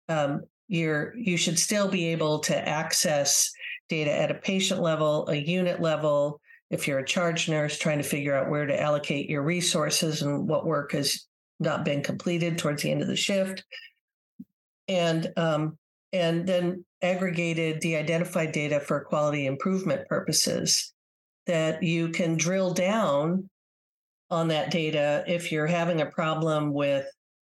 um, 0.08 0.42
you're 0.68 1.14
you 1.16 1.36
should 1.36 1.58
still 1.58 1.88
be 1.88 2.06
able 2.08 2.38
to 2.40 2.68
access 2.68 3.52
data 3.88 4.10
at 4.10 4.30
a 4.30 4.34
patient 4.34 4.80
level, 4.80 5.28
a 5.28 5.36
unit 5.36 5.80
level. 5.80 6.40
If 6.70 6.88
you're 6.88 7.00
a 7.00 7.06
charge 7.06 7.48
nurse 7.48 7.78
trying 7.78 7.98
to 7.98 8.04
figure 8.04 8.34
out 8.34 8.50
where 8.50 8.66
to 8.66 8.80
allocate 8.80 9.28
your 9.28 9.42
resources 9.42 10.22
and 10.22 10.48
what 10.48 10.66
work 10.66 10.92
has 10.92 11.26
not 11.60 11.84
been 11.84 12.02
completed 12.02 12.58
towards 12.58 12.82
the 12.82 12.90
end 12.90 13.02
of 13.02 13.08
the 13.08 13.16
shift, 13.16 13.62
and 14.88 15.30
um, 15.36 15.78
and 16.14 16.46
then 16.46 16.84
aggregated 17.02 17.80
de-identified 17.80 18.52
data 18.52 18.78
for 18.78 19.04
quality 19.04 19.46
improvement 19.46 20.08
purposes 20.08 20.94
that 21.46 21.82
you 21.82 22.08
can 22.08 22.36
drill 22.36 22.72
down 22.72 23.50
on 24.30 24.48
that 24.48 24.70
data 24.70 25.24
if 25.26 25.50
you're 25.50 25.66
having 25.66 26.00
a 26.00 26.06
problem 26.06 26.72
with 26.72 27.04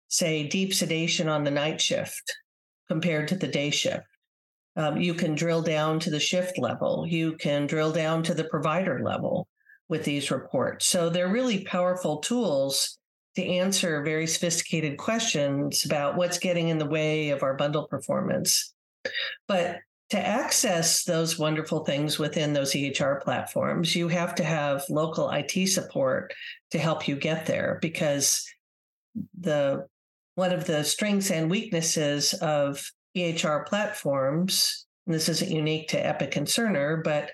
say 0.09 0.49
deep 0.49 0.75
sedation 0.75 1.29
on 1.29 1.45
the 1.45 1.51
night 1.51 1.81
shift 1.81 2.37
compared 2.89 3.29
to 3.29 3.37
the 3.37 3.47
day 3.47 3.71
shift. 3.71 4.05
Um, 4.75 5.01
you 5.01 5.15
can 5.15 5.37
drill 5.37 5.63
down 5.63 6.01
to 6.01 6.11
the 6.11 6.21
shift 6.21 6.59
level. 6.59 7.07
You 7.09 7.37
can 7.37 7.67
drill 7.67 7.93
down 7.93 8.25
to 8.25 8.35
the 8.35 8.45
provider 8.45 9.01
level 9.03 9.47
with 9.89 10.05
these 10.05 10.33
reports. 10.33 10.87
So 10.87 11.09
they're 11.09 11.29
really 11.29 11.65
powerful 11.65 12.19
tools 12.19 12.99
to 13.37 13.45
answer 13.45 14.03
very 14.03 14.27
sophisticated 14.27 14.97
questions 14.97 15.85
about 15.85 16.17
what's 16.17 16.39
getting 16.39 16.69
in 16.69 16.79
the 16.79 16.89
way 16.89 17.31
of 17.31 17.43
our 17.43 17.55
bundle 17.55 17.87
performance. 17.87 18.75
But 19.47 19.79
to 20.11 20.19
access 20.19 21.05
those 21.05 21.39
wonderful 21.39 21.85
things 21.85 22.19
within 22.19 22.53
those 22.53 22.73
EHR 22.73 23.21
platforms, 23.23 23.95
you 23.95 24.09
have 24.09 24.35
to 24.37 24.45
have 24.45 24.85
local 24.89 25.31
IT 25.31 25.69
support 25.69 26.33
to 26.71 26.79
help 26.79 27.09
you 27.09 27.17
get 27.17 27.47
there 27.47 27.79
because 27.83 28.45
the 29.39 29.87
one 30.37 30.53
of 30.53 30.67
the 30.67 30.85
strengths 30.85 31.31
and 31.31 31.51
weaknesses 31.51 32.35
of 32.35 32.91
EHR 33.17 33.67
platforms, 33.67 34.87
this 35.07 35.29
isn't 35.29 35.51
unique 35.51 35.89
to 35.89 36.07
Epic 36.07 36.37
and 36.37 36.47
Cerner, 36.47 37.03
but 37.03 37.31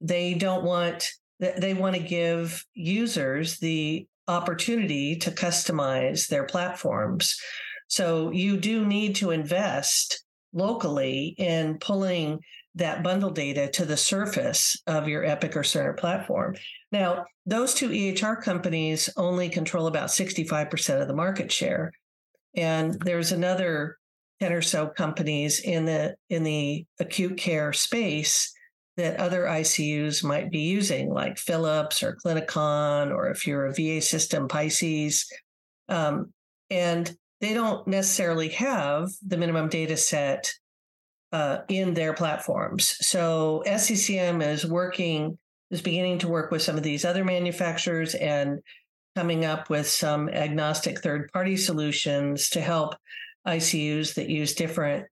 they 0.00 0.34
don't 0.34 0.64
want 0.64 1.10
they 1.38 1.72
want 1.72 1.96
to 1.96 2.02
give 2.02 2.66
users 2.74 3.58
the 3.60 4.06
opportunity 4.28 5.16
to 5.16 5.30
customize 5.30 6.28
their 6.28 6.44
platforms. 6.44 7.36
So 7.88 8.30
you 8.30 8.56
do 8.56 8.84
need 8.84 9.16
to 9.16 9.30
invest 9.30 10.24
locally 10.52 11.34
in 11.38 11.78
pulling 11.78 12.40
that 12.76 13.02
bundle 13.02 13.30
data 13.30 13.68
to 13.68 13.84
the 13.84 13.96
surface 13.96 14.80
of 14.86 15.08
your 15.08 15.24
Epic 15.24 15.56
or 15.56 15.62
Cerner 15.62 15.96
platform. 15.96 16.54
Now, 16.92 17.24
those 17.46 17.74
two 17.74 17.88
EHR 17.88 18.40
companies 18.40 19.08
only 19.16 19.48
control 19.48 19.88
about 19.88 20.08
65% 20.08 21.02
of 21.02 21.08
the 21.08 21.14
market 21.14 21.50
share. 21.50 21.92
And 22.54 22.94
there's 23.00 23.32
another 23.32 23.96
10 24.40 24.52
or 24.52 24.62
so 24.62 24.86
companies 24.88 25.60
in 25.60 25.84
the 25.84 26.14
in 26.30 26.44
the 26.44 26.86
acute 26.98 27.36
care 27.36 27.72
space 27.72 28.52
that 29.00 29.18
other 29.18 29.44
ICUs 29.44 30.22
might 30.22 30.50
be 30.50 30.60
using, 30.60 31.12
like 31.12 31.38
Philips 31.38 32.02
or 32.02 32.18
CliniComp, 32.24 33.10
or 33.10 33.30
if 33.30 33.46
you're 33.46 33.66
a 33.66 33.72
VA 33.72 34.00
system, 34.00 34.48
Picis. 34.48 35.26
Um, 35.88 36.32
and 36.70 37.12
they 37.40 37.54
don't 37.54 37.86
necessarily 37.88 38.50
have 38.50 39.08
the 39.26 39.36
minimum 39.36 39.68
data 39.68 39.96
set 39.96 40.52
uh, 41.32 41.58
in 41.68 41.94
their 41.94 42.12
platforms. 42.12 42.96
So 43.00 43.62
SCCM 43.66 44.42
is 44.42 44.66
working, 44.66 45.38
is 45.70 45.80
beginning 45.80 46.18
to 46.18 46.28
work 46.28 46.50
with 46.50 46.62
some 46.62 46.76
of 46.76 46.82
these 46.82 47.04
other 47.04 47.24
manufacturers 47.24 48.14
and 48.14 48.60
coming 49.16 49.44
up 49.44 49.70
with 49.70 49.88
some 49.88 50.28
agnostic 50.28 51.00
third 51.00 51.30
party 51.32 51.56
solutions 51.56 52.50
to 52.50 52.60
help 52.60 52.94
ICUs 53.46 54.14
that 54.14 54.28
use 54.28 54.54
different 54.54 55.06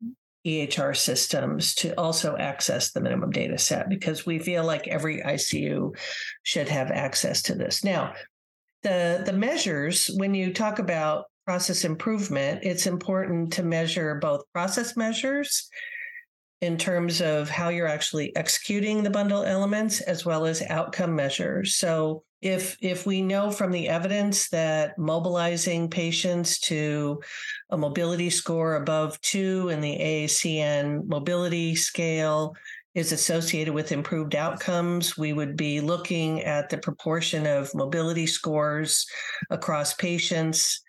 EHR 0.47 0.97
systems 0.97 1.75
to 1.77 1.99
also 1.99 2.37
access 2.37 2.93
the 2.93 3.01
minimum 3.01 3.31
data 3.31 3.59
set 3.59 3.89
because 3.89 4.25
we 4.25 4.39
feel 4.39 4.65
like 4.65 4.89
every 4.89 5.21
ICU 5.21 5.97
should 6.43 6.69
have 6.69 6.91
access 6.91 7.43
to 7.43 7.55
this. 7.55 7.85
Now, 7.85 8.15
the 8.83 9.23
the 9.27 9.33
measures 9.33 10.09
when 10.17 10.35
you 10.35 10.53
talk 10.53 10.79
about 10.79 11.25
process 11.45 11.85
improvement, 11.85 12.61
it's 12.63 12.87
important 12.87 13.53
to 13.55 13.63
measure 13.63 14.17
both 14.17 14.43
process 14.53 14.97
measures 14.97 15.69
in 16.61 16.77
terms 16.77 17.21
of 17.21 17.49
how 17.49 17.69
you're 17.69 17.87
actually 17.87 18.35
executing 18.37 19.03
the 19.03 19.11
bundle 19.11 19.45
elements 19.45 20.01
as 20.01 20.25
well 20.25 20.45
as 20.45 20.63
outcome 20.63 21.15
measures. 21.15 21.77
So 21.77 22.25
if 22.41 22.77
if 22.81 23.07
we 23.07 23.23
know 23.23 23.51
from 23.51 23.73
the 23.73 23.89
evidence 23.89 24.49
that 24.51 24.99
mobilizing 24.99 25.91
patients 25.91 26.61
to 26.61 27.21
a 27.71 27.77
mobility 27.77 28.31
score 28.31 28.77
above 28.77 29.21
2 29.21 29.69
in 29.69 29.81
the 29.81 29.99
AACN 29.99 31.07
mobility 31.07 31.75
scale 31.75 32.55
is 32.95 33.13
associated 33.13 33.75
with 33.75 33.93
improved 33.93 34.35
outcomes. 34.35 35.17
We 35.17 35.33
would 35.33 35.57
be 35.57 35.81
looking 35.81 36.43
at 36.43 36.71
the 36.71 36.79
proportion 36.79 37.47
of 37.47 37.75
mobility 37.75 38.27
scores 38.27 39.07
across 39.51 39.95
patients. 39.95 40.81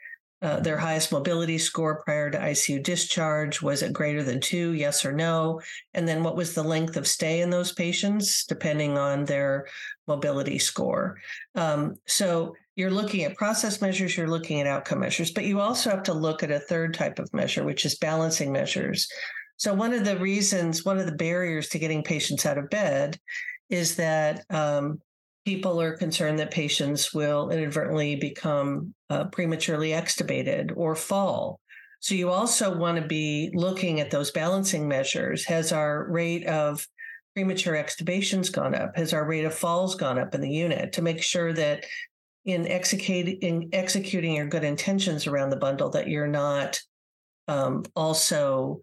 Uh, 0.42 0.58
their 0.62 0.78
highest 0.78 1.12
mobility 1.12 1.58
score 1.58 2.02
prior 2.06 2.32
to 2.32 2.38
ICU 2.38 2.82
discharge 2.82 3.62
was 3.62 3.82
it 3.82 3.92
greater 3.92 4.24
than 4.24 4.40
two, 4.40 4.72
yes 4.72 5.04
or 5.04 5.12
no? 5.12 5.60
And 5.94 6.08
then 6.08 6.24
what 6.24 6.38
was 6.38 6.56
the 6.56 6.64
length 6.64 6.96
of 6.96 7.06
stay 7.06 7.42
in 7.42 7.50
those 7.50 7.74
patients, 7.74 8.46
depending 8.46 8.98
on 8.98 9.26
their 9.26 9.68
mobility 10.08 10.58
score? 10.58 11.20
Um, 11.56 11.96
so 12.08 12.56
you're 12.80 12.90
looking 12.90 13.26
at 13.26 13.36
process 13.36 13.82
measures, 13.82 14.16
you're 14.16 14.30
looking 14.30 14.62
at 14.62 14.66
outcome 14.66 15.02
measures, 15.02 15.32
but 15.32 15.44
you 15.44 15.60
also 15.60 15.90
have 15.90 16.04
to 16.04 16.14
look 16.14 16.44
at 16.44 16.50
a 16.50 16.62
third 16.62 16.94
type 16.94 17.20
of 17.20 17.32
measure, 17.34 17.66
which 17.66 17.84
is 17.84 17.98
balancing 17.98 18.54
measures. 18.54 19.10
So, 19.58 19.74
one 19.74 19.94
of 19.94 20.06
the 20.06 20.18
reasons, 20.18 20.86
one 20.86 20.98
of 20.98 21.06
the 21.06 21.12
barriers 21.12 21.68
to 21.70 21.80
getting 21.80 22.04
patients 22.04 22.46
out 22.46 22.58
of 22.58 22.70
bed 22.70 23.20
is 23.70 23.98
that 23.98 24.46
um, 24.50 25.02
people 25.44 25.82
are 25.82 25.98
concerned 25.98 26.40
that 26.40 26.52
patients 26.52 27.14
will 27.14 27.50
inadvertently 27.50 28.16
become 28.16 28.96
uh, 29.10 29.26
prematurely 29.26 29.90
extubated 29.90 30.72
or 30.78 30.96
fall. 30.96 31.60
So, 32.00 32.16
you 32.16 32.30
also 32.30 32.78
want 32.78 32.98
to 32.98 33.06
be 33.06 33.52
looking 33.54 34.00
at 34.00 34.10
those 34.10 34.32
balancing 34.32 34.88
measures. 34.88 35.44
Has 35.44 35.74
our 35.74 36.10
rate 36.10 36.48
of 36.48 36.88
premature 37.36 37.76
extubations 37.76 38.50
gone 38.50 38.74
up? 38.74 38.96
Has 38.96 39.14
our 39.14 39.26
rate 39.26 39.44
of 39.44 39.54
falls 39.54 39.96
gone 39.96 40.18
up 40.18 40.34
in 40.34 40.40
the 40.40 40.50
unit 40.50 40.94
to 40.94 41.02
make 41.02 41.22
sure 41.22 41.52
that 41.52 41.84
in 42.50 42.68
executing 42.68 43.38
in 43.41 43.70
executing 43.74 44.34
your 44.34 44.47
good 44.47 44.64
intentions 44.64 45.28
around 45.28 45.50
the 45.50 45.58
bundle 45.58 45.89
that 45.91 46.08
you're 46.08 46.28
not 46.28 46.80
um, 47.47 47.84
also 47.95 48.82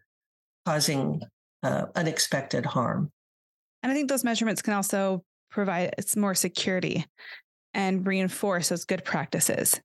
causing 0.64 1.20
uh, 1.62 1.86
unexpected 1.94 2.66
harm. 2.66 3.10
And 3.82 3.92
I 3.92 3.94
think 3.94 4.08
those 4.08 4.24
measurements 4.24 4.62
can 4.62 4.74
also 4.74 5.24
provide 5.50 5.94
more 6.16 6.34
security 6.34 7.06
and 7.72 8.06
reinforce 8.06 8.68
those 8.68 8.84
good 8.84 9.04
practices. 9.04 9.80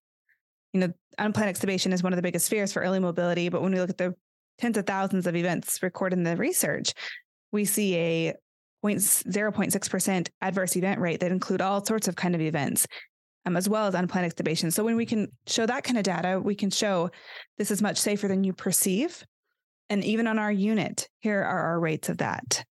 You 0.74 0.80
know, 0.80 0.94
unplanned 1.18 1.56
extubation 1.56 1.94
is 1.94 2.02
one 2.02 2.14
of 2.14 2.18
the 2.18 2.24
biggest 2.24 2.50
fears 2.50 2.74
for 2.74 2.82
early 2.82 3.00
mobility, 3.00 3.50
but 3.50 3.62
when 3.62 3.74
we 3.74 3.80
look 3.80 3.90
at 3.90 3.98
the 3.98 4.16
tens 4.58 4.78
of 4.78 4.86
thousands 4.86 5.28
of 5.28 5.36
events 5.36 5.84
recorded 5.84 6.18
in 6.18 6.24
the 6.24 6.38
research, 6.38 6.94
we 7.52 7.66
see 7.66 7.96
a 7.96 8.34
0.6% 8.84 10.30
adverse 10.42 10.76
event 10.76 11.00
rate 11.00 11.20
that 11.20 11.32
include 11.32 11.62
all 11.62 11.86
sorts 11.86 12.08
of 12.08 12.16
kind 12.16 12.34
of 12.34 12.42
events, 12.42 12.88
um, 13.46 13.58
as 13.58 13.68
well 13.68 13.88
as 13.88 13.96
unplanned 13.96 14.32
extubation. 14.32 14.72
So 14.72 14.84
when 14.84 14.96
we 14.96 15.06
can 15.06 15.28
show 15.48 15.66
that 15.66 15.84
kind 15.84 15.98
of 15.98 16.04
data, 16.04 16.40
we 16.40 16.56
can 16.56 16.70
show 16.70 17.10
this 17.58 17.72
is 17.72 17.82
much 17.82 17.98
safer 17.98 18.28
than 18.28 18.44
you 18.44 18.54
perceive. 18.54 19.24
And 19.90 20.04
even 20.04 20.28
on 20.28 20.40
our 20.40 20.52
unit, 20.52 21.10
here 21.20 21.42
are 21.42 21.60
our 21.60 21.80
rates 21.80 22.10
of 22.10 22.20
that. 22.20 22.64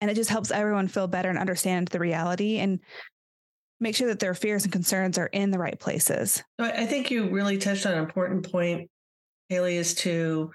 And 0.00 0.10
it 0.10 0.14
just 0.14 0.30
helps 0.30 0.50
everyone 0.50 0.88
feel 0.88 1.08
better 1.08 1.28
and 1.28 1.38
understand 1.38 1.88
the 1.88 1.98
reality 1.98 2.58
and 2.58 2.80
make 3.80 3.96
sure 3.96 4.08
that 4.08 4.20
their 4.20 4.34
fears 4.34 4.64
and 4.64 4.72
concerns 4.72 5.18
are 5.18 5.26
in 5.26 5.50
the 5.50 5.58
right 5.58 5.78
places. 5.78 6.42
I 6.58 6.86
think 6.86 7.10
you 7.10 7.28
really 7.30 7.58
touched 7.58 7.86
on 7.86 7.92
an 7.92 7.98
important 7.98 8.50
point, 8.50 8.90
Kali, 9.50 9.76
is 9.76 9.94
to 9.96 10.52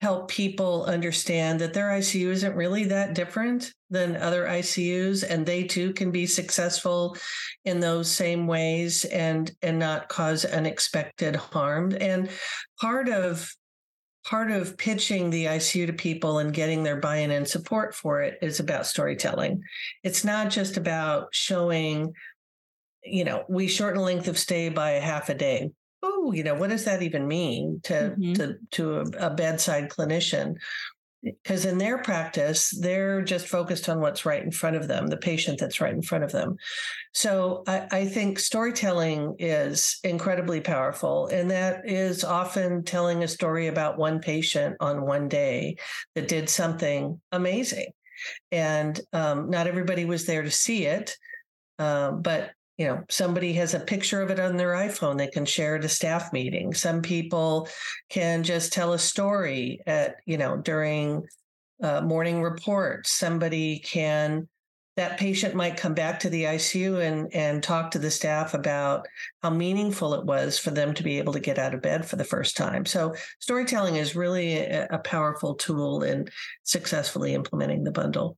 help 0.00 0.28
people 0.28 0.84
understand 0.84 1.60
that 1.60 1.74
their 1.74 1.88
ICU 1.88 2.28
isn't 2.28 2.54
really 2.54 2.84
that 2.84 3.14
different 3.14 3.72
than 3.90 4.16
other 4.16 4.46
ICUs 4.46 5.24
and 5.28 5.44
they 5.44 5.64
too 5.64 5.92
can 5.92 6.10
be 6.10 6.26
successful 6.26 7.16
in 7.64 7.80
those 7.80 8.10
same 8.10 8.46
ways 8.46 9.04
and 9.06 9.50
and 9.62 9.78
not 9.78 10.08
cause 10.08 10.44
unexpected 10.44 11.34
harm 11.34 11.96
and 12.00 12.30
part 12.80 13.08
of 13.08 13.52
part 14.24 14.50
of 14.50 14.76
pitching 14.76 15.30
the 15.30 15.46
ICU 15.46 15.86
to 15.86 15.92
people 15.92 16.38
and 16.38 16.52
getting 16.52 16.82
their 16.82 16.96
buy 16.96 17.16
in 17.16 17.30
and 17.30 17.48
support 17.48 17.94
for 17.94 18.20
it 18.20 18.38
is 18.42 18.60
about 18.60 18.86
storytelling. 18.86 19.62
It's 20.04 20.22
not 20.22 20.50
just 20.50 20.76
about 20.76 21.28
showing, 21.32 22.12
you 23.02 23.24
know, 23.24 23.44
we 23.48 23.68
shorten 23.68 24.02
length 24.02 24.28
of 24.28 24.38
stay 24.38 24.68
by 24.68 24.90
a 24.90 25.00
half 25.00 25.30
a 25.30 25.34
day. 25.34 25.70
Oh, 26.02 26.32
you 26.32 26.44
know, 26.44 26.54
what 26.54 26.70
does 26.70 26.84
that 26.84 27.02
even 27.02 27.26
mean 27.26 27.80
to 27.84 28.14
mm-hmm. 28.18 28.32
to 28.34 28.56
to 28.72 29.00
a, 29.00 29.26
a 29.26 29.30
bedside 29.34 29.88
clinician? 29.90 30.56
because 31.22 31.64
in 31.64 31.78
their 31.78 31.98
practice 31.98 32.70
they're 32.80 33.22
just 33.22 33.48
focused 33.48 33.88
on 33.88 34.00
what's 34.00 34.24
right 34.24 34.42
in 34.42 34.52
front 34.52 34.76
of 34.76 34.86
them 34.86 35.08
the 35.08 35.16
patient 35.16 35.58
that's 35.58 35.80
right 35.80 35.92
in 35.92 36.02
front 36.02 36.22
of 36.22 36.30
them 36.30 36.56
so 37.12 37.64
I, 37.66 37.88
I, 37.90 38.06
think 38.06 38.38
storytelling 38.38 39.34
is 39.40 39.98
incredibly 40.04 40.60
powerful 40.60 41.26
and 41.26 41.50
that 41.50 41.88
is 41.88 42.22
often 42.22 42.84
telling 42.84 43.24
a 43.24 43.28
story 43.28 43.66
about 43.66 43.98
one 43.98 44.20
patient 44.20 44.76
on 44.80 45.04
one 45.04 45.28
day 45.28 45.76
that 46.14 46.28
did 46.28 46.48
something 46.48 47.20
amazing 47.32 47.90
and 48.52 49.00
um, 49.12 49.50
not 49.50 49.66
everybody 49.66 50.04
was 50.04 50.24
there 50.24 50.42
to 50.42 50.50
see 50.50 50.86
it 50.86 51.16
uh, 51.80 52.12
but 52.12 52.50
you 52.78 52.86
know 52.86 53.04
somebody 53.10 53.52
has 53.52 53.74
a 53.74 53.80
picture 53.80 54.22
of 54.22 54.30
it 54.30 54.40
on 54.40 54.56
their 54.56 54.72
iphone 54.74 55.18
they 55.18 55.26
can 55.26 55.44
share 55.44 55.76
at 55.76 55.84
a 55.84 55.88
staff 55.88 56.32
meeting 56.32 56.72
some 56.72 57.02
people 57.02 57.68
can 58.08 58.42
just 58.42 58.72
tell 58.72 58.94
a 58.94 58.98
story 58.98 59.80
at 59.86 60.16
you 60.24 60.38
know 60.38 60.56
during 60.56 61.22
uh, 61.82 62.00
morning 62.00 62.40
reports 62.40 63.12
somebody 63.12 63.80
can 63.80 64.48
that 64.96 65.18
patient 65.18 65.54
might 65.54 65.76
come 65.76 65.94
back 65.94 66.18
to 66.20 66.30
the 66.30 66.44
icu 66.44 67.00
and 67.04 67.32
and 67.34 67.62
talk 67.62 67.90
to 67.90 67.98
the 67.98 68.10
staff 68.10 68.54
about 68.54 69.06
how 69.42 69.50
meaningful 69.50 70.14
it 70.14 70.24
was 70.24 70.58
for 70.58 70.70
them 70.70 70.94
to 70.94 71.02
be 71.02 71.18
able 71.18 71.32
to 71.32 71.40
get 71.40 71.58
out 71.58 71.74
of 71.74 71.82
bed 71.82 72.06
for 72.06 72.16
the 72.16 72.24
first 72.24 72.56
time 72.56 72.86
so 72.86 73.14
storytelling 73.40 73.96
is 73.96 74.16
really 74.16 74.56
a, 74.56 74.86
a 74.90 74.98
powerful 74.98 75.54
tool 75.54 76.02
in 76.02 76.28
successfully 76.62 77.34
implementing 77.34 77.84
the 77.84 77.92
bundle 77.92 78.36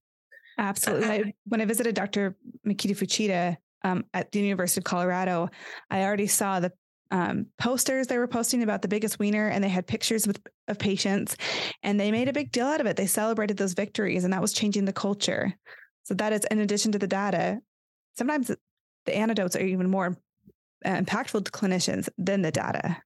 Absolutely. 0.59 1.09
I, 1.09 1.35
when 1.47 1.63
I 1.63 1.65
visited 1.65 1.95
Dr. 1.95 2.37
Mikita 2.65 2.95
Fuchita 2.95 3.57
um, 3.85 4.05
at 4.15 4.33
the 4.33 4.41
University 4.41 4.81
of 4.81 4.85
Colorado, 4.85 5.49
I 5.91 6.03
already 6.03 6.27
saw 6.27 6.61
the 6.61 6.73
um, 7.11 7.47
posters 7.59 8.07
they 8.07 8.19
were 8.19 8.29
posting 8.29 8.63
about 8.63 8.83
the 8.83 8.89
biggest 8.89 9.19
wiener, 9.19 9.49
and 9.49 9.63
they 9.65 9.69
had 9.69 9.87
pictures 9.87 10.27
with, 10.27 10.41
of 10.69 10.79
patients, 10.79 11.37
and 11.83 11.99
they 11.99 12.13
made 12.13 12.29
a 12.29 12.33
big 12.33 12.53
deal 12.53 12.67
out 12.67 12.81
of 12.81 12.87
it. 12.87 12.97
They 12.97 13.07
celebrated 13.07 13.57
those 13.57 13.73
victories, 13.73 14.25
and 14.25 14.33
that 14.33 14.43
was 14.43 14.53
changing 14.53 14.85
the 14.85 14.93
culture. 14.93 15.55
So 16.05 16.15
that 16.15 16.33
is, 16.33 16.45
in 16.51 16.61
addition 16.61 16.93
to 16.93 16.99
the 16.99 17.09
data, 17.09 17.61
sometimes 18.17 18.51
the 19.07 19.17
anecdotes 19.17 19.57
are 19.57 19.61
even 19.61 19.91
more 19.91 20.17
impactful 20.85 21.45
to 21.45 21.51
clinicians 21.51 22.09
than 22.17 22.43
the 22.43 22.51
data. 22.51 22.97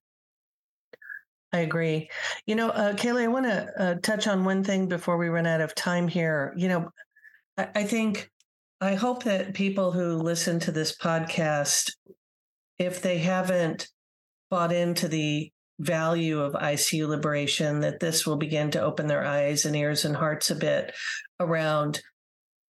I 1.51 1.59
agree. 1.59 2.09
You 2.45 2.55
know, 2.55 2.69
uh, 2.69 2.95
Kali, 2.95 3.23
I 3.23 3.27
want 3.27 3.45
to 3.45 3.81
uh, 3.81 3.95
touch 3.95 4.27
on 4.27 4.43
one 4.43 4.63
thing 4.63 4.87
before 4.87 5.17
we 5.17 5.29
run 5.29 5.47
out 5.47 5.61
of 5.61 5.73
time 5.73 6.07
here. 6.07 6.53
You 6.57 6.67
know, 6.67 6.89
I, 7.57 7.67
I 7.75 7.83
think 7.83 8.29
I 8.85 8.93
hope 8.93 9.23
that 9.23 9.55
people 9.55 9.91
who 9.91 10.17
listen 10.17 10.59
to 10.59 10.71
this 10.71 10.95
podcast, 10.95 11.91
if 12.77 13.01
they 13.01 13.17
haven't 13.17 13.87
bought 14.51 14.71
into 14.71 15.07
the 15.07 15.51
value 15.79 16.39
of 16.39 16.53
ICU 16.53 17.07
liberation, 17.07 17.79
that 17.79 17.99
this 17.99 18.27
will 18.27 18.35
begin 18.35 18.69
to 18.71 18.81
open 18.81 19.07
their 19.07 19.25
eyes 19.25 19.65
and 19.65 19.75
ears 19.75 20.05
and 20.05 20.15
hearts 20.15 20.51
a 20.51 20.55
bit 20.55 20.93
around 21.39 21.99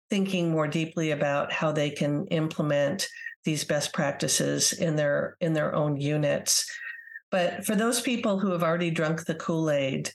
thinking 0.09 0.53
more 0.53 0.69
deeply 0.69 1.11
about 1.11 1.53
how 1.53 1.73
they 1.73 1.91
can 1.91 2.29
implement 2.29 3.09
these 3.45 3.65
best 3.65 3.93
practices 3.93 4.73
in 4.73 4.95
their 4.95 5.37
in 5.41 5.53
their 5.53 5.75
own 5.75 5.97
units. 5.97 6.65
But 7.33 7.65
for 7.65 7.75
those 7.75 8.01
people 8.01 8.39
who 8.39 8.53
have 8.53 8.62
already 8.62 8.93
drunk 8.93 9.25
the 9.25 9.35
Kool 9.35 9.69
Aid, 9.69 10.12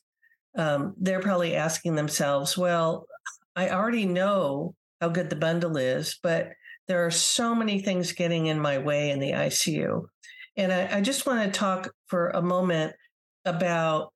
um, 0.58 0.96
they're 0.98 1.20
probably 1.20 1.58
asking 1.58 1.96
themselves, 1.96 2.58
"Well, 2.58 3.06
I 3.58 3.72
already 3.72 4.06
know 4.06 4.76
how 5.02 5.10
good 5.10 5.30
the 5.30 5.36
bundle 5.36 5.78
is, 5.78 6.20
but 6.22 6.50
there 6.88 7.06
are 7.06 7.12
so 7.12 7.54
many 7.54 7.82
things 7.82 8.12
getting 8.14 8.48
in 8.48 8.60
my 8.60 8.78
way 8.78 9.12
in 9.12 9.20
the 9.20 9.32
ICU. 9.32 10.06
And 10.58 10.74
I, 10.74 10.98
I 10.98 11.02
just 11.02 11.26
want 11.26 11.44
to 11.46 11.58
talk 11.58 11.92
for 12.08 12.30
a 12.30 12.42
moment 12.42 12.94
about 13.46 14.14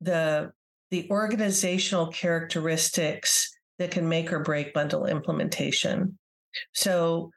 the 0.00 0.50
the 0.90 1.08
organizational 1.08 2.08
characteristics 2.08 3.50
that 3.78 3.92
can 3.92 4.08
make 4.08 4.32
or 4.32 4.40
break 4.40 4.74
bundle 4.74 5.06
implementation. 5.06 6.18
So 6.74 7.30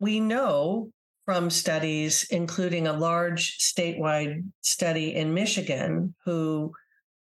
we 0.00 0.18
know 0.18 0.90
from 1.24 1.50
studies, 1.50 2.26
including 2.30 2.86
a 2.86 2.92
large 2.92 3.58
statewide 3.58 4.42
study 4.60 5.14
in 5.14 5.32
Michigan, 5.32 6.14
who 6.24 6.72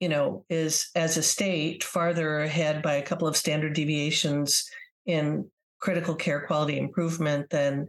you 0.01 0.09
know, 0.09 0.45
is 0.49 0.91
as 0.95 1.17
a 1.17 1.23
state 1.23 1.83
farther 1.83 2.41
ahead 2.41 2.83
by 2.83 2.95
a 2.95 3.03
couple 3.03 3.27
of 3.27 3.37
standard 3.37 3.75
deviations 3.75 4.69
in 5.07 5.49
critical 5.81 6.15
care 6.15 6.47
quality 6.47 6.79
improvement 6.79 7.51
than 7.51 7.87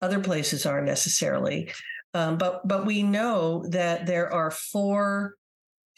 other 0.00 0.20
places 0.20 0.66
are 0.66 0.82
necessarily. 0.82 1.70
Um, 2.14 2.36
but 2.36 2.66
but 2.66 2.86
we 2.86 3.02
know 3.02 3.64
that 3.70 4.06
there 4.06 4.32
are 4.32 4.50
four 4.50 5.34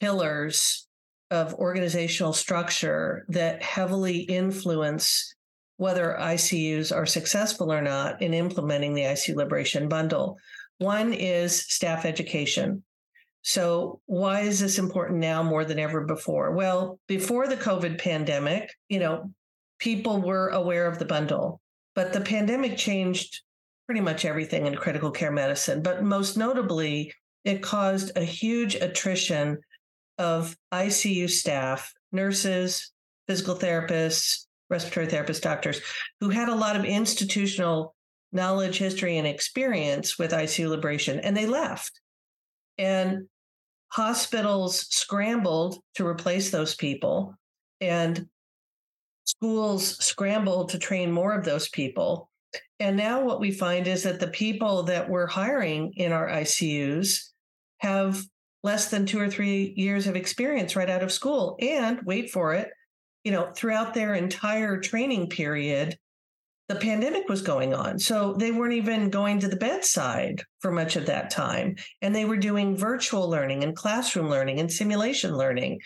pillars 0.00 0.86
of 1.30 1.54
organizational 1.54 2.32
structure 2.32 3.24
that 3.28 3.62
heavily 3.62 4.18
influence 4.18 5.34
whether 5.76 6.16
ICUs 6.20 6.94
are 6.94 7.06
successful 7.06 7.72
or 7.72 7.82
not 7.82 8.22
in 8.22 8.32
implementing 8.32 8.94
the 8.94 9.02
ICU 9.02 9.34
Liberation 9.34 9.88
Bundle. 9.88 10.36
One 10.78 11.12
is 11.12 11.62
staff 11.62 12.04
education. 12.04 12.84
So, 13.46 14.00
why 14.06 14.40
is 14.40 14.58
this 14.58 14.78
important 14.78 15.18
now 15.18 15.42
more 15.42 15.66
than 15.66 15.78
ever 15.78 16.00
before? 16.06 16.52
Well, 16.52 16.98
before 17.06 17.46
the 17.46 17.58
COVID 17.58 17.98
pandemic, 17.98 18.70
you 18.88 18.98
know, 18.98 19.30
people 19.78 20.22
were 20.22 20.48
aware 20.48 20.86
of 20.86 20.98
the 20.98 21.04
bundle. 21.04 21.60
But 21.94 22.14
the 22.14 22.22
pandemic 22.22 22.78
changed 22.78 23.42
pretty 23.86 24.00
much 24.00 24.24
everything 24.24 24.66
in 24.66 24.74
critical 24.76 25.10
care 25.10 25.30
medicine. 25.30 25.82
But 25.82 26.02
most 26.02 26.38
notably, 26.38 27.12
it 27.44 27.62
caused 27.62 28.16
a 28.16 28.24
huge 28.24 28.76
attrition 28.76 29.58
of 30.16 30.56
ICU 30.72 31.28
staff, 31.28 31.92
nurses, 32.12 32.92
physical 33.28 33.56
therapists, 33.56 34.46
respiratory 34.70 35.06
therapists, 35.06 35.42
doctors 35.42 35.82
who 36.18 36.30
had 36.30 36.48
a 36.48 36.54
lot 36.54 36.76
of 36.76 36.86
institutional 36.86 37.94
knowledge, 38.32 38.78
history, 38.78 39.18
and 39.18 39.26
experience 39.26 40.18
with 40.18 40.32
ICU 40.32 40.66
liberation, 40.66 41.20
and 41.20 41.36
they 41.36 41.46
left. 41.46 42.00
And 42.78 43.28
hospitals 43.94 44.86
scrambled 44.92 45.78
to 45.94 46.06
replace 46.06 46.50
those 46.50 46.74
people, 46.74 47.34
and 47.80 48.26
schools 49.24 50.04
scrambled 50.04 50.70
to 50.70 50.78
train 50.78 51.12
more 51.12 51.32
of 51.32 51.44
those 51.44 51.68
people. 51.68 52.28
And 52.80 52.96
now 52.96 53.22
what 53.22 53.40
we 53.40 53.52
find 53.52 53.86
is 53.86 54.02
that 54.02 54.18
the 54.18 54.28
people 54.28 54.82
that 54.84 55.08
we're 55.08 55.28
hiring 55.28 55.92
in 55.96 56.10
our 56.10 56.28
ICUs 56.28 57.20
have 57.78 58.20
less 58.64 58.90
than 58.90 59.06
two 59.06 59.20
or 59.20 59.28
three 59.28 59.72
years 59.76 60.08
of 60.08 60.16
experience 60.16 60.74
right 60.74 60.90
out 60.90 61.02
of 61.02 61.12
school. 61.12 61.56
And 61.60 62.00
wait 62.04 62.30
for 62.30 62.52
it, 62.54 62.70
you 63.22 63.30
know, 63.30 63.52
throughout 63.54 63.94
their 63.94 64.14
entire 64.14 64.80
training 64.80 65.28
period, 65.28 65.96
the 66.74 66.80
pandemic 66.80 67.28
was 67.28 67.42
going 67.42 67.74
on. 67.74 67.98
So 67.98 68.34
they 68.34 68.50
weren't 68.50 68.74
even 68.74 69.10
going 69.10 69.40
to 69.40 69.48
the 69.48 69.56
bedside 69.56 70.42
for 70.60 70.72
much 70.72 70.96
of 70.96 71.06
that 71.06 71.30
time. 71.30 71.76
And 72.02 72.14
they 72.14 72.24
were 72.24 72.36
doing 72.36 72.76
virtual 72.76 73.28
learning 73.28 73.64
and 73.64 73.76
classroom 73.76 74.28
learning 74.28 74.60
and 74.60 74.70
simulation 74.70 75.36
learning. 75.36 75.80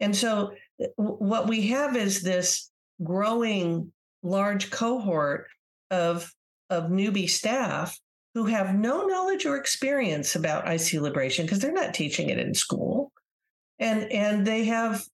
And 0.00 0.14
so 0.14 0.52
what 0.96 1.48
we 1.48 1.68
have 1.68 1.96
is 1.96 2.22
this 2.22 2.70
growing 3.02 3.92
large 4.22 4.70
cohort 4.70 5.46
of, 5.90 6.32
of 6.70 6.84
newbie 6.84 7.30
staff 7.30 7.98
who 8.34 8.44
have 8.44 8.74
no 8.74 9.06
knowledge 9.06 9.46
or 9.46 9.56
experience 9.56 10.36
about 10.36 10.66
ICU 10.66 11.00
liberation 11.00 11.46
because 11.46 11.60
they're 11.60 11.72
not 11.72 11.94
teaching 11.94 12.28
it 12.28 12.38
in 12.38 12.52
school. 12.52 13.12
And, 13.78 14.10
and 14.12 14.46
they 14.46 14.64
have 14.64 15.04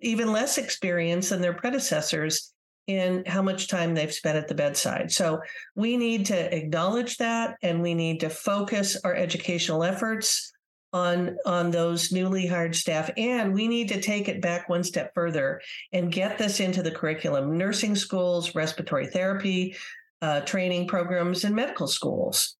even 0.00 0.32
less 0.32 0.58
experience 0.58 1.28
than 1.28 1.40
their 1.40 1.54
predecessors 1.54 2.52
in 2.86 3.24
how 3.26 3.42
much 3.42 3.68
time 3.68 3.94
they've 3.94 4.12
spent 4.12 4.36
at 4.36 4.48
the 4.48 4.54
bedside. 4.54 5.12
So 5.12 5.40
we 5.76 5.96
need 5.96 6.26
to 6.26 6.56
acknowledge 6.56 7.16
that 7.18 7.56
and 7.62 7.80
we 7.80 7.94
need 7.94 8.20
to 8.20 8.30
focus 8.30 8.96
our 9.04 9.14
educational 9.14 9.84
efforts 9.84 10.52
on 10.92 11.36
on 11.46 11.70
those 11.70 12.12
newly 12.12 12.46
hired 12.46 12.76
staff 12.76 13.10
and 13.16 13.54
we 13.54 13.66
need 13.66 13.88
to 13.88 14.00
take 14.00 14.28
it 14.28 14.42
back 14.42 14.68
one 14.68 14.84
step 14.84 15.10
further 15.14 15.60
and 15.92 16.12
get 16.12 16.36
this 16.36 16.60
into 16.60 16.82
the 16.82 16.90
curriculum 16.90 17.56
nursing 17.56 17.96
schools 17.96 18.54
respiratory 18.54 19.06
therapy 19.06 19.74
uh, 20.20 20.40
training 20.40 20.86
programs 20.86 21.44
and 21.44 21.56
medical 21.56 21.86
schools 21.86 22.56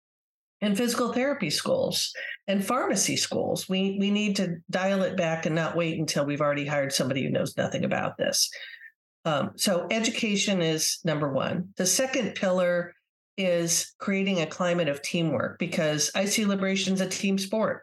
and 0.63 0.79
physical 0.79 1.13
therapy 1.13 1.51
schools 1.51 2.13
and 2.49 2.65
pharmacy 2.65 3.17
schools 3.17 3.69
we 3.69 3.99
we 4.01 4.11
need 4.11 4.35
to 4.35 4.57
dial 4.71 5.03
it 5.03 5.15
back 5.15 5.45
and 5.45 5.55
not 5.55 5.77
wait 5.77 5.99
until 5.99 6.25
we've 6.25 6.41
already 6.41 6.67
hired 6.67 6.93
somebody 6.93 7.23
who 7.23 7.31
knows 7.31 7.55
nothing 7.59 7.85
about 7.85 8.17
this 8.17 8.51
um, 9.25 9.53
so 9.57 9.87
education 9.91 10.61
is 10.61 10.99
number 11.05 11.33
one. 11.33 11.69
The 11.77 11.87
second 11.87 12.35
pillar 12.35 12.95
is 13.37 13.95
creating 13.99 14.41
a 14.41 14.47
climate 14.47 14.89
of 14.89 15.03
teamwork 15.03 15.59
because 15.59 16.11
ICU 16.15 16.47
liberation 16.47 16.95
is 16.95 17.01
a 17.01 17.09
team 17.09 17.39
sport 17.39 17.83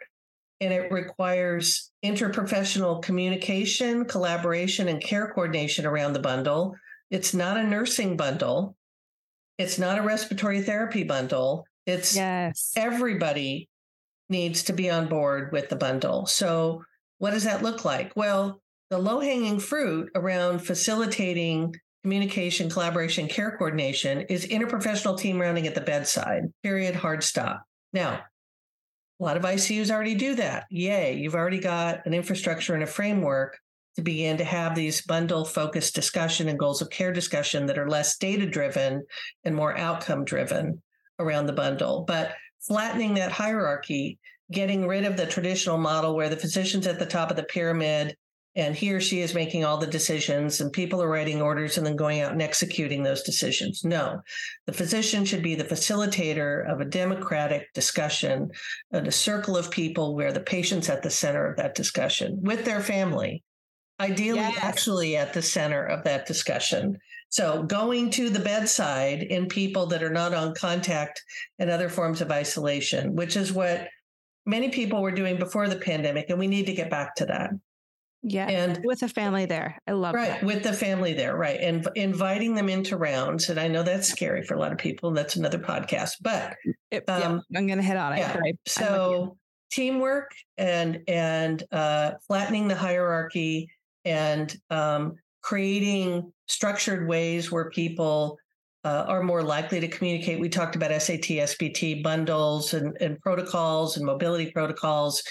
and 0.62 0.74
it 0.74 0.92
requires 0.92 1.92
interprofessional 2.04 3.02
communication, 3.02 4.06
collaboration, 4.06 4.90
and 4.90 5.02
care 5.02 5.32
coordination 5.34 5.86
around 5.86 6.14
the 6.14 6.20
bundle. 6.20 6.76
It's 7.10 7.34
not 7.34 7.58
a 7.58 7.64
nursing 7.64 8.18
bundle. 8.18 8.76
It's 9.58 9.80
not 9.80 9.98
a 9.98 10.02
respiratory 10.02 10.62
therapy 10.62 11.04
bundle. 11.04 11.66
It's 11.86 12.16
yes. 12.16 12.74
everybody 12.76 13.70
needs 14.30 14.64
to 14.64 14.74
be 14.74 14.90
on 14.90 15.08
board 15.08 15.52
with 15.52 15.70
the 15.70 15.76
bundle. 15.76 16.26
So, 16.26 16.84
what 17.18 17.32
does 17.32 17.44
that 17.44 17.64
look 17.64 17.84
like? 17.84 18.14
Well, 18.16 18.62
the 18.90 18.98
low 18.98 19.20
hanging 19.20 19.60
fruit 19.60 20.10
around 20.16 20.60
facilitating 20.60 21.76
communication, 22.04 22.70
collaboration, 22.70 23.28
care 23.28 23.56
coordination 23.58 24.22
is 24.22 24.48
interprofessional 24.48 25.18
team 25.18 25.40
rounding 25.40 25.68
at 25.68 25.76
the 25.76 25.82
bedside, 25.82 26.44
period, 26.64 26.96
hard 26.96 27.24
stop. 27.24 27.62
Now, 27.94 28.22
a 29.20 29.24
lot 29.24 29.38
of 29.38 29.44
ICUs 29.44 29.92
already 29.92 30.16
do 30.16 30.36
that. 30.36 30.66
Yay, 30.72 31.18
you've 31.18 31.36
already 31.36 31.60
got 31.60 32.06
an 32.06 32.14
infrastructure 32.14 32.74
and 32.74 32.84
a 32.84 32.88
framework 32.88 33.60
to 33.96 34.02
begin 34.02 34.38
to 34.38 34.46
have 34.46 34.76
these 34.76 35.02
bundle 35.02 35.44
focused 35.44 35.94
discussion 35.94 36.48
and 36.48 36.58
goals 36.58 36.82
of 36.82 36.90
care 36.90 37.12
discussion 37.12 37.66
that 37.66 37.78
are 37.78 37.90
less 37.90 38.18
data 38.18 38.46
driven 38.46 39.04
and 39.44 39.56
more 39.56 39.78
outcome 39.78 40.24
driven 40.24 40.82
around 41.20 41.48
the 41.48 41.54
bundle. 41.54 42.06
But 42.08 42.34
flattening 42.62 43.16
that 43.16 43.32
hierarchy, 43.32 44.18
getting 44.52 44.88
rid 44.88 45.04
of 45.04 45.18
the 45.18 45.26
traditional 45.26 45.78
model 45.78 46.16
where 46.16 46.30
the 46.30 46.38
physician's 46.38 46.88
at 46.88 46.98
the 46.98 47.06
top 47.06 47.30
of 47.30 47.36
the 47.36 47.44
pyramid 47.44 48.16
and 48.60 48.76
he 48.76 48.91
or 48.91 48.99
she 48.99 49.22
is 49.22 49.34
making 49.34 49.64
all 49.64 49.78
the 49.78 49.88
decisions 49.88 50.60
and 50.60 50.72
people 50.74 51.01
are 51.01 51.10
writing 51.10 51.41
orders 51.41 51.78
and 51.78 51.88
then 51.88 51.95
going 51.95 52.20
out 52.20 52.34
and 52.34 52.41
executing 52.41 53.01
those 53.01 53.24
decisions. 53.24 53.86
No, 53.86 54.22
the 54.68 54.74
physician 54.74 55.24
should 55.24 55.41
be 55.41 55.55
the 55.55 55.64
facilitator 55.64 56.70
of 56.70 56.82
a 56.82 56.86
democratic 56.86 57.74
discussion 57.74 58.51
and 58.91 59.07
a 59.07 59.12
circle 59.12 59.55
of 59.55 59.72
people 59.72 60.14
where 60.14 60.34
the 60.34 60.41
patient's 60.41 60.89
at 60.89 61.01
the 61.01 61.10
center 61.10 61.49
of 61.49 61.55
that 61.55 61.74
discussion 61.74 62.38
with 62.41 62.66
their 62.66 62.82
family, 62.82 63.43
ideally, 63.99 64.39
yes. 64.39 64.57
actually 64.62 65.16
at 65.16 65.34
the 65.34 65.41
center 65.41 65.86
of 65.86 66.03
that 66.03 66.28
discussion. 66.28 66.97
So 67.30 67.64
going 67.64 68.10
to 68.12 68.30
the 68.30 68.39
bedside 68.39 69.24
in 69.24 69.47
people 69.47 69.86
that 69.88 70.03
are 70.03 70.10
not 70.10 70.34
on 70.34 70.53
contact 70.53 71.24
and 71.60 71.70
other 71.70 71.88
forms 71.88 72.20
of 72.20 72.32
isolation, 72.32 73.16
which 73.16 73.38
is 73.38 73.53
what 73.53 73.88
many 74.45 74.70
people 74.70 75.01
were 75.01 75.12
doing 75.12 75.38
before 75.38 75.70
the 75.70 75.78
pandemic. 75.78 76.30
And 76.30 76.39
we 76.39 76.47
need 76.47 76.66
to 76.66 76.74
get 76.74 76.89
back 76.89 77.16
to 77.16 77.26
that. 77.28 77.51
Yeah. 78.22 78.47
And 78.47 78.82
with 78.84 79.01
a 79.01 79.07
family 79.07 79.45
there. 79.45 79.78
I 79.88 79.93
love 79.93 80.13
right, 80.13 80.30
that. 80.30 80.43
With 80.43 80.63
the 80.63 80.74
family 80.74 81.13
there. 81.13 81.36
Right. 81.36 81.59
And 81.59 81.88
inviting 81.95 82.55
them 82.55 82.67
into 82.67 82.97
rounds. 82.97 83.49
And 83.49 83.59
I 83.59 83.67
know 83.67 83.84
that's 83.84 84.09
scary 84.09 84.43
for 84.43 84.55
a 84.55 84.59
lot 84.59 84.72
of 84.72 84.78
people. 84.78 85.09
And 85.09 85.17
That's 85.17 85.36
another 85.36 85.59
podcast, 85.59 86.15
but 86.22 86.55
it, 86.91 87.03
um, 87.07 87.41
yeah, 87.49 87.59
I'm 87.59 87.67
going 87.67 87.80
to 87.80 87.84
hit 87.84 87.97
on 87.97 88.13
it. 88.13 88.20
Yeah. 88.20 88.38
so 88.67 89.38
teamwork 89.72 90.32
and, 90.57 90.99
and, 91.07 91.63
uh, 91.72 92.11
flattening 92.28 92.67
the 92.67 92.76
hierarchy 92.76 93.70
and, 94.03 94.53
um, 94.70 95.15
creating 95.41 96.34
structured 96.47 97.07
ways 97.07 97.51
where 97.51 97.70
people 97.70 98.38
uh, 98.84 99.05
are 99.07 99.24
more 99.24 99.43
likely 99.43 99.80
to 99.80 99.88
communicate. 99.88 100.39
We 100.39 100.49
talked 100.49 100.76
about 100.76 100.89
SAT, 101.01 101.22
SBT 101.22 102.03
bundles 102.03 102.74
and, 102.74 102.97
and 102.99 103.20
protocols 103.20 103.97
and 103.97 104.05
mobility 104.05 104.51
protocols 104.51 105.22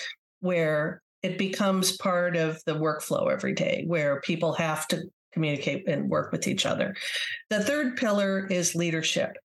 where 0.41 1.03
it 1.23 1.39
becomes 1.39 1.97
part 1.97 2.37
of 2.37 2.63
the 2.65 2.75
workflow 2.75 3.31
every 3.31 3.55
day 3.55 3.85
where 3.87 4.21
people 4.21 4.53
have 4.53 4.87
to 4.89 5.03
communicate 5.33 5.89
and 5.89 6.09
work 6.09 6.33
with 6.33 6.47
each 6.47 6.67
other. 6.67 6.95
The 7.51 7.63
third 7.63 7.97
pillar 7.97 8.47
is 8.47 8.75
leadership. 8.75 9.37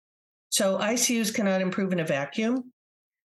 So 0.50 0.78
ICUs 0.78 1.34
cannot 1.34 1.62
improve 1.62 1.92
in 1.94 2.00
a 2.00 2.06
vacuum. 2.06 2.72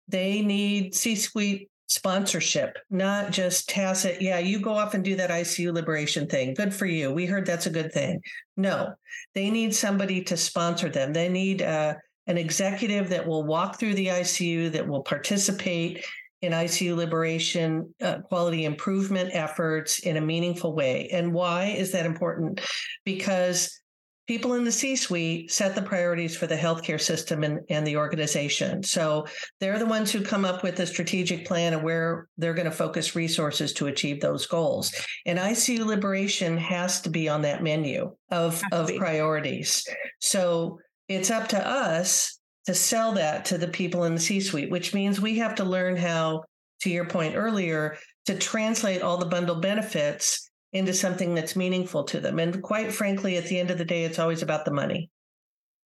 They 0.09 0.43
need 0.43 0.95
C 0.95 1.17
suite 1.17 1.69
sponsorship, 1.89 2.79
not 2.91 3.31
just 3.31 3.69
tacit, 3.69 4.21
yeah, 4.21 4.39
you 4.39 4.61
go 4.61 4.73
off 4.73 4.95
and 4.95 5.05
do 5.05 5.17
that 5.17 5.31
ICU 5.31 5.73
liberation 5.73 6.27
thing. 6.27 6.55
Good 6.55 6.75
for 6.75 6.87
you. 6.87 7.13
We 7.13 7.27
heard 7.27 7.47
that's 7.47 7.67
a 7.67 7.71
good 7.71 7.93
thing. 7.93 8.21
No, 8.57 8.95
they 9.35 9.51
need 9.51 9.75
somebody 9.75 10.23
to 10.25 10.37
sponsor 10.37 10.89
them. 10.89 11.13
They 11.13 11.29
need 11.29 11.63
uh, 11.63 11.95
an 12.27 12.39
executive 12.39 13.09
that 13.11 13.27
will 13.27 13.45
walk 13.45 13.79
through 13.79 13.95
the 13.95 14.09
ICU, 14.09 14.73
that 14.73 14.87
will 14.87 15.03
participate 15.03 16.05
in 16.43 16.53
ICU 16.53 16.95
liberation 16.95 17.95
uh, 18.03 18.19
quality 18.19 18.65
improvement 18.65 19.31
efforts 19.33 20.01
in 20.01 20.17
a 20.17 20.21
meaningful 20.21 20.75
way. 20.75 21.09
And 21.11 21.33
why 21.33 21.67
is 21.67 21.93
that 21.93 22.07
important? 22.07 22.61
Because 23.05 23.81
people 24.27 24.55
in 24.55 24.65
the 24.65 24.73
C 24.73 24.97
suite 24.97 25.51
set 25.51 25.75
the 25.75 25.83
priorities 25.83 26.37
for 26.37 26.47
the 26.47 26.57
healthcare 26.57 27.01
system 27.01 27.45
and, 27.45 27.61
and 27.71 27.87
the 27.87 27.97
organization. 27.97 28.83
So 28.83 29.27
they're 29.61 29.79
the 29.79 29.87
ones 29.87 30.11
who 30.11 30.21
come 30.21 30.45
up 30.45 30.63
with 30.63 30.81
a 30.81 30.87
strategic 30.87 31.47
plan 31.47 31.75
of 31.75 31.83
where 31.83 32.29
they're 32.37 32.55
going 32.55 32.67
to 32.67 32.73
focus 32.73 33.15
resources 33.15 33.73
to 33.75 33.87
achieve 33.87 34.21
those 34.21 34.47
goals. 34.47 34.93
And 35.25 35.39
ICU 35.39 35.87
liberation 35.87 36.57
has 36.59 37.01
to 37.03 37.11
be 37.11 37.29
on 37.29 37.43
that 37.43 37.63
menu 37.63 38.15
of, 38.31 38.63
of 38.73 38.91
priorities. 38.97 39.87
So 40.21 40.81
it's 41.09 41.31
up 41.31 41.49
to 41.49 41.67
us 41.67 42.36
to 42.67 42.75
sell 42.75 43.13
that 43.13 43.45
to 43.47 43.59
the 43.59 43.69
people 43.69 44.05
in 44.05 44.15
the 44.15 44.21
C 44.21 44.41
suite, 44.41 44.71
which 44.71 44.93
means 44.93 45.21
we 45.21 45.39
have 45.39 45.55
to 45.57 45.65
learn 45.65 45.97
how, 45.97 46.45
to 46.81 46.91
your 46.91 47.07
point 47.07 47.37
earlier, 47.37 47.97
to 48.27 48.37
translate 48.37 49.03
all 49.03 49.17
the 49.17 49.27
bundle 49.27 49.57
benefits 49.57 50.51
into 50.73 50.93
something 50.93 51.35
that's 51.35 51.57
meaningful 51.57 52.05
to 52.05 52.21
them. 52.21 52.39
And 52.39 52.63
quite 52.63 52.93
frankly, 52.93 53.37
at 53.37 53.47
the 53.47 53.59
end 53.59 53.71
of 53.71 53.79
the 53.79 53.85
day, 53.85 54.05
it's 54.05 54.19
always 54.19 54.43
about 54.43 54.65
the 54.65 54.73
money. 54.73 55.11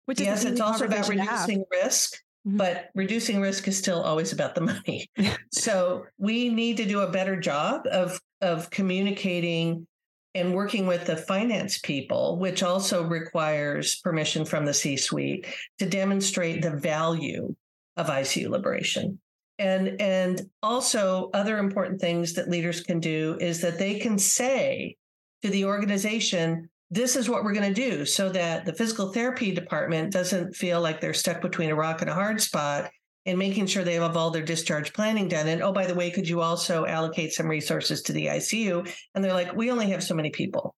Which 0.05 0.19
yes, 0.19 0.45
it's 0.45 0.61
also 0.61 0.86
about 0.86 1.09
reducing 1.09 1.63
risk, 1.71 2.15
mm-hmm. 2.47 2.57
but 2.57 2.89
reducing 2.93 3.41
risk 3.41 3.67
is 3.67 3.78
still 3.78 4.03
always 4.03 4.34
about 4.34 4.53
the 4.53 4.61
money. 4.61 5.09
so 5.51 6.05
we 6.19 6.49
need 6.49 6.78
to 6.78 6.86
do 6.86 6.99
a 6.99 7.09
better 7.09 7.39
job 7.39 7.88
of 7.91 8.19
of 8.41 8.69
communicating 8.69 9.88
and 10.36 10.53
working 10.53 10.86
with 10.86 11.05
the 11.05 11.15
finance 11.15 11.79
people, 11.79 12.38
which 12.38 12.61
also 12.61 13.03
requires 13.03 13.95
permission 14.01 14.45
from 14.45 14.65
the 14.65 14.73
C 14.73 14.97
suite 14.97 15.47
to 15.79 15.89
demonstrate 15.89 16.61
the 16.61 16.75
value 16.75 17.55
of 17.95 18.07
ICU 18.07 18.49
liberation. 18.49 19.19
And, 19.57 19.99
and 20.01 20.41
also, 20.61 21.29
other 21.33 21.57
important 21.57 22.01
things 22.01 22.33
that 22.33 22.49
leaders 22.49 22.81
can 22.81 22.99
do 22.99 23.38
is 23.39 23.61
that 23.61 23.79
they 23.79 23.99
can 23.99 24.19
say 24.19 24.97
to 25.41 25.49
the 25.49 25.63
organization, 25.63 26.69
this 26.91 27.15
is 27.15 27.29
what 27.29 27.45
we're 27.45 27.53
going 27.53 27.73
to 27.73 27.89
do 27.89 28.05
so 28.05 28.29
that 28.29 28.65
the 28.65 28.73
physical 28.73 29.13
therapy 29.13 29.53
department 29.53 30.11
doesn't 30.11 30.55
feel 30.55 30.81
like 30.81 30.99
they're 30.99 31.13
stuck 31.13 31.41
between 31.41 31.69
a 31.69 31.75
rock 31.75 32.01
and 32.01 32.09
a 32.09 32.13
hard 32.13 32.41
spot 32.41 32.91
and 33.26 33.39
making 33.39 33.65
sure 33.65 33.84
they 33.84 33.95
have 33.95 34.17
all 34.17 34.30
their 34.30 34.43
discharge 34.43 34.93
planning 34.93 35.28
done. 35.28 35.47
And 35.47 35.61
oh, 35.61 35.71
by 35.71 35.88
the 35.88 35.95
way, 35.95 36.11
could 36.11 36.30
you 36.30 36.41
also 36.41 36.86
allocate 36.86 37.34
some 37.34 37.47
resources 37.47 38.01
to 38.03 38.13
the 38.13 38.28
ICU? 38.28 38.89
And 39.13 39.23
they're 39.23 39.34
like, 39.34 39.55
we 39.55 39.71
only 39.71 39.89
have 39.89 40.03
so 40.03 40.13
many 40.13 40.30
people. 40.30 40.76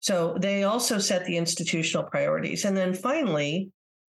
So 0.00 0.36
they 0.40 0.64
also 0.64 0.98
set 0.98 1.26
the 1.26 1.36
institutional 1.36 2.04
priorities. 2.04 2.64
And 2.64 2.76
then 2.76 2.94
finally, 2.94 3.70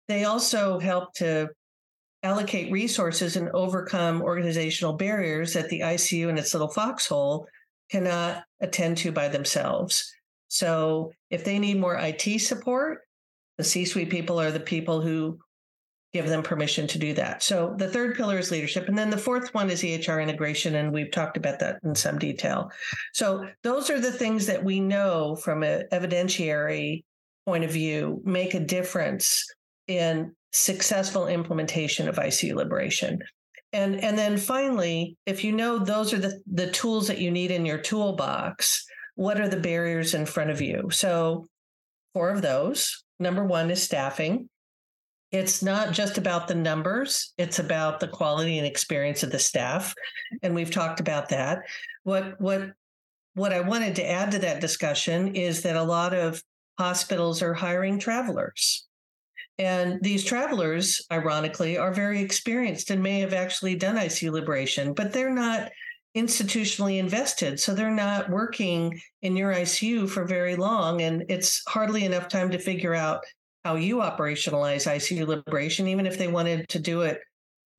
they 0.07 0.25
also 0.25 0.79
help 0.79 1.13
to 1.15 1.49
allocate 2.23 2.71
resources 2.71 3.35
and 3.35 3.49
overcome 3.49 4.21
organizational 4.21 4.93
barriers 4.93 5.53
that 5.53 5.69
the 5.69 5.79
ICU 5.79 6.29
and 6.29 6.37
its 6.37 6.53
little 6.53 6.69
foxhole 6.69 7.47
cannot 7.89 8.43
attend 8.61 8.97
to 8.97 9.11
by 9.11 9.27
themselves. 9.27 10.13
So 10.49 11.11
if 11.31 11.43
they 11.43 11.57
need 11.57 11.79
more 11.79 11.95
IT 11.95 12.41
support, 12.41 12.99
the 13.57 13.63
C 13.63 13.85
suite 13.85 14.09
people 14.09 14.39
are 14.39 14.51
the 14.51 14.59
people 14.59 15.01
who 15.01 15.39
give 16.13 16.27
them 16.27 16.43
permission 16.43 16.87
to 16.87 16.99
do 16.99 17.13
that. 17.13 17.41
So 17.41 17.73
the 17.77 17.87
third 17.87 18.15
pillar 18.15 18.37
is 18.37 18.51
leadership. 18.51 18.87
And 18.87 18.97
then 18.97 19.09
the 19.09 19.17
fourth 19.17 19.53
one 19.53 19.69
is 19.69 19.81
EHR 19.81 20.21
integration. 20.21 20.75
And 20.75 20.91
we've 20.91 21.11
talked 21.11 21.37
about 21.37 21.59
that 21.59 21.79
in 21.83 21.95
some 21.95 22.19
detail. 22.19 22.69
So 23.13 23.47
those 23.63 23.89
are 23.89 23.99
the 23.99 24.11
things 24.11 24.45
that 24.47 24.63
we 24.63 24.79
know 24.79 25.35
from 25.37 25.63
an 25.63 25.85
evidentiary 25.91 27.03
point 27.45 27.63
of 27.63 27.71
view 27.71 28.21
make 28.25 28.53
a 28.53 28.59
difference 28.59 29.45
in 29.87 30.35
successful 30.51 31.27
implementation 31.27 32.09
of 32.09 32.17
ICU 32.17 32.55
liberation. 32.55 33.19
And, 33.73 33.95
and 34.03 34.17
then 34.17 34.37
finally, 34.37 35.15
if 35.25 35.45
you 35.45 35.53
know 35.53 35.79
those 35.79 36.13
are 36.13 36.19
the, 36.19 36.41
the 36.45 36.69
tools 36.71 37.07
that 37.07 37.19
you 37.19 37.31
need 37.31 37.51
in 37.51 37.65
your 37.65 37.77
toolbox, 37.77 38.85
what 39.15 39.39
are 39.39 39.47
the 39.47 39.59
barriers 39.59 40.13
in 40.13 40.25
front 40.25 40.49
of 40.49 40.59
you? 40.59 40.89
So, 40.91 41.47
four 42.13 42.31
of 42.31 42.41
those. 42.41 43.01
Number 43.17 43.45
one 43.45 43.71
is 43.71 43.81
staffing 43.81 44.49
it's 45.31 45.63
not 45.63 45.93
just 45.93 46.17
about 46.17 46.47
the 46.47 46.55
numbers 46.55 47.33
it's 47.37 47.59
about 47.59 47.99
the 47.99 48.07
quality 48.07 48.57
and 48.57 48.67
experience 48.67 49.23
of 49.23 49.31
the 49.31 49.39
staff 49.39 49.95
and 50.41 50.55
we've 50.55 50.71
talked 50.71 50.99
about 50.99 51.29
that. 51.29 51.63
What 52.03 52.39
what 52.39 52.71
what 53.33 53.53
i 53.53 53.61
wanted 53.61 53.95
to 53.95 54.09
add 54.09 54.31
to 54.31 54.39
that 54.39 54.61
discussion 54.61 55.35
is 55.35 55.61
that 55.61 55.75
a 55.75 55.83
lot 55.83 56.13
of 56.13 56.41
hospitals 56.77 57.41
are 57.41 57.53
hiring 57.53 57.99
travelers. 57.99 58.87
And 59.57 60.01
these 60.01 60.23
travelers 60.23 61.05
ironically 61.11 61.77
are 61.77 61.93
very 61.93 62.21
experienced 62.21 62.89
and 62.89 63.03
may 63.03 63.19
have 63.19 63.33
actually 63.33 63.75
done 63.75 63.95
icu 63.95 64.31
liberation 64.31 64.93
but 64.93 65.13
they're 65.13 65.33
not 65.33 65.71
institutionally 66.15 66.97
invested 66.97 67.57
so 67.57 67.73
they're 67.73 67.89
not 67.89 68.29
working 68.29 68.99
in 69.21 69.37
your 69.37 69.53
icu 69.53 70.09
for 70.09 70.25
very 70.25 70.57
long 70.57 71.01
and 71.01 71.23
it's 71.29 71.63
hardly 71.69 72.03
enough 72.03 72.27
time 72.27 72.51
to 72.51 72.59
figure 72.59 72.93
out 72.93 73.23
how 73.63 73.75
you 73.75 73.97
operationalize 73.97 74.87
ICU 74.87 75.27
liberation, 75.27 75.87
even 75.87 76.07
if 76.07 76.17
they 76.17 76.27
wanted 76.27 76.67
to 76.69 76.79
do 76.79 77.01
it 77.01 77.19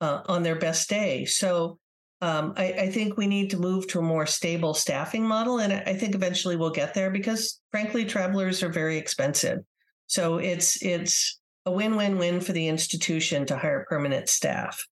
uh, 0.01 0.21
on 0.27 0.43
their 0.43 0.55
best 0.55 0.89
day. 0.89 1.25
So 1.25 1.77
um, 2.21 2.53
I, 2.55 2.73
I, 2.73 2.89
think 2.89 3.17
we 3.17 3.27
need 3.27 3.49
to 3.49 3.57
move 3.57 3.87
to 3.87 3.99
a 3.99 4.03
more 4.03 4.25
stable 4.25 4.73
staffing 4.73 5.25
model. 5.25 5.59
And 5.59 5.73
I 5.73 5.93
think 5.93 6.15
eventually 6.15 6.55
we'll 6.55 6.69
get 6.69 6.93
there 6.93 7.11
because 7.11 7.59
frankly, 7.71 8.05
travelers 8.05 8.63
are 8.63 8.69
very 8.69 8.97
expensive. 8.97 9.59
So 10.07 10.37
it's 10.37 10.81
it's 10.81 11.39
a 11.65 11.71
win-win-win 11.71 12.41
for 12.41 12.53
the 12.53 12.67
institution 12.67 13.45
to 13.47 13.57
hire 13.57 13.85
permanent 13.89 14.29
staff. 14.29 14.85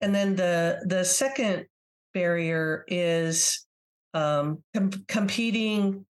And 0.00 0.14
then 0.14 0.36
the 0.36 0.80
the 0.86 1.04
second 1.04 1.66
barrier 2.14 2.84
is 2.88 3.66
um, 4.14 4.62
com- 4.74 5.04
competing 5.08 6.06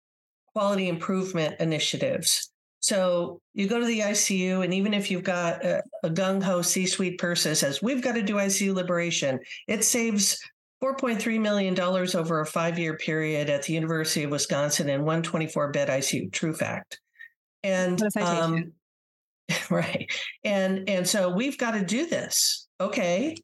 quality 0.55 0.89
improvement 0.89 1.57
initiatives. 1.61 2.52
So 2.83 3.41
you 3.55 3.69
go 3.69 3.79
to 3.79 3.87
the 3.87 4.01
ICU, 4.01 4.65
and 4.65 4.75
even 4.75 4.93
if 4.93 5.09
you've 5.11 5.23
got 5.23 5.65
a, 5.65 5.83
a 6.03 6.11
gung 6.11 6.43
ho 6.43 6.63
C 6.63 6.85
suite 6.85 7.19
person 7.19 7.55
says, 7.55 7.81
We've 7.81 8.03
got 8.03 8.17
to 8.17 8.23
do 8.23 8.35
ICU 8.35 8.75
liberation, 8.75 9.39
it 9.69 9.85
saves 9.85 10.39
$4.3 10.83 11.41
million 11.41 11.79
over 11.81 12.41
a 12.41 12.47
five 12.47 12.79
year 12.79 12.97
period 12.97 13.49
at 13.49 13.63
the 13.63 13.73
University 13.73 14.25
of 14.25 14.33
Wisconsin 14.33 14.89
in 14.89 15.03
124 15.03 15.71
bed 15.71 15.89
ICU. 15.89 16.33
True 16.33 16.53
fact. 16.53 17.01
And 17.63 18.03
um, 18.17 18.73
right. 19.71 20.11
And 20.43 20.89
and 20.89 21.07
so 21.07 21.31
we've 21.31 21.59
got 21.59 21.73
to 21.73 21.85
do 21.85 22.07
this. 22.07 22.67
Okay. 22.81 23.37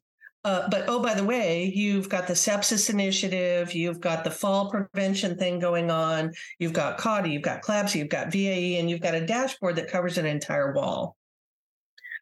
Uh, 0.45 0.69
but 0.69 0.85
oh, 0.87 1.01
by 1.01 1.13
the 1.13 1.23
way, 1.23 1.71
you've 1.75 2.07
got 2.07 2.25
the 2.25 2.33
sepsis 2.33 2.89
initiative, 2.89 3.73
you've 3.73 3.99
got 3.99 4.23
the 4.23 4.31
fall 4.31 4.69
prevention 4.69 5.37
thing 5.37 5.59
going 5.59 5.91
on, 5.91 6.31
you've 6.59 6.71
got 6.71 6.97
CAUTI, 6.97 7.33
you've 7.33 7.41
got 7.41 7.61
CLABSI, 7.61 7.95
you've 7.95 8.09
got 8.09 8.31
VAE, 8.31 8.79
and 8.79 8.89
you've 8.89 9.01
got 9.01 9.15
a 9.15 9.25
dashboard 9.25 9.75
that 9.75 9.91
covers 9.91 10.17
an 10.17 10.25
entire 10.25 10.71
wall. 10.71 11.17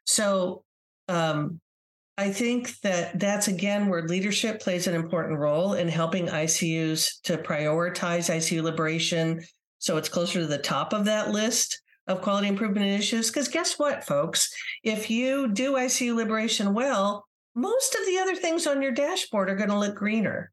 So 0.06 0.64
um, 1.08 1.60
I 2.18 2.32
think 2.32 2.80
that 2.80 3.20
that's 3.20 3.48
again 3.48 3.88
where 3.88 4.08
leadership 4.08 4.62
plays 4.62 4.88
an 4.88 4.96
important 4.96 5.38
role 5.38 5.74
in 5.74 5.88
helping 5.88 6.28
ICUs 6.28 7.22
to 7.24 7.38
prioritize 7.38 8.34
ICU 8.34 8.64
liberation. 8.64 9.44
So 9.78 9.98
it's 9.98 10.10
closer 10.10 10.40
to 10.40 10.48
the 10.48 10.58
top 10.58 10.92
of 10.92 11.06
that 11.06 11.30
list 11.30 11.80
of 12.08 12.22
quality 12.22 12.48
improvement 12.48 12.88
initiatives. 12.88 13.30
Because 13.30 13.48
guess 13.48 13.78
what, 13.78 14.04
folks? 14.04 14.52
If 14.84 15.12
you 15.12 15.50
do 15.50 15.74
ICU 15.74 16.16
liberation 16.16 16.74
well, 16.74 17.27
most 17.58 17.96
of 17.96 18.06
the 18.06 18.20
other 18.20 18.36
things 18.36 18.68
on 18.68 18.84
your 18.84 18.92
dashboard 18.92 19.50
are 19.50 19.56
going 19.56 19.72
to 19.72 19.80
look 19.80 19.96
greener. 19.96 20.52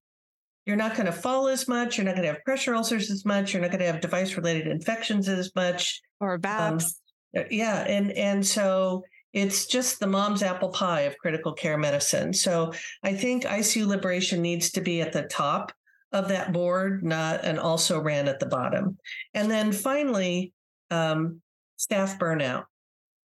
You're 0.65 0.77
not 0.77 0.97
going 0.97 1.05
to 1.05 1.13
fall 1.13 1.49
as 1.49 1.69
much. 1.69 1.99
You're 1.99 2.07
not 2.07 2.15
going 2.15 2.27
to 2.27 2.33
have 2.33 2.43
pressure 2.45 2.75
ulcers 2.75 3.11
as 3.11 3.27
much. 3.27 3.53
You're 3.53 3.61
not 3.61 3.71
going 3.71 3.81
to 3.81 3.87
have 3.87 4.01
device 4.01 4.39
related 4.39 4.67
infections 4.69 5.29
as 5.29 5.55
much. 5.55 6.01
Or 6.19 6.39
VAPs. 6.39 6.95
Um, 7.37 7.45
yeah. 7.51 7.85
And, 7.87 8.11
and 8.13 8.45
so 8.45 9.05
it's 9.35 9.67
just 9.67 10.01
the 10.01 10.07
mom's 10.07 10.43
apple 10.43 10.71
pie 10.71 11.03
of 11.03 11.19
critical 11.19 11.53
care 11.53 11.77
medicine. 11.77 12.33
So 12.33 12.73
I 13.03 13.13
think 13.13 13.45
ICU 13.45 13.87
liberation 13.87 14.41
needs 14.41 14.71
to 14.71 14.81
be 14.81 15.03
at 15.03 15.13
the 15.13 15.25
top 15.25 15.73
of 16.11 16.29
that 16.29 16.55
board, 16.55 17.05
not 17.05 17.45
an 17.45 17.59
also 17.59 18.01
ran 18.01 18.29
at 18.29 18.41
the 18.41 18.47
bottom. 18.47 18.97
And 19.35 19.51
then 19.51 19.73
finally, 19.73 20.55
um, 20.91 21.43
staff 21.77 22.19
burnout. 22.19 22.65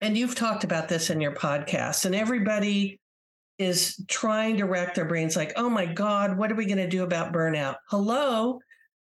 And 0.00 0.16
you've 0.16 0.36
talked 0.36 0.64
about 0.64 0.88
this 0.88 1.10
in 1.10 1.20
your 1.20 1.34
podcast, 1.34 2.06
and 2.06 2.14
everybody 2.14 3.00
is 3.58 4.02
trying 4.08 4.56
to 4.58 4.66
rack 4.66 4.94
their 4.94 5.04
brains 5.04 5.36
like, 5.36 5.52
oh 5.56 5.68
my 5.68 5.86
God, 5.86 6.38
what 6.38 6.50
are 6.52 6.54
we 6.54 6.66
going 6.66 6.78
to 6.78 6.88
do 6.88 7.02
about 7.02 7.32
burnout? 7.32 7.76
Hello, 7.88 8.60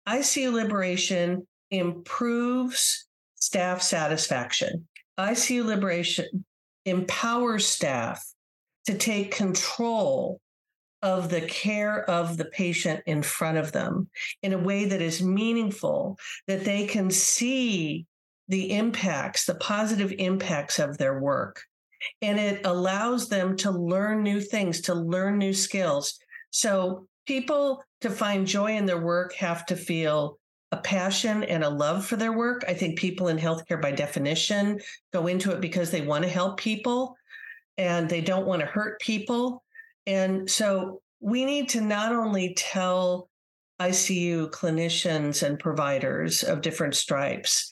ICU 0.09 0.53
liberation 0.53 1.47
improves 1.71 3.07
staff 3.35 3.83
satisfaction. 3.83 4.87
ICU 5.19 5.65
liberation 5.65 6.45
empowers 6.85 7.67
staff 7.67 8.25
to 8.87 8.97
take 8.97 9.35
control 9.35 10.41
of 11.03 11.29
the 11.29 11.43
care 11.43 12.09
of 12.09 12.37
the 12.37 12.47
patient 12.47 13.03
in 13.07 13.23
front 13.23 13.59
of 13.59 13.73
them 13.73 14.09
in 14.43 14.53
a 14.53 14.59
way 14.59 14.87
that 14.87 15.03
is 15.03 15.23
meaningful, 15.23 16.19
that 16.47 16.65
they 16.65 16.87
can 16.87 17.11
see 17.11 18.07
the 18.49 18.73
impacts, 18.73 19.45
the 19.45 19.55
positive 19.57 20.15
impacts 20.19 20.79
of 20.79 20.97
their 20.97 21.21
work 21.21 21.63
and 22.23 22.39
it 22.39 22.65
allows 22.65 23.29
them 23.29 23.57
to 23.59 23.71
learn 23.71 24.23
new 24.23 24.41
things, 24.41 24.81
to 24.83 24.95
learn 24.95 25.39
new 25.39 25.53
skills. 25.53 26.19
So 26.51 27.07
people 27.27 27.83
to 28.01 28.11
find 28.11 28.47
joy 28.47 28.77
in 28.77 28.87
their 28.87 29.01
work 29.01 29.35
have 29.35 29.67
to 29.67 29.77
feel 29.77 30.39
a 30.73 30.77
passion 30.79 31.45
and 31.45 31.63
a 31.63 31.69
love 31.69 32.05
for 32.05 32.17
their 32.17 32.33
work. 32.33 32.65
I 32.67 32.75
think 32.75 32.99
people 32.99 33.29
in 33.29 33.39
healthcare, 33.39 33.81
by 33.81 33.93
definition, 33.93 34.81
go 35.13 35.27
into 35.29 35.53
it 35.53 35.61
because 35.61 35.91
they 35.91 36.01
want 36.01 36.25
to 36.25 36.31
help 36.31 36.59
people 36.59 37.17
and 37.79 38.09
they 38.09 38.21
don't 38.21 38.47
want 38.47 38.61
to 38.61 38.67
hurt 38.67 39.01
people. 39.01 39.63
And 40.07 40.51
so 40.51 41.01
we 41.21 41.45
need 41.45 41.69
to 41.71 41.81
not 41.81 42.13
only 42.13 42.55
tell 42.55 43.29
ICU 43.81 44.51
clinicians 44.51 45.43
and 45.43 45.59
providers 45.59 46.43
of 46.43 46.61
different 46.61 46.95
stripes 46.95 47.71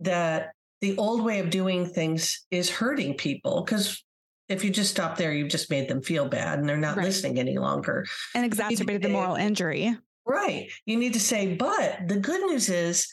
that 0.00 0.50
the 0.80 0.96
old 0.96 1.24
way 1.24 1.40
of 1.40 1.50
doing 1.50 1.86
things 1.86 2.46
is 2.50 2.70
hurting 2.70 3.14
people 3.14 3.62
because 3.62 4.02
if 4.48 4.62
you 4.62 4.70
just 4.70 4.90
stop 4.90 5.16
there, 5.16 5.32
you've 5.32 5.50
just 5.50 5.70
made 5.70 5.88
them 5.88 6.02
feel 6.02 6.28
bad 6.28 6.58
and 6.58 6.68
they're 6.68 6.76
not 6.76 6.96
right. 6.96 7.06
listening 7.06 7.38
any 7.38 7.58
longer. 7.58 8.06
And 8.34 8.44
exacerbated 8.44 9.02
the 9.02 9.08
moral 9.08 9.34
injury. 9.34 9.96
Right. 10.24 10.70
You 10.84 10.96
need 10.96 11.14
to 11.14 11.20
say, 11.20 11.54
but 11.54 12.06
the 12.06 12.18
good 12.18 12.40
news 12.42 12.68
is 12.68 13.08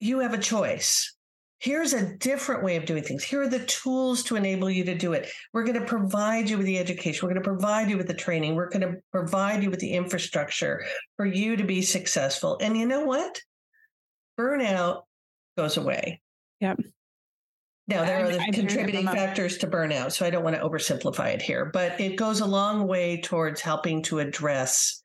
you 0.00 0.20
have 0.20 0.32
a 0.34 0.38
choice. 0.38 1.14
Here's 1.58 1.94
a 1.94 2.16
different 2.16 2.62
way 2.62 2.76
of 2.76 2.84
doing 2.84 3.02
things. 3.02 3.24
Here 3.24 3.42
are 3.42 3.48
the 3.48 3.64
tools 3.64 4.22
to 4.24 4.36
enable 4.36 4.68
you 4.68 4.84
to 4.84 4.94
do 4.94 5.14
it. 5.14 5.30
We're 5.52 5.64
going 5.64 5.80
to 5.80 5.86
provide 5.86 6.48
you 6.48 6.58
with 6.58 6.66
the 6.66 6.78
education. 6.78 7.26
We're 7.26 7.32
going 7.32 7.42
to 7.42 7.48
provide 7.48 7.88
you 7.88 7.96
with 7.96 8.06
the 8.06 8.14
training. 8.14 8.54
We're 8.54 8.68
going 8.68 8.82
to 8.82 9.00
provide 9.12 9.62
you 9.62 9.70
with 9.70 9.80
the 9.80 9.92
infrastructure 9.92 10.84
for 11.16 11.24
you 11.24 11.56
to 11.56 11.64
be 11.64 11.80
successful. 11.80 12.58
And 12.60 12.76
you 12.76 12.86
know 12.86 13.04
what? 13.04 13.40
burnout 14.38 15.02
goes 15.56 15.76
away. 15.76 16.20
Yep. 16.64 16.80
Now, 17.88 18.04
there 18.06 18.24
are 18.24 18.32
the 18.32 18.38
contributing 18.52 19.04
factors 19.04 19.58
to 19.58 19.66
burnout, 19.66 20.12
so 20.12 20.24
I 20.24 20.30
don't 20.30 20.42
want 20.42 20.56
to 20.56 20.62
oversimplify 20.62 21.34
it 21.34 21.42
here, 21.42 21.66
but 21.66 22.00
it 22.00 22.16
goes 22.16 22.40
a 22.40 22.46
long 22.46 22.86
way 22.86 23.20
towards 23.20 23.60
helping 23.60 24.00
to 24.04 24.20
address 24.20 25.02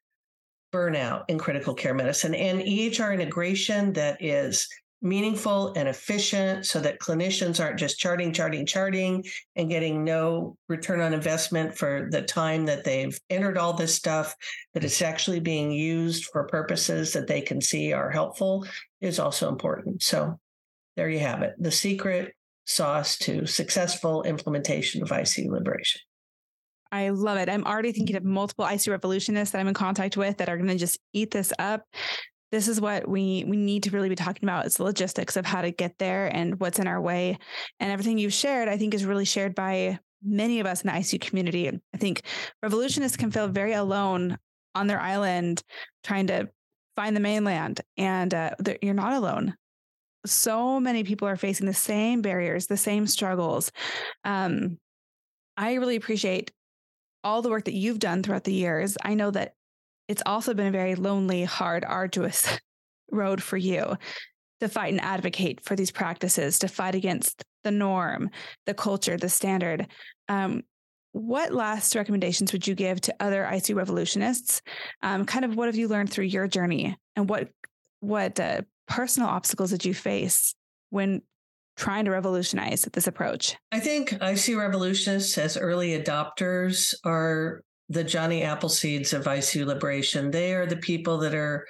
burnout 0.73 1.25
in 1.27 1.37
critical 1.37 1.73
care 1.73 1.93
medicine 1.93 2.33
and 2.33 2.61
EHR 2.61 3.13
integration 3.13 3.91
that 3.93 4.23
is 4.23 4.69
meaningful 5.01 5.73
and 5.75 5.89
efficient 5.89 6.65
so 6.65 6.79
that 6.79 6.99
clinicians 6.99 7.61
aren't 7.61 7.79
just 7.79 7.99
charting, 7.99 8.31
charting, 8.31 8.65
charting 8.65 9.25
and 9.57 9.69
getting 9.69 10.05
no 10.05 10.55
return 10.69 11.01
on 11.01 11.13
investment 11.13 11.77
for 11.77 12.07
the 12.11 12.21
time 12.21 12.65
that 12.65 12.85
they've 12.85 13.19
entered 13.29 13.57
all 13.57 13.73
this 13.73 13.93
stuff, 13.93 14.33
that 14.73 14.85
it's 14.85 15.01
actually 15.01 15.41
being 15.41 15.71
used 15.71 16.25
for 16.25 16.45
purposes 16.45 17.11
that 17.11 17.27
they 17.27 17.41
can 17.41 17.59
see 17.59 17.91
are 17.91 18.09
helpful 18.09 18.65
is 19.01 19.19
also 19.19 19.49
important. 19.49 20.01
So 20.01 20.39
there 20.99 21.09
you 21.09 21.19
have 21.19 21.41
it. 21.43 21.55
The 21.57 21.71
secret 21.71 22.33
sauce 22.65 23.17
to 23.19 23.45
successful 23.45 24.23
implementation 24.23 25.01
of 25.01 25.09
ICU 25.09 25.49
liberation. 25.49 26.01
I 26.91 27.09
love 27.11 27.37
it. 27.37 27.47
I'm 27.47 27.63
already 27.63 27.93
thinking 27.93 28.17
of 28.17 28.25
multiple 28.25 28.65
ICU 28.65 28.89
revolutionists 28.89 29.53
that 29.53 29.59
I'm 29.59 29.69
in 29.69 29.73
contact 29.73 30.17
with 30.17 30.37
that 30.37 30.49
are 30.49 30.57
going 30.57 30.67
to 30.67 30.75
just 30.75 30.99
eat 31.13 31.31
this 31.31 31.53
up. 31.57 31.83
This 32.51 32.67
is 32.67 32.81
what 32.81 33.07
we 33.07 33.45
we 33.47 33.55
need 33.55 33.83
to 33.83 33.91
really 33.91 34.09
be 34.09 34.15
talking 34.15 34.43
about. 34.43 34.65
It's 34.65 34.75
the 34.75 34.83
logistics 34.83 35.37
of 35.37 35.45
how 35.45 35.61
to 35.61 35.71
get 35.71 35.97
there 35.99 36.35
and 36.35 36.59
what's 36.59 36.79
in 36.79 36.87
our 36.87 36.99
way. 36.99 37.37
And 37.79 37.91
everything 37.91 38.17
you've 38.17 38.33
shared, 38.33 38.67
I 38.67 38.75
think, 38.75 38.93
is 38.93 39.05
really 39.05 39.25
shared 39.25 39.55
by 39.55 39.99
many 40.21 40.59
of 40.59 40.65
us 40.65 40.81
in 40.81 40.87
the 40.87 40.99
ICU 40.99 41.21
community. 41.21 41.69
I 41.69 41.97
think 41.97 42.23
revolutionists 42.61 43.15
can 43.15 43.31
feel 43.31 43.47
very 43.47 43.71
alone 43.71 44.37
on 44.75 44.87
their 44.87 44.99
island 44.99 45.63
trying 46.03 46.27
to 46.27 46.49
find 46.97 47.15
the 47.15 47.21
mainland, 47.21 47.79
and 47.95 48.33
uh, 48.33 48.49
you're 48.81 48.93
not 48.93 49.13
alone 49.13 49.55
so 50.29 50.79
many 50.79 51.03
people 51.03 51.27
are 51.27 51.37
facing 51.37 51.67
the 51.67 51.73
same 51.73 52.21
barriers, 52.21 52.67
the 52.67 52.77
same 52.77 53.07
struggles. 53.07 53.71
Um, 54.23 54.77
I 55.57 55.73
really 55.73 55.95
appreciate 55.95 56.51
all 57.23 57.41
the 57.41 57.49
work 57.49 57.65
that 57.65 57.73
you've 57.73 57.99
done 57.99 58.23
throughout 58.23 58.45
the 58.45 58.53
years. 58.53 58.97
I 59.03 59.13
know 59.13 59.31
that 59.31 59.53
it's 60.07 60.23
also 60.25 60.53
been 60.53 60.67
a 60.67 60.71
very 60.71 60.95
lonely, 60.95 61.43
hard, 61.43 61.83
arduous 61.85 62.47
road 63.11 63.43
for 63.43 63.57
you 63.57 63.97
to 64.59 64.69
fight 64.69 64.91
and 64.93 65.01
advocate 65.01 65.63
for 65.63 65.75
these 65.75 65.91
practices, 65.91 66.59
to 66.59 66.67
fight 66.67 66.95
against 66.95 67.43
the 67.63 67.71
norm, 67.71 68.29
the 68.65 68.73
culture, 68.73 69.17
the 69.17 69.29
standard. 69.29 69.87
Um, 70.27 70.63
what 71.11 71.53
last 71.53 71.95
recommendations 71.95 72.53
would 72.53 72.67
you 72.67 72.75
give 72.75 73.01
to 73.01 73.15
other 73.19 73.47
ICU 73.49 73.75
revolutionists? 73.75 74.61
Um, 75.01 75.25
kind 75.25 75.45
of 75.45 75.55
what 75.55 75.67
have 75.67 75.75
you 75.75 75.87
learned 75.87 76.11
through 76.11 76.25
your 76.25 76.47
journey, 76.47 76.97
and 77.15 77.27
what 77.27 77.49
what 77.99 78.39
uh, 78.39 78.61
personal 78.89 79.29
obstacles 79.29 79.69
did 79.69 79.85
you 79.85 79.93
face 79.93 80.55
when 80.89 81.21
trying 81.77 82.03
to 82.05 82.11
revolutionize 82.11 82.81
this 82.91 83.07
approach? 83.07 83.55
I 83.71 83.79
think 83.79 84.21
I 84.21 84.35
see 84.35 84.55
revolutionists 84.55 85.37
as 85.37 85.55
early 85.55 85.97
adopters 85.97 86.93
are 87.05 87.63
the 87.87 88.03
Johnny 88.03 88.41
Appleseeds 88.41 89.13
of 89.13 89.23
ICU 89.23 89.65
liberation. 89.65 90.29
They 90.29 90.53
are 90.53 90.65
the 90.65 90.77
people 90.77 91.19
that 91.19 91.33
are 91.33 91.65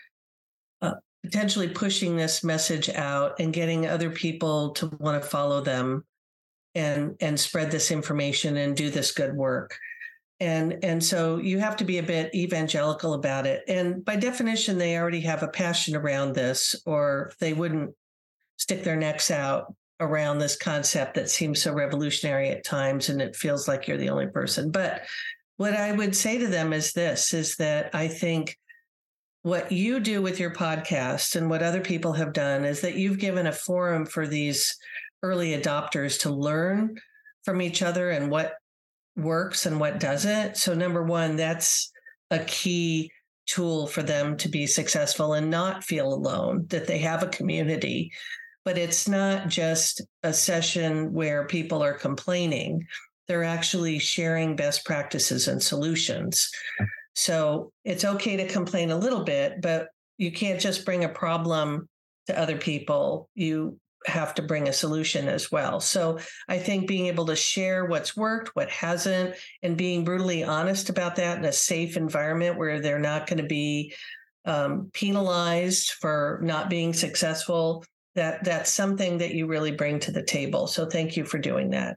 uh, 0.82 0.96
potentially 1.24 1.68
pushing 1.68 2.16
this 2.16 2.44
message 2.44 2.90
out 2.90 3.40
and 3.40 3.54
getting 3.54 3.86
other 3.86 4.10
people 4.10 4.72
to 4.72 4.88
want 5.00 5.22
to 5.22 5.28
follow 5.28 5.62
them 5.62 6.06
and 6.76 7.16
and 7.20 7.40
spread 7.40 7.72
this 7.72 7.92
information 7.92 8.58
and 8.58 8.76
do 8.76 8.90
this 8.90 9.12
good 9.12 9.34
work 9.34 9.78
and 10.40 10.84
and 10.84 11.04
so 11.04 11.38
you 11.38 11.60
have 11.60 11.76
to 11.78 11.84
be 11.84 11.98
a 11.98 12.04
bit 12.04 12.34
evangelical 12.34 13.14
about 13.14 13.46
it. 13.46 13.64
And 13.68 14.04
by 14.04 14.16
definition 14.16 14.78
they 14.78 14.98
already 14.98 15.22
have 15.22 15.44
a 15.44 15.48
passion 15.48 15.96
around 15.96 16.34
this 16.34 16.76
or 16.86 17.32
they 17.40 17.54
wouldn't 17.54 17.94
stick 18.58 18.84
their 18.84 18.96
necks 18.96 19.32
out 19.32 19.74
around 20.00 20.38
this 20.38 20.56
concept 20.56 21.16
that 21.16 21.30
seems 21.30 21.62
so 21.62 21.74
revolutionary 21.74 22.50
at 22.50 22.64
times 22.64 23.10
and 23.10 23.22
it 23.22 23.36
feels 23.36 23.68
like 23.68 23.88
you're 23.88 23.98
the 23.98 24.10
only 24.10 24.28
person. 24.28 24.72
But 24.72 25.02
what 25.60 25.74
i 25.76 25.92
would 25.92 26.16
say 26.16 26.38
to 26.38 26.48
them 26.48 26.72
is 26.72 26.94
this 26.94 27.34
is 27.34 27.58
that 27.58 27.94
i 27.94 28.08
think 28.08 28.58
what 29.42 29.74
you 29.74 30.00
do 30.00 30.22
with 30.22 30.40
your 30.40 30.54
podcast 30.54 31.36
and 31.36 31.50
what 31.50 31.62
other 31.62 31.82
people 31.82 32.14
have 32.14 32.32
done 32.32 32.64
is 32.64 32.80
that 32.80 32.96
you've 32.96 33.20
given 33.20 33.46
a 33.46 33.52
forum 33.52 34.06
for 34.06 34.26
these 34.26 34.78
early 35.22 35.50
adopters 35.50 36.22
to 36.22 36.30
learn 36.30 36.96
from 37.44 37.62
each 37.62 37.82
other 37.82 38.10
and 38.10 38.32
what 38.32 38.54
works 39.22 39.66
and 39.66 39.80
what 39.80 40.00
doesn't. 40.00 40.58
So, 40.58 40.74
number 40.74 41.04
one, 41.04 41.36
that's 41.36 41.92
a 42.32 42.40
key 42.40 43.12
tool 43.46 43.88
for 43.88 44.04
them 44.04 44.38
to 44.38 44.50
be 44.50 44.68
successful 44.68 45.34
and 45.34 45.50
not 45.50 45.84
feel 45.84 46.14
alone, 46.14 46.66
that 46.70 46.88
they 46.88 47.00
have 47.00 47.24
a 47.24 47.28
community. 47.28 48.12
But 48.66 48.78
it's 48.78 49.08
not 49.08 49.48
just 49.48 50.02
a 50.24 50.34
session 50.34 51.12
where 51.14 51.48
people 51.48 51.82
are 51.84 51.94
complaining, 51.94 52.86
they're 53.28 53.44
actually 53.44 54.00
sharing 54.00 54.56
best 54.56 54.86
practices 54.86 55.48
and 55.48 55.62
solutions. 55.62 56.50
So, 57.16 57.72
it's 57.84 58.06
okay 58.06 58.38
to 58.38 58.48
complain 58.48 58.92
a 58.92 58.98
little 58.98 59.24
bit, 59.24 59.62
but 59.62 59.88
you 60.18 60.32
can't 60.32 60.60
just 60.60 60.86
bring 60.86 61.04
a 61.04 61.10
problem 61.10 61.88
to 62.28 62.40
other 62.40 62.58
people. 62.58 63.30
You 63.36 63.80
have 64.10 64.36
to 64.36 64.42
bring 64.42 64.68
a 64.68 64.74
solution 64.74 65.28
as 65.28 65.52
well. 65.52 65.80
So 65.80 66.20
I 66.48 66.58
think 66.58 66.88
being 66.88 67.08
able 67.08 67.26
to 67.28 67.36
share 67.36 67.86
what's 67.86 68.18
worked, 68.18 68.56
what 68.56 68.70
hasn't, 68.70 69.36
and 69.64 69.78
being 69.78 70.04
brutally 70.04 70.44
honest 70.44 70.90
about 70.90 71.16
that 71.16 71.38
in 71.38 71.46
a 71.46 71.52
safe 71.52 71.96
environment 71.96 72.58
where 72.58 72.82
they're 72.82 73.00
not 73.00 73.28
going 73.28 73.42
to 73.42 73.48
be 73.48 73.94
um, 74.46 74.90
penalized 74.94 75.92
for 76.02 76.40
not 76.44 76.70
being 76.70 76.94
successful. 76.94 77.86
That 78.16 78.44
that's 78.44 78.74
something 78.74 79.20
that 79.20 79.34
you 79.34 79.48
really 79.48 79.72
bring 79.72 80.00
to 80.02 80.12
the 80.12 80.24
table. 80.24 80.68
So 80.68 80.86
thank 80.86 81.16
you 81.16 81.24
for 81.24 81.38
doing 81.38 81.70
that. 81.70 81.96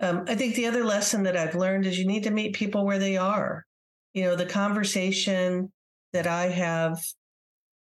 Um, 0.00 0.24
I 0.28 0.34
think 0.34 0.54
the 0.54 0.66
other 0.66 0.84
lesson 0.84 1.22
that 1.22 1.36
I've 1.36 1.54
learned 1.54 1.86
is 1.86 1.98
you 1.98 2.06
need 2.06 2.24
to 2.24 2.30
meet 2.30 2.54
people 2.54 2.84
where 2.84 2.98
they 2.98 3.16
are. 3.16 3.64
You 4.12 4.24
know, 4.24 4.36
the 4.36 4.46
conversation 4.46 5.72
that 6.12 6.26
I 6.26 6.48
have 6.48 7.02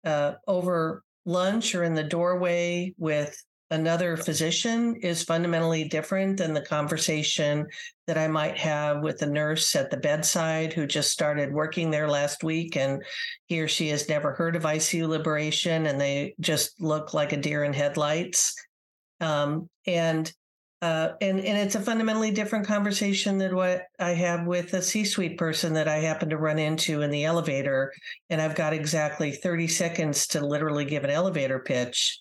uh, 0.06 0.34
over 0.48 1.04
lunch 1.26 1.76
or 1.76 1.84
in 1.84 1.96
the 1.96 2.04
doorway 2.04 2.94
with 2.98 3.36
another 3.72 4.16
physician 4.16 4.96
is 4.98 5.24
fundamentally 5.24 5.88
different 5.88 6.38
than 6.38 6.54
the 6.54 6.62
conversation 6.62 7.66
that 8.08 8.18
I 8.18 8.28
might 8.28 8.58
have 8.58 9.02
with 9.02 9.22
a 9.22 9.28
nurse 9.28 9.76
at 9.76 9.90
the 9.90 9.98
bedside 9.98 10.72
who 10.74 10.86
just 10.86 11.12
started 11.12 11.52
working 11.52 11.90
there 11.90 12.08
last 12.08 12.44
week 12.44 12.78
and 12.78 13.02
he 13.48 13.60
or 13.60 13.68
she 13.68 13.90
has 13.90 14.08
never 14.08 14.34
heard 14.34 14.56
of 14.56 14.64
ICU 14.64 15.08
liberation 15.08 15.88
and 15.88 16.00
they 16.00 16.36
just 16.40 16.80
look 16.80 17.14
like 17.14 17.34
a 17.34 17.38
deer 17.38 17.64
in 17.64 17.74
headlights. 17.74 18.54
Um, 19.20 19.70
and 19.88 20.32
uh, 20.82 21.14
and 21.22 21.40
and 21.40 21.58
it's 21.58 21.74
a 21.74 21.80
fundamentally 21.80 22.30
different 22.30 22.68
conversation 22.68 23.40
than 23.40 23.56
what 23.56 23.84
I 23.98 24.10
have 24.10 24.46
with 24.46 24.74
a 24.74 24.82
C-suite 24.84 25.38
person 25.38 25.74
that 25.74 25.88
I 25.88 25.96
happen 25.96 26.30
to 26.30 26.38
run 26.38 26.60
into 26.60 27.02
in 27.02 27.10
the 27.10 27.24
elevator, 27.24 27.92
and 28.30 28.40
I've 28.40 28.54
got 28.54 28.74
exactly 28.74 29.32
thirty 29.32 29.68
seconds 29.68 30.28
to 30.28 30.46
literally 30.46 30.86
give 30.86 31.04
an 31.04 31.10
elevator 31.10 31.60
pitch, 31.60 32.20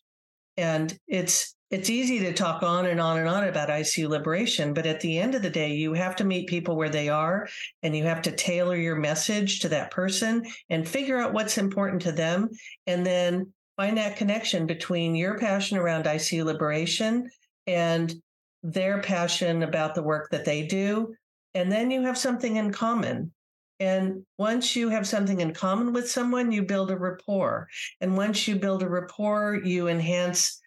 and 0.57 0.97
it's 1.09 1.55
it's 1.71 1.91
easy 1.91 2.21
to 2.21 2.33
talk 2.33 2.63
on 2.63 2.87
and 2.87 3.01
on 3.01 3.19
and 3.19 3.29
on 3.29 3.49
about 3.49 3.69
ICU 3.69 4.09
liberation, 4.09 4.75
but 4.75 4.87
at 4.87 5.01
the 5.01 5.19
end 5.19 5.35
of 5.35 5.43
the 5.43 5.51
day, 5.51 5.75
you 5.75 5.93
have 5.93 6.15
to 6.17 6.25
meet 6.25 6.47
people 6.47 6.77
where 6.77 6.89
they 6.89 7.09
are 7.09 7.49
and 7.83 7.97
you 7.97 8.05
have 8.05 8.23
to 8.23 8.31
tailor 8.31 8.77
your 8.77 8.95
message 8.95 9.59
to 9.61 9.69
that 9.71 9.91
person 9.91 10.45
and 10.71 10.87
figure 10.87 11.19
out 11.19 11.33
what's 11.33 11.59
important 11.59 12.01
to 12.03 12.13
them. 12.13 12.49
And 12.87 13.05
then 13.05 13.53
find 13.77 13.99
that 13.99 14.17
connection 14.17 14.67
between 14.67 15.17
your 15.17 15.37
passion 15.37 15.77
around 15.77 16.05
ICU 16.05 16.45
liberation 16.45 17.29
and 17.67 18.15
their 18.63 19.01
passion 19.03 19.65
about 19.65 19.97
the 19.97 20.03
work 20.03 20.31
that 20.31 20.45
they 20.45 20.69
do. 20.69 21.13
And 21.55 21.73
then 21.73 21.91
you 21.91 22.03
have 22.03 22.19
something 22.19 22.55
in 22.55 22.71
common. 22.71 23.33
And 23.81 24.25
once 24.39 24.77
you 24.77 24.89
have 24.89 25.07
something 25.07 25.41
in 25.41 25.53
common 25.53 25.93
with 25.93 26.11
someone, 26.11 26.53
you 26.53 26.63
build 26.63 26.91
a 26.91 26.97
rapport. 26.97 27.69
And 28.01 28.17
once 28.17 28.47
you 28.47 28.57
build 28.57 28.83
a 28.83 28.89
rapport, 28.89 29.61
you 29.65 29.89
enhance 29.89 30.61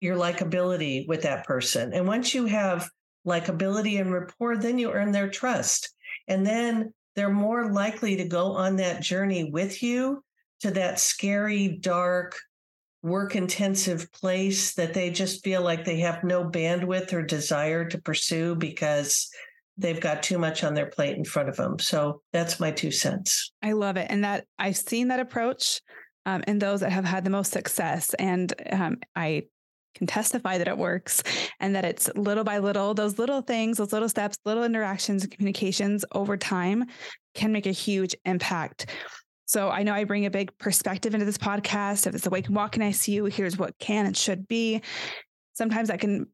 your 0.00 0.16
likability 0.16 1.06
with 1.06 1.22
that 1.22 1.44
person. 1.44 1.92
And 1.92 2.06
once 2.06 2.34
you 2.34 2.46
have 2.46 2.88
likability 3.26 4.00
and 4.00 4.12
rapport, 4.12 4.56
then 4.56 4.78
you 4.78 4.90
earn 4.90 5.12
their 5.12 5.28
trust. 5.28 5.94
And 6.26 6.46
then 6.46 6.92
they're 7.14 7.30
more 7.30 7.72
likely 7.72 8.16
to 8.16 8.24
go 8.24 8.52
on 8.52 8.76
that 8.76 9.02
journey 9.02 9.50
with 9.50 9.82
you 9.82 10.24
to 10.60 10.70
that 10.72 10.98
scary, 10.98 11.68
dark, 11.68 12.36
work 13.02 13.34
intensive 13.34 14.12
place 14.12 14.74
that 14.74 14.92
they 14.92 15.10
just 15.10 15.42
feel 15.42 15.62
like 15.62 15.84
they 15.84 16.00
have 16.00 16.22
no 16.22 16.44
bandwidth 16.44 17.12
or 17.12 17.22
desire 17.22 17.84
to 17.88 18.00
pursue 18.00 18.54
because 18.54 19.30
they've 19.80 20.00
got 20.00 20.22
too 20.22 20.38
much 20.38 20.62
on 20.62 20.74
their 20.74 20.86
plate 20.86 21.16
in 21.16 21.24
front 21.24 21.48
of 21.48 21.56
them. 21.56 21.78
So 21.78 22.22
that's 22.32 22.60
my 22.60 22.70
two 22.70 22.90
cents. 22.90 23.52
I 23.62 23.72
love 23.72 23.96
it. 23.96 24.06
And 24.10 24.24
that 24.24 24.44
I've 24.58 24.76
seen 24.76 25.08
that 25.08 25.20
approach 25.20 25.80
um, 26.26 26.44
in 26.46 26.58
those 26.58 26.80
that 26.80 26.92
have 26.92 27.04
had 27.04 27.24
the 27.24 27.30
most 27.30 27.52
success. 27.52 28.14
And 28.14 28.52
um, 28.70 28.98
I 29.16 29.44
can 29.94 30.06
testify 30.06 30.58
that 30.58 30.68
it 30.68 30.78
works 30.78 31.22
and 31.58 31.74
that 31.74 31.84
it's 31.84 32.10
little 32.14 32.44
by 32.44 32.58
little, 32.58 32.94
those 32.94 33.18
little 33.18 33.40
things, 33.40 33.78
those 33.78 33.92
little 33.92 34.08
steps, 34.08 34.36
little 34.44 34.64
interactions 34.64 35.24
and 35.24 35.32
communications 35.32 36.04
over 36.12 36.36
time 36.36 36.84
can 37.34 37.52
make 37.52 37.66
a 37.66 37.72
huge 37.72 38.14
impact. 38.24 38.86
So 39.46 39.68
I 39.68 39.82
know 39.82 39.94
I 39.94 40.04
bring 40.04 40.26
a 40.26 40.30
big 40.30 40.56
perspective 40.58 41.12
into 41.14 41.26
this 41.26 41.38
podcast. 41.38 42.06
If 42.06 42.14
it's 42.14 42.26
Awake 42.26 42.46
and 42.46 42.54
Walking 42.54 42.82
ICU, 42.82 43.32
here's 43.32 43.58
what 43.58 43.78
can 43.78 44.06
and 44.06 44.16
should 44.16 44.46
be. 44.46 44.82
Sometimes 45.54 45.88
that 45.88 45.98
can 45.98 46.28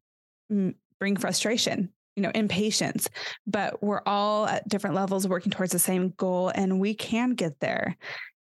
mm, 0.51 0.75
bring 0.99 1.17
frustration, 1.17 1.89
you 2.17 2.23
know, 2.23 2.31
impatience, 2.33 3.07
but 3.45 3.81
we're 3.81 4.01
all 4.07 4.47
at 4.47 4.67
different 4.67 4.95
levels 4.95 5.27
working 5.27 5.51
towards 5.51 5.71
the 5.71 5.79
same 5.79 6.09
goal 6.17 6.51
and 6.55 6.79
we 6.79 6.95
can 6.95 7.35
get 7.35 7.57
there. 7.59 7.95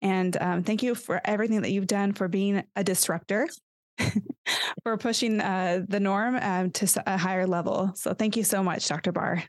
And 0.03 0.37
um, 0.39 0.63
thank 0.63 0.83
you 0.83 0.93
for 0.93 1.19
everything 1.25 1.63
that 1.63 1.71
you've 1.71 1.87
done 1.87 2.13
for 2.13 2.27
being 2.27 2.63
a 2.75 2.83
disruptor, 2.83 3.47
for 4.83 4.97
pushing 4.97 5.41
uh, 5.41 5.81
the 5.87 5.99
norm 5.99 6.37
um, 6.39 6.69
to 6.71 7.03
a 7.07 7.17
higher 7.17 7.47
level. 7.47 7.91
So 7.95 8.13
thank 8.13 8.37
you 8.37 8.43
so 8.43 8.61
much, 8.61 8.87
Dr. 8.87 9.11
Barr. 9.11 9.43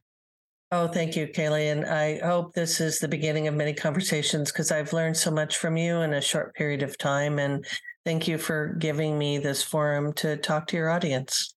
Oh, 0.73 0.89
thank 0.89 1.17
you, 1.17 1.29
Kali. 1.29 1.69
And 1.69 1.85
I 1.85 2.19
hope 2.21 2.55
this 2.55 2.81
is 2.81 2.99
the 2.99 3.09
beginning 3.09 3.47
of 3.47 3.55
many 3.55 3.75
conversations 3.75 4.51
because 4.51 4.73
I've 4.73 4.95
learned 4.95 5.17
so 5.17 5.31
much 5.31 5.59
from 5.59 5.77
you 5.77 6.01
in 6.01 6.15
a 6.15 6.21
short 6.21 6.55
period 6.55 6.83
of 6.83 6.97
time. 6.97 7.39
And 7.39 7.65
thank 8.07 8.27
you 8.27 8.39
for 8.39 8.75
giving 8.79 9.19
me 9.19 9.39
this 9.39 9.63
forum 9.63 10.15
to 10.15 10.39
talk 10.39 10.67
to 10.69 10.77
your 10.77 10.89
audience. 10.89 11.54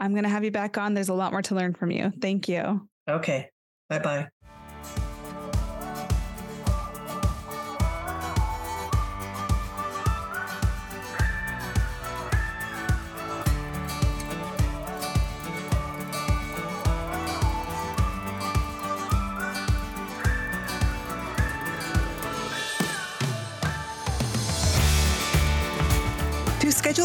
I'm 0.00 0.12
going 0.12 0.24
to 0.24 0.30
have 0.30 0.44
you 0.44 0.50
back 0.50 0.78
on. 0.78 0.94
There's 0.94 1.10
a 1.10 1.14
lot 1.14 1.32
more 1.32 1.42
to 1.42 1.54
learn 1.54 1.74
from 1.74 1.90
you. 1.90 2.12
Thank 2.20 2.48
you. 2.48 2.88
Okay. 3.08 3.50
Bye 3.88 3.98
bye. 3.98 4.28